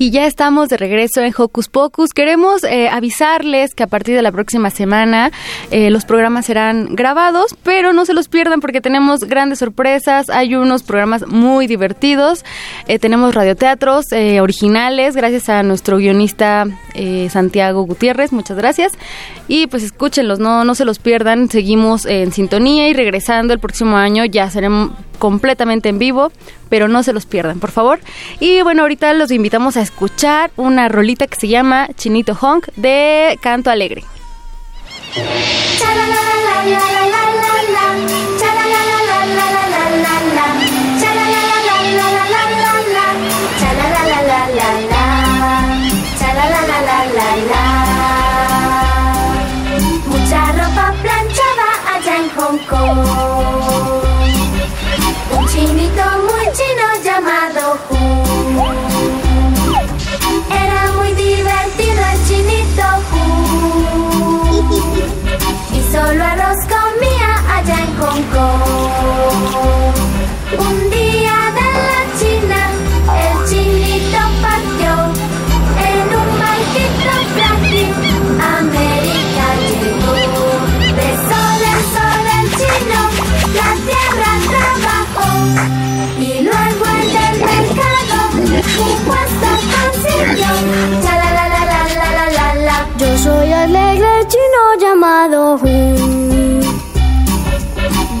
Y 0.00 0.12
ya 0.12 0.24
estamos 0.24 0.70
de 0.70 0.78
regreso 0.78 1.20
en 1.20 1.34
Hocus 1.36 1.68
Pocus. 1.68 2.14
Queremos 2.14 2.64
eh, 2.64 2.88
avisarles 2.88 3.74
que 3.74 3.82
a 3.82 3.86
partir 3.86 4.16
de 4.16 4.22
la 4.22 4.32
próxima 4.32 4.70
semana 4.70 5.30
eh, 5.70 5.90
los 5.90 6.06
programas 6.06 6.46
serán 6.46 6.94
grabados, 6.94 7.54
pero 7.62 7.92
no 7.92 8.06
se 8.06 8.14
los 8.14 8.28
pierdan 8.28 8.62
porque 8.62 8.80
tenemos 8.80 9.24
grandes 9.24 9.58
sorpresas. 9.58 10.30
Hay 10.30 10.54
unos 10.54 10.84
programas 10.84 11.26
muy 11.26 11.66
divertidos. 11.66 12.46
Eh, 12.90 12.98
tenemos 12.98 13.36
radioteatros 13.36 14.10
eh, 14.10 14.40
originales, 14.40 15.14
gracias 15.14 15.48
a 15.48 15.62
nuestro 15.62 15.98
guionista 15.98 16.66
eh, 16.94 17.28
Santiago 17.30 17.82
Gutiérrez. 17.82 18.32
Muchas 18.32 18.56
gracias. 18.56 18.94
Y 19.46 19.68
pues 19.68 19.84
escúchenlos, 19.84 20.40
no, 20.40 20.64
no 20.64 20.74
se 20.74 20.84
los 20.84 20.98
pierdan. 20.98 21.48
Seguimos 21.48 22.04
en 22.04 22.32
sintonía 22.32 22.88
y 22.88 22.92
regresando 22.92 23.54
el 23.54 23.60
próximo 23.60 23.96
año 23.96 24.24
ya 24.24 24.50
seremos 24.50 24.90
completamente 25.20 25.88
en 25.88 26.00
vivo, 26.00 26.32
pero 26.68 26.88
no 26.88 27.04
se 27.04 27.12
los 27.12 27.26
pierdan, 27.26 27.60
por 27.60 27.70
favor. 27.70 28.00
Y 28.40 28.60
bueno, 28.62 28.82
ahorita 28.82 29.14
los 29.14 29.30
invitamos 29.30 29.76
a 29.76 29.82
escuchar 29.82 30.50
una 30.56 30.88
rolita 30.88 31.28
que 31.28 31.36
se 31.38 31.46
llama 31.46 31.86
Chinito 31.94 32.36
Honk 32.40 32.70
de 32.74 33.38
Canto 33.40 33.70
Alegre. 33.70 34.02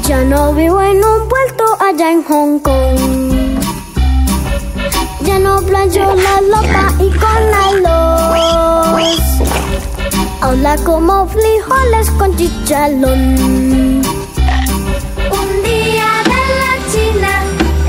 Ya 0.06 0.22
no 0.22 0.52
vivo 0.52 0.82
en 0.82 1.02
un 1.02 1.28
puerto 1.30 1.64
allá 1.80 2.12
en 2.12 2.22
Hong 2.24 2.58
Kong. 2.58 2.98
Ya 5.22 5.38
no 5.38 5.62
plancho 5.62 6.14
la 6.14 6.40
ropa 6.52 6.92
y 6.98 7.08
con 7.08 7.54
arroz. 7.64 9.18
Ahora 10.42 10.76
como 10.84 11.26
frijoles 11.26 12.10
con 12.18 12.36
chicharrón. 12.36 13.36
Un 15.38 15.62
día 15.64 16.10
de 16.30 16.42
la 16.60 16.72
China, 16.92 17.32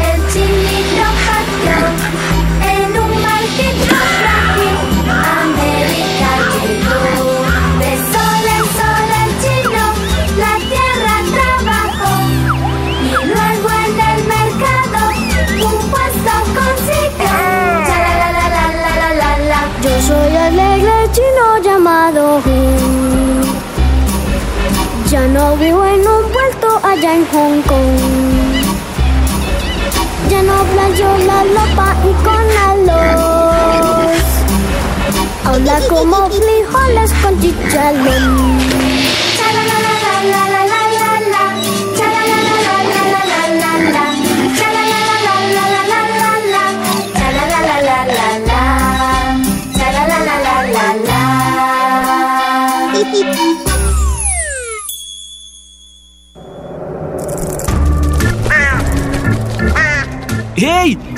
el 0.08 0.20
chinito 0.32 1.06
partió 1.28 1.78
en 2.64 2.92
un 2.98 3.12
barquito 3.22 3.96
en 27.14 27.26
Hong 27.32 27.62
Kong. 27.64 27.98
Ya 30.30 30.42
no 30.44 30.64
plancho 30.64 31.18
la 31.30 31.44
ropa 31.56 31.96
y 32.10 32.14
con 32.24 32.46
arroz. 32.70 34.24
Ahora 35.46 35.80
como 35.90 36.30
frijoles 36.30 37.12
con 37.22 37.40
chicharrón. 37.42 38.81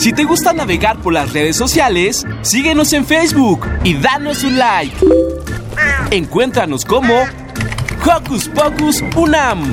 Si 0.03 0.11
te 0.11 0.25
gusta 0.25 0.51
navegar 0.51 0.99
por 0.99 1.13
las 1.13 1.31
redes 1.31 1.55
sociales, 1.55 2.25
síguenos 2.41 2.91
en 2.91 3.05
Facebook 3.05 3.65
y 3.85 3.93
danos 3.93 4.43
un 4.43 4.57
like. 4.57 4.97
Encuéntranos 6.11 6.83
como 6.83 7.21
Hocus 8.05 8.49
Pocus 8.49 9.01
Unam. 9.15 9.71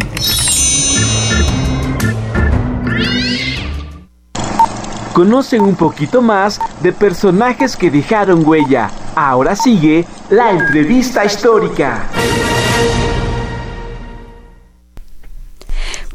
Conocen 5.12 5.62
un 5.62 5.74
poquito 5.74 6.22
más 6.22 6.60
de 6.80 6.92
personajes 6.92 7.76
que 7.76 7.90
dejaron 7.90 8.46
huella. 8.46 8.88
Ahora 9.16 9.56
sigue 9.56 10.06
la 10.30 10.52
entrevista 10.52 11.24
histórica. 11.24 12.06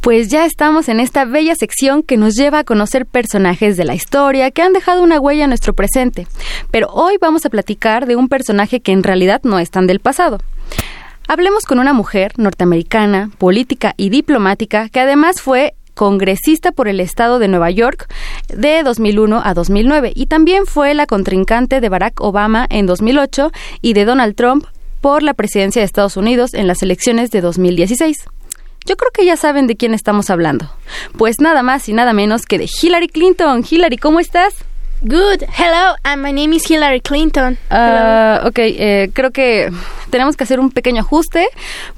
Pues 0.05 0.27
ya 0.27 0.45
estamos 0.45 0.87
en 0.87 0.99
esta 0.99 1.25
bella 1.25 1.55
sección 1.55 2.03
que 2.03 2.15
nos 2.15 2.35
lleva 2.35 2.59
a 2.59 2.63
conocer 2.63 3.07
personajes 3.07 3.75
de 3.75 3.85
la 3.85 3.95
historia 3.95 4.51
que 4.51 4.61
han 4.61 4.71
dejado 4.71 5.01
una 5.01 5.19
huella 5.19 5.45
en 5.45 5.49
nuestro 5.49 5.73
presente. 5.73 6.27
Pero 6.69 6.89
hoy 6.89 7.15
vamos 7.19 7.43
a 7.47 7.49
platicar 7.49 8.05
de 8.05 8.15
un 8.15 8.29
personaje 8.29 8.81
que 8.81 8.91
en 8.91 9.01
realidad 9.01 9.41
no 9.43 9.57
es 9.57 9.71
tan 9.71 9.87
del 9.87 9.99
pasado. 9.99 10.37
Hablemos 11.27 11.65
con 11.65 11.79
una 11.79 11.91
mujer 11.93 12.33
norteamericana, 12.37 13.31
política 13.39 13.95
y 13.97 14.09
diplomática 14.09 14.89
que 14.89 14.99
además 14.99 15.41
fue 15.41 15.73
congresista 15.95 16.71
por 16.71 16.87
el 16.87 16.99
estado 16.99 17.39
de 17.39 17.47
Nueva 17.47 17.71
York 17.71 18.07
de 18.49 18.83
2001 18.83 19.41
a 19.43 19.55
2009 19.55 20.11
y 20.13 20.27
también 20.27 20.67
fue 20.67 20.93
la 20.93 21.07
contrincante 21.07 21.81
de 21.81 21.89
Barack 21.89 22.21
Obama 22.21 22.67
en 22.69 22.85
2008 22.85 23.51
y 23.81 23.93
de 23.93 24.05
Donald 24.05 24.35
Trump 24.35 24.67
por 25.01 25.23
la 25.23 25.33
presidencia 25.33 25.81
de 25.81 25.87
Estados 25.87 26.15
Unidos 26.15 26.53
en 26.53 26.67
las 26.67 26.83
elecciones 26.83 27.31
de 27.31 27.41
2016. 27.41 28.25
Yo 28.85 28.97
creo 28.97 29.11
que 29.11 29.25
ya 29.25 29.37
saben 29.37 29.67
de 29.67 29.75
quién 29.75 29.93
estamos 29.93 30.29
hablando. 30.29 30.69
Pues 31.17 31.39
nada 31.39 31.63
más 31.63 31.87
y 31.89 31.93
nada 31.93 32.13
menos 32.13 32.45
que 32.45 32.57
de 32.57 32.69
Hillary 32.69 33.07
Clinton. 33.07 33.63
Hillary, 33.69 33.97
¿cómo 33.97 34.19
estás? 34.19 34.64
Good. 35.07 35.45
Hello, 35.55 35.95
and 36.03 36.23
my 36.23 36.31
name 36.31 36.51
is 36.55 36.65
Hillary 36.67 36.99
Clinton. 36.99 37.59
Ah, 37.69 38.41
ok, 38.43 38.57
eh, 38.57 39.11
creo 39.13 39.29
que 39.29 39.71
tenemos 40.09 40.35
que 40.35 40.43
hacer 40.43 40.59
un 40.59 40.71
pequeño 40.71 41.01
ajuste 41.01 41.47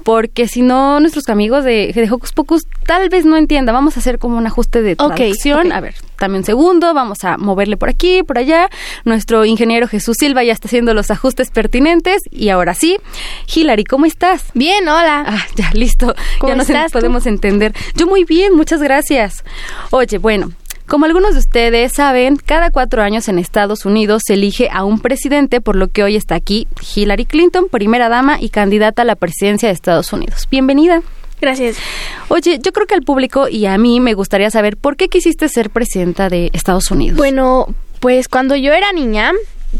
porque 0.04 0.46
si 0.46 0.60
no 0.60 1.00
nuestros 1.00 1.26
amigos 1.30 1.64
de, 1.64 1.90
de 1.94 2.10
Hocus 2.10 2.32
Pocus 2.32 2.66
tal 2.84 3.08
vez 3.08 3.24
no 3.24 3.38
entiendan. 3.38 3.74
Vamos 3.74 3.96
a 3.96 4.00
hacer 4.00 4.18
como 4.18 4.36
un 4.36 4.46
ajuste 4.46 4.82
de 4.82 4.94
traducción. 4.94 5.68
ok. 5.68 5.72
A 5.72 5.80
ver, 5.80 5.94
dame 6.20 6.36
un 6.36 6.44
segundo, 6.44 6.92
vamos 6.92 7.24
a 7.24 7.38
moverle 7.38 7.78
por 7.78 7.88
aquí, 7.88 8.22
por 8.22 8.36
allá. 8.36 8.68
Nuestro 9.06 9.46
ingeniero 9.46 9.88
Jesús 9.88 10.18
Silva 10.20 10.44
ya 10.44 10.52
está 10.52 10.68
haciendo 10.68 10.92
los 10.92 11.10
ajustes 11.10 11.50
pertinentes 11.50 12.20
y 12.30 12.50
ahora 12.50 12.74
sí. 12.74 12.98
Hillary, 13.54 13.84
¿cómo 13.84 14.04
estás? 14.04 14.44
Bien, 14.52 14.86
hola. 14.86 15.24
Ah, 15.26 15.46
ya, 15.54 15.70
listo. 15.72 16.14
¿Cómo 16.40 16.52
ya 16.52 16.56
nos 16.56 16.68
estás 16.68 16.92
tú? 16.92 16.98
podemos 16.98 17.24
entender. 17.24 17.72
Yo 17.94 18.06
muy 18.06 18.24
bien, 18.24 18.54
muchas 18.54 18.82
gracias. 18.82 19.44
Oye, 19.92 20.18
bueno, 20.18 20.50
como 20.88 21.04
algunos 21.04 21.34
de 21.34 21.40
ustedes 21.40 21.92
saben, 21.92 22.36
cada 22.36 22.70
cuatro 22.70 23.02
años 23.02 23.28
en 23.28 23.38
Estados 23.38 23.84
Unidos 23.84 24.22
se 24.26 24.34
elige 24.34 24.68
a 24.72 24.84
un 24.84 25.00
presidente, 25.00 25.60
por 25.60 25.76
lo 25.76 25.88
que 25.88 26.02
hoy 26.02 26.16
está 26.16 26.34
aquí 26.34 26.66
Hillary 26.94 27.26
Clinton, 27.26 27.68
primera 27.70 28.08
dama 28.08 28.40
y 28.40 28.48
candidata 28.48 29.02
a 29.02 29.04
la 29.04 29.14
presidencia 29.14 29.68
de 29.68 29.74
Estados 29.74 30.12
Unidos. 30.12 30.48
Bienvenida. 30.50 31.02
Gracias. 31.40 31.76
Oye, 32.28 32.58
yo 32.60 32.72
creo 32.72 32.86
que 32.86 32.94
al 32.94 33.02
público 33.02 33.48
y 33.48 33.66
a 33.66 33.78
mí 33.78 34.00
me 34.00 34.14
gustaría 34.14 34.50
saber 34.50 34.76
por 34.76 34.96
qué 34.96 35.08
quisiste 35.08 35.48
ser 35.48 35.70
presidenta 35.70 36.28
de 36.28 36.50
Estados 36.52 36.90
Unidos. 36.90 37.16
Bueno, 37.16 37.66
pues 38.00 38.28
cuando 38.28 38.56
yo 38.56 38.72
era 38.72 38.92
niña, 38.92 39.32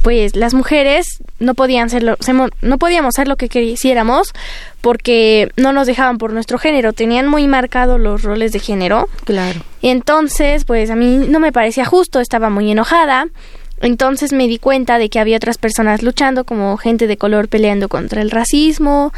pues 0.02 0.36
las 0.36 0.54
mujeres 0.54 1.22
no 1.38 1.54
podían 1.54 1.90
ser 1.90 2.02
lo, 2.02 2.16
se 2.20 2.32
no 2.32 2.78
podíamos 2.78 3.14
ser 3.14 3.28
lo 3.28 3.36
que 3.36 3.48
quisiéramos 3.48 4.32
porque 4.80 5.50
no 5.56 5.72
nos 5.72 5.86
dejaban 5.86 6.18
por 6.18 6.32
nuestro 6.32 6.58
género, 6.58 6.92
tenían 6.92 7.26
muy 7.26 7.48
marcados 7.48 8.00
los 8.00 8.22
roles 8.22 8.52
de 8.52 8.60
género. 8.60 9.08
Claro. 9.24 9.60
Entonces, 9.82 10.64
pues 10.64 10.90
a 10.90 10.96
mí 10.96 11.26
no 11.28 11.40
me 11.40 11.52
parecía 11.52 11.84
justo, 11.84 12.20
estaba 12.20 12.50
muy 12.50 12.70
enojada. 12.70 13.26
Entonces 13.80 14.32
me 14.32 14.48
di 14.48 14.58
cuenta 14.58 14.98
de 14.98 15.08
que 15.08 15.20
había 15.20 15.36
otras 15.36 15.56
personas 15.56 16.02
luchando, 16.02 16.44
como 16.44 16.76
gente 16.78 17.06
de 17.06 17.16
color 17.16 17.48
peleando 17.48 17.88
contra 17.88 18.22
el 18.22 18.30
racismo, 18.30 19.12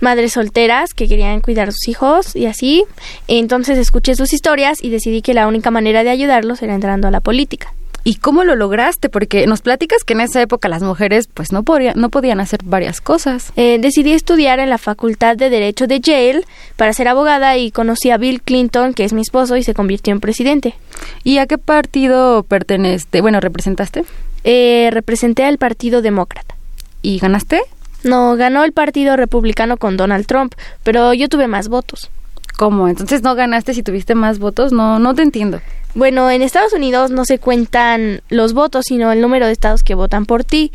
madres 0.00 0.34
solteras 0.34 0.92
que 0.92 1.08
querían 1.08 1.40
cuidar 1.40 1.68
a 1.68 1.72
sus 1.72 1.88
hijos 1.88 2.36
y 2.36 2.46
así. 2.46 2.84
Entonces 3.26 3.78
escuché 3.78 4.14
sus 4.14 4.32
historias 4.32 4.82
y 4.82 4.90
decidí 4.90 5.22
que 5.22 5.34
la 5.34 5.46
única 5.46 5.70
manera 5.70 6.04
de 6.04 6.10
ayudarlos 6.10 6.62
era 6.62 6.74
entrando 6.74 7.08
a 7.08 7.10
la 7.10 7.20
política. 7.20 7.72
¿Y 8.04 8.16
cómo 8.16 8.42
lo 8.42 8.56
lograste? 8.56 9.08
Porque 9.08 9.46
nos 9.46 9.62
platicas 9.62 10.02
que 10.04 10.14
en 10.14 10.22
esa 10.22 10.42
época 10.42 10.68
las 10.68 10.82
mujeres 10.82 11.28
pues 11.32 11.52
no, 11.52 11.62
podían 11.62 11.98
no 12.00 12.08
podían 12.08 12.40
hacer 12.40 12.60
varias 12.64 13.00
cosas. 13.00 13.52
Eh, 13.56 13.78
decidí 13.80 14.12
estudiar 14.12 14.58
en 14.58 14.70
la 14.70 14.78
Facultad 14.78 15.36
de 15.36 15.50
Derecho 15.50 15.86
de 15.86 16.00
Yale 16.00 16.44
para 16.76 16.92
ser 16.92 17.08
abogada 17.08 17.56
y 17.56 17.70
conocí 17.70 18.10
a 18.10 18.16
Bill 18.16 18.42
Clinton, 18.42 18.92
que 18.92 19.04
es 19.04 19.12
mi 19.12 19.20
esposo, 19.20 19.56
y 19.56 19.62
se 19.62 19.74
convirtió 19.74 20.12
en 20.12 20.20
presidente. 20.20 20.74
¿Y 21.22 21.38
a 21.38 21.46
qué 21.46 21.58
partido 21.58 22.42
pertenece? 22.42 23.20
Bueno, 23.20 23.40
representaste. 23.40 24.04
Eh, 24.44 24.88
representé 24.92 25.44
al 25.44 25.58
Partido 25.58 26.02
Demócrata. 26.02 26.56
¿Y 27.02 27.18
ganaste? 27.18 27.60
No, 28.02 28.34
ganó 28.36 28.64
el 28.64 28.72
Partido 28.72 29.16
Republicano 29.16 29.76
con 29.76 29.96
Donald 29.96 30.26
Trump, 30.26 30.54
pero 30.82 31.14
yo 31.14 31.28
tuve 31.28 31.46
más 31.46 31.68
votos. 31.68 32.10
¿Cómo? 32.56 32.88
Entonces 32.88 33.22
no 33.22 33.34
ganaste 33.34 33.74
si 33.74 33.82
tuviste 33.82 34.14
más 34.14 34.38
votos. 34.38 34.72
No, 34.72 34.98
no 34.98 35.14
te 35.14 35.22
entiendo. 35.22 35.60
Bueno, 35.94 36.30
en 36.30 36.40
Estados 36.42 36.72
Unidos 36.72 37.10
no 37.10 37.24
se 37.24 37.38
cuentan 37.38 38.22
los 38.30 38.54
votos, 38.54 38.86
sino 38.88 39.12
el 39.12 39.20
número 39.20 39.46
de 39.46 39.52
estados 39.52 39.82
que 39.82 39.94
votan 39.94 40.24
por 40.26 40.42
ti. 40.44 40.72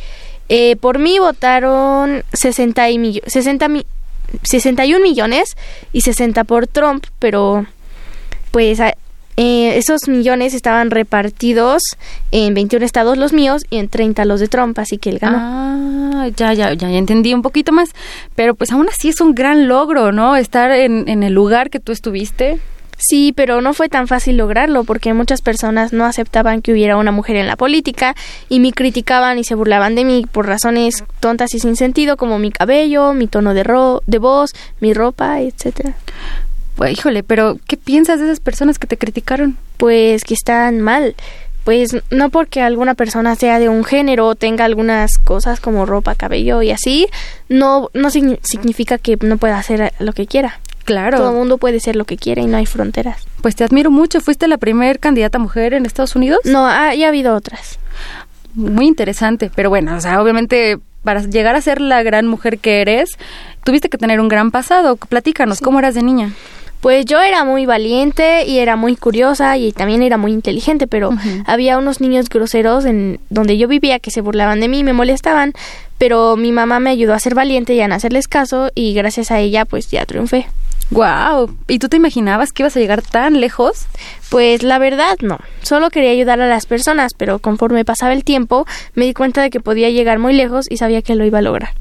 Eh, 0.50 0.76
por 0.78 1.00
mí 1.00 1.18
votaron 1.20 2.24
60 2.34 2.90
y 2.92 2.98
millo- 3.00 3.24
60 3.26 3.68
mi- 3.68 3.86
61 4.44 5.02
millones 5.02 5.56
y 5.92 6.02
60 6.02 6.44
por 6.44 6.68
Trump, 6.68 7.06
pero 7.20 7.66
pues 8.52 8.80
eh, 8.80 8.94
esos 9.78 10.08
millones 10.08 10.54
estaban 10.54 10.92
repartidos 10.92 11.82
en 12.32 12.54
21 12.54 12.86
estados 12.86 13.18
los 13.18 13.34
míos 13.34 13.64
y 13.70 13.78
en 13.78 13.90
30 13.90 14.24
los 14.26 14.40
de 14.40 14.48
Trump, 14.48 14.78
así 14.80 14.98
que 14.98 15.10
él 15.10 15.20
ganó. 15.20 15.38
Ah, 15.40 16.28
ya, 16.36 16.54
ya, 16.54 16.74
ya, 16.74 16.90
ya 16.90 16.98
entendí 16.98 17.34
un 17.34 17.42
poquito 17.42 17.72
más. 17.72 17.90
Pero 18.36 18.56
pues 18.56 18.72
aún 18.72 18.88
así 18.90 19.10
es 19.10 19.20
un 19.22 19.34
gran 19.36 19.68
logro, 19.68 20.12
¿no? 20.12 20.36
Estar 20.36 20.72
en, 20.72 21.08
en 21.10 21.24
el 21.24 21.34
lugar 21.34 21.70
que 21.70 21.80
tú 21.80 21.92
estuviste. 21.92 22.60
Sí, 23.00 23.32
pero 23.36 23.62
no 23.62 23.74
fue 23.76 23.90
tan 23.90 24.08
fácil 24.08 24.38
lograrlo 24.38 24.84
porque 24.84 25.14
muchas 25.14 25.42
personas 25.42 25.94
no 25.94 26.06
aceptaban 26.06 26.64
que 26.64 26.72
hubiera 26.72 26.98
una 26.98 27.12
mujer 27.12 27.36
en 27.36 27.46
la 27.46 27.56
política 27.56 28.16
y 28.50 28.60
me 28.60 28.72
criticaban 28.74 29.38
y 29.38 29.44
se 29.44 29.54
burlaban 29.54 29.94
de 29.94 30.04
mí 30.04 30.26
por 30.32 30.48
razones 30.48 31.04
tontas 31.20 31.54
y 31.54 31.60
sin 31.60 31.76
sentido 31.76 32.18
como 32.18 32.40
mi 32.40 32.52
cabello, 32.52 33.14
mi 33.14 33.28
tono 33.28 33.54
de, 33.54 33.64
ro 33.64 34.02
de 34.08 34.18
voz, 34.18 34.54
mi 34.80 34.94
ropa, 34.96 35.42
etcétera. 35.42 35.94
Pues, 36.76 36.94
híjole, 36.98 37.22
pero 37.24 37.58
¿qué 37.68 37.78
piensas 37.78 38.20
de 38.20 38.26
esas 38.26 38.40
personas 38.40 38.80
que 38.80 38.88
te 38.88 38.98
criticaron? 38.98 39.58
Pues 39.78 40.24
que 40.24 40.34
están 40.34 40.82
mal. 40.82 41.16
Pues 41.64 41.96
no 42.12 42.30
porque 42.30 42.62
alguna 42.62 42.96
persona 42.96 43.36
sea 43.36 43.60
de 43.60 43.68
un 43.70 43.84
género 43.84 44.26
o 44.28 44.36
tenga 44.36 44.64
algunas 44.66 45.18
cosas 45.18 45.60
como 45.60 45.86
ropa, 45.86 46.16
cabello 46.16 46.62
y 46.62 46.72
así, 46.72 47.08
no, 47.50 47.90
no 47.94 48.10
signi- 48.10 48.40
significa 48.42 48.98
que 48.98 49.18
no 49.22 49.38
pueda 49.38 49.58
hacer 49.60 49.92
lo 50.00 50.14
que 50.14 50.28
quiera. 50.28 50.60
Claro. 50.88 51.18
Todo 51.18 51.32
el 51.32 51.36
mundo 51.36 51.58
puede 51.58 51.82
ser 51.82 51.98
lo 51.98 52.06
que 52.06 52.16
quiera 52.16 52.42
y 52.42 52.46
no 52.46 52.56
hay 52.56 52.66
fronteras. 52.66 53.28
Pues 53.42 53.58
te 53.58 53.66
admiro 53.66 53.92
mucho. 53.92 54.22
¿Fuiste 54.22 54.48
la 54.48 54.58
primer 54.58 55.00
candidata 55.00 55.38
mujer 55.38 55.74
en 55.74 55.86
Estados 55.86 56.16
Unidos? 56.16 56.40
No, 56.46 56.66
ha, 56.66 56.96
ya 56.96 57.08
ha 57.08 57.10
habido 57.10 57.36
otras. 57.36 57.78
Muy 58.54 58.88
interesante. 58.88 59.52
Pero 59.54 59.70
bueno, 59.70 59.98
o 59.98 60.00
sea, 60.00 60.22
obviamente 60.22 60.80
para 61.04 61.22
llegar 61.24 61.56
a 61.56 61.62
ser 61.62 61.82
la 61.82 62.04
gran 62.04 62.26
mujer 62.28 62.60
que 62.60 62.80
eres, 62.80 63.18
tuviste 63.66 63.90
que 63.90 63.98
tener 63.98 64.22
un 64.22 64.30
gran 64.30 64.50
pasado. 64.50 64.96
Platícanos, 64.96 65.60
¿cómo 65.60 65.80
eras 65.80 65.94
de 65.94 66.04
niña? 66.04 66.32
Pues 66.80 67.06
yo 67.06 67.20
era 67.20 67.44
muy 67.44 67.66
valiente 67.66 68.46
y 68.46 68.60
era 68.60 68.78
muy 68.78 68.96
curiosa 68.96 69.58
y 69.58 69.74
también 69.74 70.04
era 70.04 70.18
muy 70.18 70.32
inteligente, 70.32 70.88
pero 70.88 71.10
había 71.46 71.78
unos 71.78 72.00
niños 72.00 72.30
groseros 72.30 72.86
en 72.86 73.20
donde 73.30 73.58
yo 73.58 73.68
vivía 73.68 74.00
que 74.00 74.12
se 74.12 74.22
burlaban 74.22 74.62
de 74.62 74.70
mí 74.70 74.80
y 74.80 74.84
me 74.86 74.94
molestaban, 74.94 75.52
pero 75.98 76.38
mi 76.38 76.54
mamá 76.54 76.80
me 76.80 76.92
ayudó 76.92 77.14
a 77.14 77.20
ser 77.20 77.36
valiente 77.36 77.74
y 77.74 77.82
a 77.82 77.90
no 77.90 77.96
hacerles 77.96 78.30
caso 78.30 78.72
y 78.74 78.94
gracias 78.94 79.32
a 79.32 79.40
ella 79.40 79.66
pues 79.66 79.92
ya 79.92 80.06
triunfé. 80.06 80.48
Wow. 80.90 81.54
¿Y 81.68 81.80
tú 81.80 81.90
te 81.90 81.98
imaginabas 81.98 82.54
que 82.54 82.64
ibas 82.64 82.78
a 82.78 82.80
llegar 82.80 83.02
tan 83.02 83.42
lejos? 83.42 83.88
Pues 84.30 84.64
la 84.64 84.80
verdad 84.80 85.18
no, 85.22 85.38
solo 85.62 85.90
quería 85.90 86.12
ayudar 86.12 86.40
a 86.40 86.48
las 86.48 86.66
personas, 86.66 87.14
pero 87.14 87.40
conforme 87.40 87.84
pasaba 87.84 88.14
el 88.14 88.24
tiempo 88.24 88.66
me 88.96 89.06
di 89.06 89.14
cuenta 89.14 89.42
de 89.42 89.50
que 89.50 89.60
podía 89.60 89.90
llegar 89.90 90.20
muy 90.20 90.34
lejos 90.34 90.66
y 90.70 90.78
sabía 90.78 91.02
que 91.02 91.16
lo 91.16 91.26
iba 91.26 91.40
a 91.40 91.42
lograr. 91.42 91.74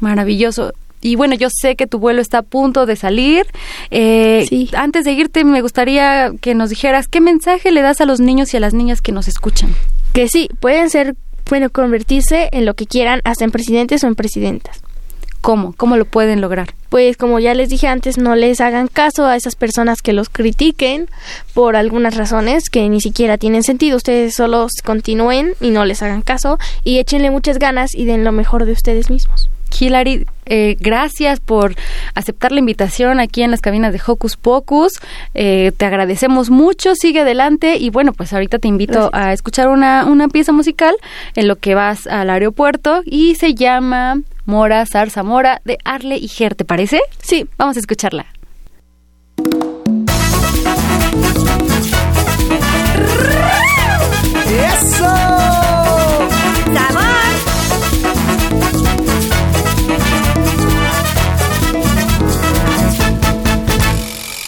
Maravilloso. 0.00 0.72
Y 1.02 1.16
bueno, 1.16 1.34
yo 1.34 1.48
sé 1.50 1.76
que 1.76 1.86
tu 1.86 1.98
vuelo 1.98 2.20
está 2.20 2.38
a 2.38 2.42
punto 2.42 2.84
de 2.84 2.96
salir. 2.96 3.46
Eh, 3.90 4.68
Antes 4.74 5.04
de 5.04 5.12
irte, 5.12 5.44
me 5.44 5.62
gustaría 5.62 6.32
que 6.40 6.54
nos 6.54 6.70
dijeras 6.70 7.08
qué 7.08 7.20
mensaje 7.20 7.70
le 7.70 7.80
das 7.80 8.00
a 8.00 8.04
los 8.04 8.20
niños 8.20 8.52
y 8.52 8.58
a 8.58 8.60
las 8.60 8.74
niñas 8.74 9.00
que 9.00 9.12
nos 9.12 9.26
escuchan. 9.26 9.74
Que 10.12 10.28
sí, 10.28 10.48
pueden 10.60 10.90
ser, 10.90 11.14
bueno, 11.48 11.70
convertirse 11.70 12.50
en 12.52 12.66
lo 12.66 12.74
que 12.74 12.86
quieran, 12.86 13.20
hasta 13.24 13.44
en 13.44 13.50
presidentes 13.50 14.04
o 14.04 14.08
en 14.08 14.14
presidentas. 14.14 14.82
¿Cómo? 15.40 15.74
¿Cómo 15.76 15.96
lo 15.96 16.04
pueden 16.04 16.40
lograr? 16.40 16.74
Pues 16.90 17.16
como 17.16 17.38
ya 17.38 17.54
les 17.54 17.68
dije 17.68 17.86
antes, 17.86 18.18
no 18.18 18.34
les 18.34 18.60
hagan 18.60 18.88
caso 18.88 19.24
a 19.24 19.36
esas 19.36 19.56
personas 19.56 20.02
que 20.02 20.12
los 20.12 20.28
critiquen 20.28 21.08
por 21.54 21.76
algunas 21.76 22.16
razones 22.16 22.68
que 22.68 22.88
ni 22.88 23.00
siquiera 23.00 23.38
tienen 23.38 23.62
sentido. 23.62 23.96
Ustedes 23.96 24.34
solo 24.34 24.66
continúen 24.84 25.54
y 25.60 25.70
no 25.70 25.84
les 25.84 26.02
hagan 26.02 26.22
caso 26.22 26.58
y 26.84 26.98
échenle 26.98 27.30
muchas 27.30 27.58
ganas 27.58 27.94
y 27.94 28.04
den 28.04 28.24
lo 28.24 28.32
mejor 28.32 28.66
de 28.66 28.72
ustedes 28.72 29.08
mismos. 29.08 29.48
Hilary, 29.78 30.26
eh, 30.46 30.76
gracias 30.80 31.40
por 31.40 31.74
aceptar 32.14 32.52
la 32.52 32.58
invitación 32.58 33.20
aquí 33.20 33.42
en 33.42 33.50
las 33.50 33.60
cabinas 33.60 33.92
de 33.92 34.00
Hocus 34.04 34.36
Pocus. 34.36 35.00
Eh, 35.34 35.72
te 35.76 35.84
agradecemos 35.84 36.50
mucho, 36.50 36.94
sigue 36.94 37.20
adelante 37.20 37.76
y 37.76 37.90
bueno, 37.90 38.12
pues 38.12 38.32
ahorita 38.32 38.58
te 38.58 38.68
invito 38.68 39.10
Gracias. 39.10 39.22
a 39.22 39.32
escuchar 39.32 39.68
una, 39.68 40.06
una 40.06 40.28
pieza 40.28 40.52
musical 40.52 40.94
en 41.36 41.48
lo 41.48 41.56
que 41.56 41.74
vas 41.74 42.06
al 42.06 42.30
aeropuerto 42.30 43.02
y 43.04 43.36
se 43.36 43.54
llama 43.54 44.20
Mora 44.44 44.84
Zarza 44.86 45.22
Mora 45.22 45.60
de 45.64 45.78
Arle 45.84 46.16
y 46.16 46.28
Ger, 46.28 46.54
¿te 46.54 46.64
parece? 46.64 47.00
Sí. 47.22 47.48
Vamos 47.56 47.76
a 47.76 47.80
escucharla. 47.80 48.26
¡Eso! 54.50 55.04
¡Sabor! 56.74 57.20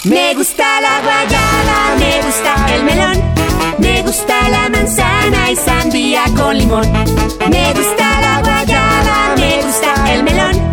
Me 0.05 0.34
gusta 0.34 0.80
la 0.80 1.01
guayaba, 1.03 1.97
me 1.99 2.22
gusta 2.22 2.74
el 2.74 2.82
melón, 2.84 3.22
me 3.78 4.03
gusta 4.03 4.49
la 4.49 4.68
manzana 4.68 5.51
y 5.51 5.57
sandía 5.57 6.24
con 6.36 6.59
limón. 6.59 6.90
Me 7.49 7.72
gusta 7.72 8.20
la 8.20 8.41
me 9.39 9.63
gusta 9.63 10.15
el 10.15 10.23
melón, 10.23 10.73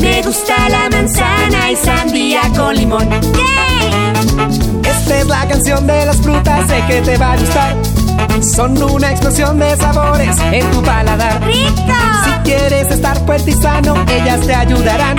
me 0.00 0.22
gusta 0.22 0.68
la 0.68 0.88
manzana 0.90 1.70
y 1.70 1.76
sandía 1.76 2.42
con 2.56 2.74
limón. 2.74 3.08
Esta 4.84 5.18
es 5.18 5.26
la 5.26 5.46
canción 5.48 5.86
de 5.86 6.06
las 6.06 6.16
frutas, 6.18 6.68
sé 6.68 6.82
que 6.86 7.00
te 7.02 7.16
va 7.16 7.32
a 7.32 7.36
gustar. 7.36 7.76
Son 8.54 8.82
una 8.82 9.10
explosión 9.10 9.58
de 9.58 9.76
sabores 9.76 10.36
en 10.52 10.70
tu 10.70 10.82
paladar. 10.82 11.42
¡Rico! 11.44 11.94
Si 12.24 12.30
quieres 12.44 12.90
estar 12.90 13.18
fuerte 13.26 13.50
y 13.50 13.54
sano, 13.54 13.94
ellas 14.08 14.40
te 14.46 14.54
ayudarán. 14.54 15.18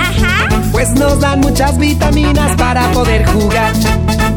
Pues 0.72 0.90
nos 0.92 1.20
dan 1.20 1.40
muchas 1.40 1.78
vitaminas 1.78 2.56
para 2.56 2.90
poder 2.92 3.24
jugar. 3.26 3.72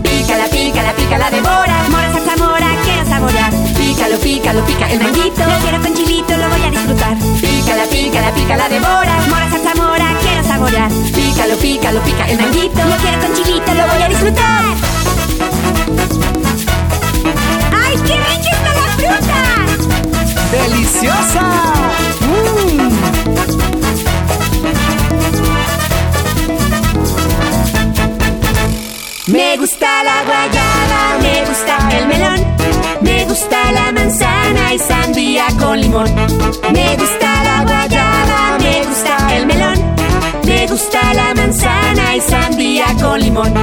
Pícala, 0.04 0.46
pícala, 0.52 0.92
pícala, 0.94 1.32
devora. 1.32 1.84
Mora, 1.90 2.14
salsa, 2.14 2.36
mora, 2.38 2.68
quiero 3.06 3.10
saborear. 3.10 3.52
Pícalo, 3.76 4.18
pícalo, 4.20 4.66
pica 4.66 4.92
el 4.92 5.00
manguito. 5.00 5.46
Lo 5.46 5.58
quiero 5.60 5.82
con 5.82 5.94
chilito, 5.94 6.38
lo 6.38 6.50
voy 6.50 6.62
a 6.62 6.72
disfrutar. 6.72 7.18
Pícala, 7.18 7.84
pícala, 7.90 8.34
pícala 8.34 8.70
de 8.70 8.80
mora. 8.80 9.16
Mora, 9.30 9.50
salsa, 9.50 9.76
mora, 9.76 10.18
quiero 10.22 10.44
saborear. 10.44 10.92
Pícalo, 10.92 11.56
pícalo, 11.58 12.02
pica 12.02 12.15
Me 35.96 36.98
gusta 36.98 37.44
la 37.46 37.64
guayaba, 37.64 38.58
me 38.60 38.86
gusta 38.86 39.38
el 39.38 39.46
melón, 39.46 39.96
me 40.46 40.68
gusta 40.68 41.14
la 41.14 41.34
manzana 41.34 42.18
y 42.18 42.20
sandía 42.20 42.88
con 43.00 43.22
limón. 43.22 43.54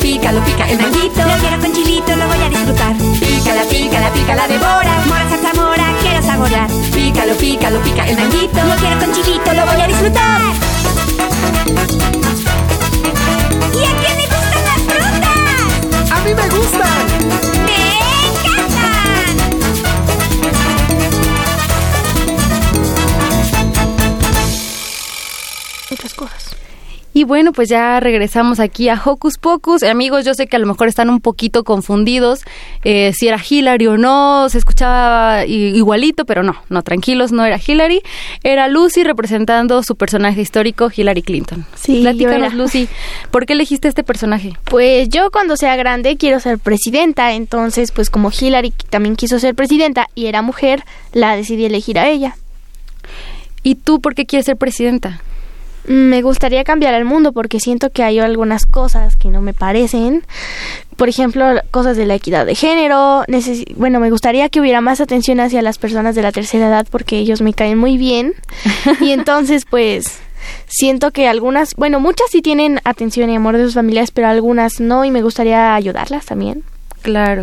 Pícalo, 0.00 0.42
pícalo, 0.42 0.44
pica 0.44 0.68
el 0.68 0.78
manguito. 0.80 1.24
Lo 1.24 1.36
quiero 1.38 1.60
con 1.60 1.72
chilito, 1.72 2.16
lo 2.16 2.26
voy 2.26 2.38
a 2.42 2.48
disfrutar. 2.48 2.96
Pícala, 2.96 3.62
pícala, 3.68 4.12
pícala 4.12 4.48
de 4.48 4.58
mora. 4.58 5.02
Mora, 5.06 5.28
salsa, 5.28 5.52
mora, 5.54 5.94
quiero 6.00 6.22
saborear. 6.22 6.68
Pícalo, 6.92 7.34
pícalo, 7.34 7.80
pica 7.82 8.06
el 8.08 8.16
manguito. 8.16 8.64
Lo 8.64 8.74
quiero 8.76 8.98
con 8.98 9.12
chilito, 9.12 9.52
lo 9.52 9.66
voy 9.66 9.80
a 9.80 9.86
disfrutar. 9.86 10.40
¿Y 13.72 13.84
a 13.84 13.96
quién 14.00 14.16
le 14.16 14.26
gustan 14.26 14.64
las 14.64 14.82
frutas? 14.88 16.10
¡A 16.10 16.20
mí 16.24 16.34
me 16.34 16.48
gustan! 16.48 17.53
Y 27.16 27.22
bueno, 27.22 27.52
pues 27.52 27.68
ya 27.68 28.00
regresamos 28.00 28.58
aquí 28.58 28.88
a 28.88 29.00
Hocus 29.02 29.38
Pocus. 29.38 29.84
Amigos, 29.84 30.24
yo 30.24 30.34
sé 30.34 30.48
que 30.48 30.56
a 30.56 30.58
lo 30.58 30.66
mejor 30.66 30.88
están 30.88 31.10
un 31.10 31.20
poquito 31.20 31.62
confundidos 31.62 32.40
eh, 32.82 33.12
si 33.14 33.28
era 33.28 33.38
Hillary 33.38 33.86
o 33.86 33.96
no, 33.96 34.48
se 34.48 34.58
escuchaba 34.58 35.46
igualito, 35.46 36.24
pero 36.24 36.42
no, 36.42 36.56
no, 36.68 36.82
tranquilos, 36.82 37.30
no 37.30 37.44
era 37.44 37.60
Hillary. 37.64 38.02
Era 38.42 38.66
Lucy 38.66 39.04
representando 39.04 39.84
su 39.84 39.94
personaje 39.94 40.40
histórico, 40.40 40.90
Hillary 40.94 41.22
Clinton. 41.22 41.64
Sí, 41.76 42.00
Platícanos. 42.00 42.52
Lucy, 42.52 42.88
¿por 43.30 43.46
qué 43.46 43.52
elegiste 43.52 43.86
este 43.86 44.02
personaje? 44.02 44.54
Pues 44.64 45.08
yo 45.08 45.30
cuando 45.30 45.56
sea 45.56 45.76
grande 45.76 46.16
quiero 46.16 46.40
ser 46.40 46.58
presidenta, 46.58 47.32
entonces 47.34 47.92
pues 47.92 48.10
como 48.10 48.32
Hillary 48.36 48.72
también 48.90 49.14
quiso 49.14 49.38
ser 49.38 49.54
presidenta 49.54 50.08
y 50.16 50.26
era 50.26 50.42
mujer, 50.42 50.82
la 51.12 51.36
decidí 51.36 51.64
elegir 51.64 51.96
a 52.00 52.08
ella. 52.08 52.34
¿Y 53.62 53.76
tú 53.76 54.00
por 54.00 54.16
qué 54.16 54.26
quieres 54.26 54.46
ser 54.46 54.56
presidenta? 54.56 55.20
Me 55.86 56.22
gustaría 56.22 56.64
cambiar 56.64 56.94
el 56.94 57.04
mundo 57.04 57.32
porque 57.32 57.60
siento 57.60 57.90
que 57.90 58.02
hay 58.02 58.18
algunas 58.18 58.64
cosas 58.64 59.16
que 59.16 59.28
no 59.28 59.40
me 59.40 59.52
parecen. 59.52 60.24
Por 60.96 61.08
ejemplo, 61.08 61.44
cosas 61.70 61.96
de 61.96 62.06
la 62.06 62.14
equidad 62.14 62.46
de 62.46 62.54
género. 62.54 63.24
Bueno, 63.76 64.00
me 64.00 64.10
gustaría 64.10 64.48
que 64.48 64.60
hubiera 64.60 64.80
más 64.80 65.00
atención 65.00 65.40
hacia 65.40 65.60
las 65.60 65.78
personas 65.78 66.14
de 66.14 66.22
la 66.22 66.32
tercera 66.32 66.68
edad 66.68 66.86
porque 66.90 67.18
ellos 67.18 67.42
me 67.42 67.52
caen 67.52 67.78
muy 67.78 67.98
bien. 67.98 68.34
y 69.00 69.10
entonces, 69.10 69.64
pues, 69.68 70.20
siento 70.66 71.10
que 71.10 71.28
algunas, 71.28 71.74
bueno, 71.74 72.00
muchas 72.00 72.30
sí 72.30 72.40
tienen 72.40 72.80
atención 72.84 73.28
y 73.30 73.36
amor 73.36 73.56
de 73.56 73.64
sus 73.64 73.74
familias, 73.74 74.10
pero 74.10 74.28
algunas 74.28 74.80
no 74.80 75.04
y 75.04 75.10
me 75.10 75.22
gustaría 75.22 75.74
ayudarlas 75.74 76.26
también. 76.26 76.62
Claro. 77.02 77.42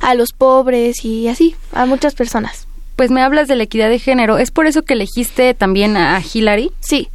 A 0.00 0.14
los 0.14 0.32
pobres 0.32 1.04
y 1.04 1.28
así, 1.28 1.54
a 1.72 1.84
muchas 1.84 2.14
personas. 2.14 2.66
Pues 2.96 3.10
me 3.10 3.22
hablas 3.22 3.48
de 3.48 3.56
la 3.56 3.64
equidad 3.64 3.90
de 3.90 3.98
género. 3.98 4.38
¿Es 4.38 4.50
por 4.50 4.66
eso 4.66 4.82
que 4.82 4.94
elegiste 4.94 5.54
también 5.54 5.96
a 5.96 6.22
Hillary? 6.22 6.72
Sí. 6.80 7.08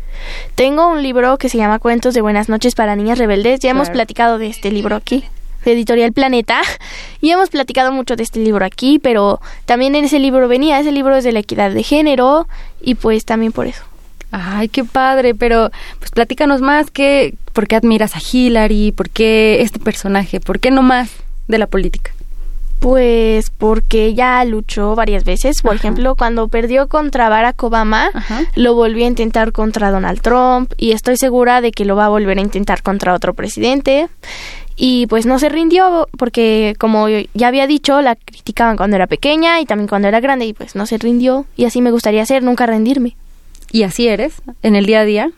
Tengo 0.56 0.88
un 0.88 1.04
libro 1.04 1.38
que 1.38 1.50
se 1.50 1.58
llama 1.58 1.80
Cuentos 1.80 2.14
de 2.14 2.22
Buenas 2.22 2.50
noches 2.50 2.76
para 2.76 2.96
Niñas 2.96 3.18
Rebeldes. 3.18 3.60
Ya 3.60 3.72
hemos 3.72 3.90
platicado 3.90 4.38
de 4.38 4.48
este 4.48 4.72
libro 4.72 4.96
aquí, 4.96 5.24
de 5.66 5.74
Editorial 5.74 6.14
Planeta. 6.14 6.62
Y 7.20 7.32
hemos 7.32 7.50
platicado 7.50 7.92
mucho 7.92 8.16
de 8.16 8.22
este 8.22 8.40
libro 8.40 8.64
aquí, 8.64 9.00
pero 9.00 9.42
también 9.66 9.96
en 9.96 10.06
ese 10.06 10.20
libro 10.20 10.48
venía, 10.48 10.80
ese 10.80 10.92
libro 10.92 11.16
es 11.16 11.24
de 11.24 11.32
la 11.32 11.40
equidad 11.40 11.72
de 11.72 11.82
género 11.82 12.48
y 12.80 12.94
pues 12.94 13.26
también 13.26 13.52
por 13.52 13.66
eso. 13.66 13.84
Ay, 14.32 14.70
qué 14.70 14.84
padre, 14.84 15.34
pero 15.34 15.72
pues 15.98 16.12
platícanos 16.12 16.62
más, 16.62 16.92
¿qué, 16.92 17.34
¿por 17.54 17.68
qué 17.68 17.76
admiras 17.76 18.16
a 18.16 18.20
Hillary? 18.20 18.92
¿Por 18.92 19.10
qué 19.10 19.62
este 19.62 19.80
personaje? 19.80 20.40
¿Por 20.40 20.60
qué 20.60 20.70
no 20.70 20.84
más 20.84 21.10
de 21.48 21.58
la 21.58 21.66
política? 21.66 22.12
Pues 22.80 23.50
porque 23.50 24.06
ella 24.06 24.44
luchó 24.46 24.96
varias 24.96 25.24
veces. 25.24 25.62
Por 25.62 25.76
ejemplo, 25.76 26.16
cuando 26.16 26.48
perdió 26.48 26.88
contra 26.88 27.28
Barack 27.30 27.62
Obama, 27.64 28.12
lo 28.56 28.76
volvió 28.76 29.06
a 29.06 29.08
intentar 29.08 29.52
contra 29.52 29.92
Donald 29.92 30.22
Trump 30.22 30.72
y 30.78 30.92
estoy 30.92 31.18
segura 31.18 31.62
de 31.62 31.72
que 31.72 31.86
lo 31.86 31.96
va 31.96 32.06
a 32.06 32.10
volver 32.10 32.38
a 32.38 32.42
intentar 32.42 32.84
contra 32.84 33.14
otro 33.14 33.34
presidente. 33.34 34.10
Y 34.80 35.08
pues 35.08 35.26
no 35.26 35.40
se 35.40 35.50
rindió 35.50 36.08
porque, 36.20 36.76
como 36.78 37.08
ya 37.10 37.48
había 37.48 37.66
dicho, 37.66 38.00
la 38.04 38.16
criticaban 38.16 38.78
cuando 38.78 38.96
era 38.96 39.08
pequeña 39.08 39.60
y 39.60 39.66
también 39.66 39.88
cuando 39.88 40.08
era 40.08 40.20
grande 40.20 40.46
y 40.46 40.54
pues 40.54 40.76
no 40.76 40.86
se 40.86 41.00
rindió. 41.00 41.48
Y 41.56 41.66
así 41.66 41.82
me 41.82 41.90
gustaría 41.90 42.24
ser, 42.28 42.44
nunca 42.44 42.68
rendirme. 42.68 43.16
¿Y 43.72 43.84
así 43.84 44.08
eres 44.08 44.36
en 44.62 44.76
el 44.76 44.86
día 44.86 45.00
a 45.00 45.06
día? 45.06 45.32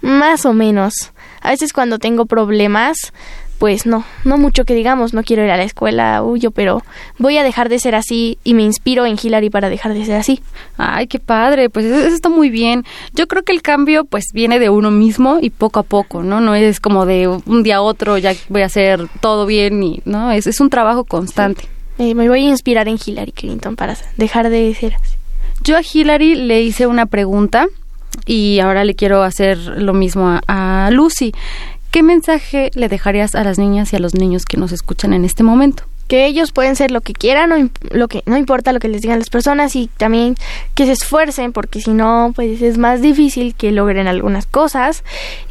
Más 0.00 0.44
o 0.46 0.52
menos. 0.52 1.12
A 1.40 1.50
veces 1.50 1.72
cuando 1.72 2.00
tengo 2.00 2.26
problemas, 2.26 3.12
pues 3.58 3.86
no, 3.86 4.04
no 4.24 4.38
mucho 4.38 4.64
que 4.64 4.74
digamos, 4.74 5.14
no 5.14 5.22
quiero 5.22 5.44
ir 5.44 5.50
a 5.50 5.56
la 5.56 5.64
escuela, 5.64 6.22
huyo, 6.22 6.50
pero 6.50 6.82
voy 7.18 7.38
a 7.38 7.42
dejar 7.42 7.68
de 7.68 7.78
ser 7.78 7.94
así 7.94 8.38
y 8.44 8.54
me 8.54 8.62
inspiro 8.62 9.06
en 9.06 9.16
Hillary 9.22 9.50
para 9.50 9.68
dejar 9.68 9.94
de 9.94 10.04
ser 10.04 10.16
así. 10.16 10.40
Ay, 10.76 11.06
qué 11.06 11.18
padre, 11.18 11.70
pues 11.70 11.86
eso, 11.86 11.98
eso 11.98 12.14
está 12.14 12.28
muy 12.28 12.50
bien. 12.50 12.84
Yo 13.14 13.26
creo 13.26 13.42
que 13.42 13.52
el 13.52 13.62
cambio 13.62 14.04
pues 14.04 14.26
viene 14.32 14.58
de 14.58 14.70
uno 14.70 14.90
mismo 14.90 15.38
y 15.40 15.50
poco 15.50 15.80
a 15.80 15.82
poco, 15.82 16.22
¿no? 16.22 16.40
No 16.40 16.54
es 16.54 16.80
como 16.80 17.06
de 17.06 17.28
un 17.28 17.62
día 17.62 17.76
a 17.76 17.82
otro 17.82 18.18
ya 18.18 18.34
voy 18.48 18.62
a 18.62 18.66
hacer 18.66 19.08
todo 19.20 19.46
bien 19.46 19.82
y, 19.82 20.02
¿no? 20.04 20.30
Es, 20.30 20.46
es 20.46 20.60
un 20.60 20.70
trabajo 20.70 21.04
constante. 21.04 21.68
Eh, 21.98 22.14
me 22.14 22.28
voy 22.28 22.44
a 22.46 22.50
inspirar 22.50 22.88
en 22.88 22.98
Hillary 23.04 23.32
Clinton 23.32 23.76
para 23.76 23.96
dejar 24.16 24.50
de 24.50 24.74
ser 24.74 24.94
así. 24.94 25.16
Yo 25.62 25.76
a 25.76 25.80
Hillary 25.80 26.34
le 26.34 26.62
hice 26.62 26.86
una 26.86 27.06
pregunta 27.06 27.66
y 28.26 28.60
ahora 28.60 28.84
le 28.84 28.94
quiero 28.94 29.22
hacer 29.22 29.58
lo 29.58 29.94
mismo 29.94 30.28
a, 30.46 30.86
a 30.86 30.90
Lucy. 30.90 31.32
¿Qué 31.96 32.02
mensaje 32.02 32.70
le 32.74 32.90
dejarías 32.90 33.34
a 33.34 33.42
las 33.42 33.58
niñas 33.58 33.90
y 33.90 33.96
a 33.96 33.98
los 33.98 34.14
niños 34.14 34.44
que 34.44 34.58
nos 34.58 34.70
escuchan 34.70 35.14
en 35.14 35.24
este 35.24 35.42
momento? 35.42 35.84
Que 36.06 36.26
ellos 36.26 36.52
pueden 36.52 36.76
ser 36.76 36.90
lo 36.90 37.00
que 37.00 37.12
quieran, 37.12 37.50
no, 37.50 37.70
lo 37.90 38.08
que, 38.08 38.22
no 38.26 38.36
importa 38.36 38.72
lo 38.72 38.80
que 38.80 38.88
les 38.88 39.02
digan 39.02 39.18
las 39.18 39.30
personas 39.30 39.76
y 39.76 39.88
también 39.96 40.36
que 40.74 40.86
se 40.86 40.92
esfuercen 40.92 41.52
porque 41.52 41.80
si 41.80 41.92
no, 41.92 42.32
pues 42.34 42.62
es 42.62 42.78
más 42.78 43.00
difícil 43.00 43.54
que 43.54 43.72
logren 43.72 44.08
algunas 44.08 44.46
cosas 44.46 45.04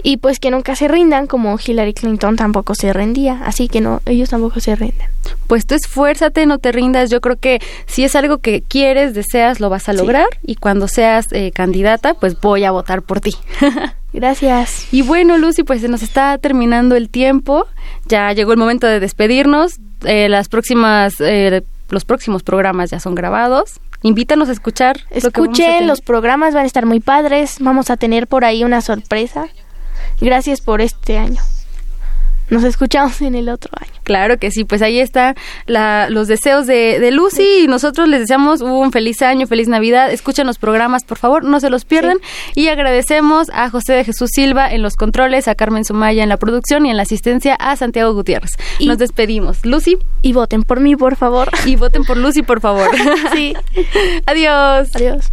y 0.04 0.18
pues 0.18 0.40
que 0.40 0.52
nunca 0.52 0.76
se 0.76 0.88
rindan 0.88 1.28
como 1.28 1.58
Hillary 1.64 1.94
Clinton 1.94 2.36
tampoco 2.36 2.76
se 2.76 2.94
rendía, 2.94 3.42
así 3.46 3.68
que 3.68 3.82
no, 3.82 4.02
ellos 4.06 4.30
tampoco 4.30 4.60
se 4.60 4.76
rinden. 4.76 5.08
Pues 5.48 5.66
tú 5.66 5.76
esfuérzate, 5.76 6.46
no 6.46 6.58
te 6.58 6.72
rindas. 6.72 7.10
Yo 7.10 7.22
creo 7.22 7.38
que 7.38 7.62
si 7.86 8.04
es 8.04 8.16
algo 8.16 8.40
que 8.40 8.62
quieres, 8.62 9.14
deseas, 9.14 9.60
lo 9.60 9.70
vas 9.70 9.90
a 9.90 9.94
lograr. 9.94 10.28
Y 10.44 10.56
cuando 10.56 10.88
seas 10.88 11.28
eh, 11.32 11.52
candidata, 11.52 12.14
pues 12.16 12.40
voy 12.40 12.64
a 12.64 12.72
votar 12.72 13.02
por 13.02 13.22
ti. 13.22 13.36
Gracias. 14.14 14.88
Y 14.94 15.02
bueno, 15.02 15.38
Lucy, 15.38 15.64
pues 15.64 15.82
se 15.82 15.90
nos 15.90 16.02
está 16.02 16.38
terminando 16.38 16.96
el 16.96 17.10
tiempo. 17.10 17.68
Ya 18.06 18.32
llegó 18.32 18.54
el 18.54 18.58
momento 18.58 18.88
de 18.88 19.00
despedirnos. 19.00 19.80
Eh, 20.06 20.30
las 20.30 20.50
próximas, 20.50 21.16
eh, 21.20 21.64
los 21.90 22.06
próximos 22.06 22.44
programas 22.44 22.90
ya 22.90 23.00
son 23.00 23.16
grabados. 23.16 23.80
Invítanos 24.02 24.50
a 24.50 24.52
escuchar. 24.52 25.00
Escuchen, 25.10 25.88
los 25.88 26.02
programas 26.02 26.54
van 26.54 26.64
a 26.64 26.68
estar 26.68 26.86
muy 26.86 27.00
padres, 27.00 27.58
vamos 27.60 27.90
a 27.90 27.98
tener 27.98 28.28
por 28.28 28.46
ahí 28.46 28.64
una 28.64 28.82
sorpresa. 28.82 29.48
Gracias 30.22 30.62
por 30.62 30.82
este 30.82 31.18
año. 31.18 31.42
Nos 32.50 32.64
escuchamos 32.64 33.22
en 33.22 33.36
el 33.36 33.50
otro 33.50 33.72
año. 33.80 33.92
Claro 34.04 34.38
que 34.38 34.52
sí, 34.52 34.66
pues 34.66 34.82
ahí 34.82 35.00
están 35.00 35.36
los 35.68 36.28
deseos 36.28 36.68
de, 36.68 37.00
de 37.00 37.12
Lucy 37.12 37.64
y 37.64 37.68
nosotros 37.68 38.08
les 38.08 38.22
deseamos 38.22 38.62
un 38.62 38.92
feliz 38.92 39.22
año, 39.22 39.48
feliz 39.48 39.68
Navidad. 39.68 40.12
Escuchen 40.12 40.46
los 40.46 40.60
programas, 40.60 41.04
por 41.04 41.18
favor, 41.18 41.44
no 41.44 41.60
se 41.60 41.70
los 41.70 41.86
pierdan. 41.86 42.18
Y 42.54 42.68
agradecemos 42.68 43.50
a 43.54 43.70
José 43.70 43.94
de 43.94 44.04
Jesús 44.04 44.30
Silva 44.34 44.72
en 44.72 44.82
los 44.82 44.96
controles, 44.96 45.48
a 45.48 45.56
Carmen 45.56 45.86
Sumaya 45.86 46.24
en 46.24 46.30
la 46.30 46.38
producción 46.38 46.86
y 46.86 46.92
en 46.92 46.98
la 46.98 47.04
asistencia 47.04 47.56
a 47.56 47.76
Santiago 47.76 48.14
Gutiérrez. 48.14 48.52
Nos 48.86 48.98
despedimos. 48.98 49.66
Lucy. 49.66 49.98
Y 50.22 50.34
voten 50.34 50.64
por 50.64 50.80
mí, 50.80 50.96
por 50.96 51.16
favor. 51.16 51.50
Y 51.66 51.76
voten 51.76 52.04
por 52.04 52.18
Lucy, 52.18 52.42
por 52.44 52.62
favor. 52.62 52.90
sí. 53.34 53.54
Adiós. 54.26 54.90
Adiós. 54.96 55.32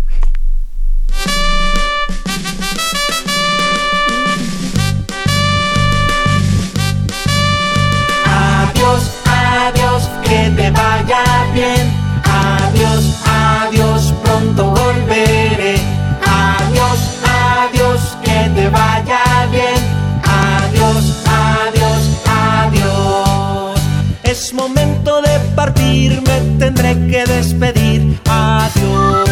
que 10.33 10.51
te 10.57 10.71
vaya 10.71 11.25
bien. 11.53 11.85
Adiós, 12.25 13.05
adiós, 13.27 14.15
pronto 14.25 14.71
volveré. 14.71 15.75
Adiós, 16.25 17.01
adiós, 17.61 18.01
que 18.25 18.39
te 18.57 18.69
vaya 18.71 19.25
bien. 19.51 19.81
Adiós, 20.25 21.05
adiós, 21.45 22.03
adiós. 22.47 23.81
Es 24.23 24.55
momento 24.55 25.21
de 25.21 25.39
partir, 25.55 26.23
me 26.29 26.39
tendré 26.59 26.95
que 27.11 27.25
despedir. 27.27 28.19
Adiós. 28.27 29.32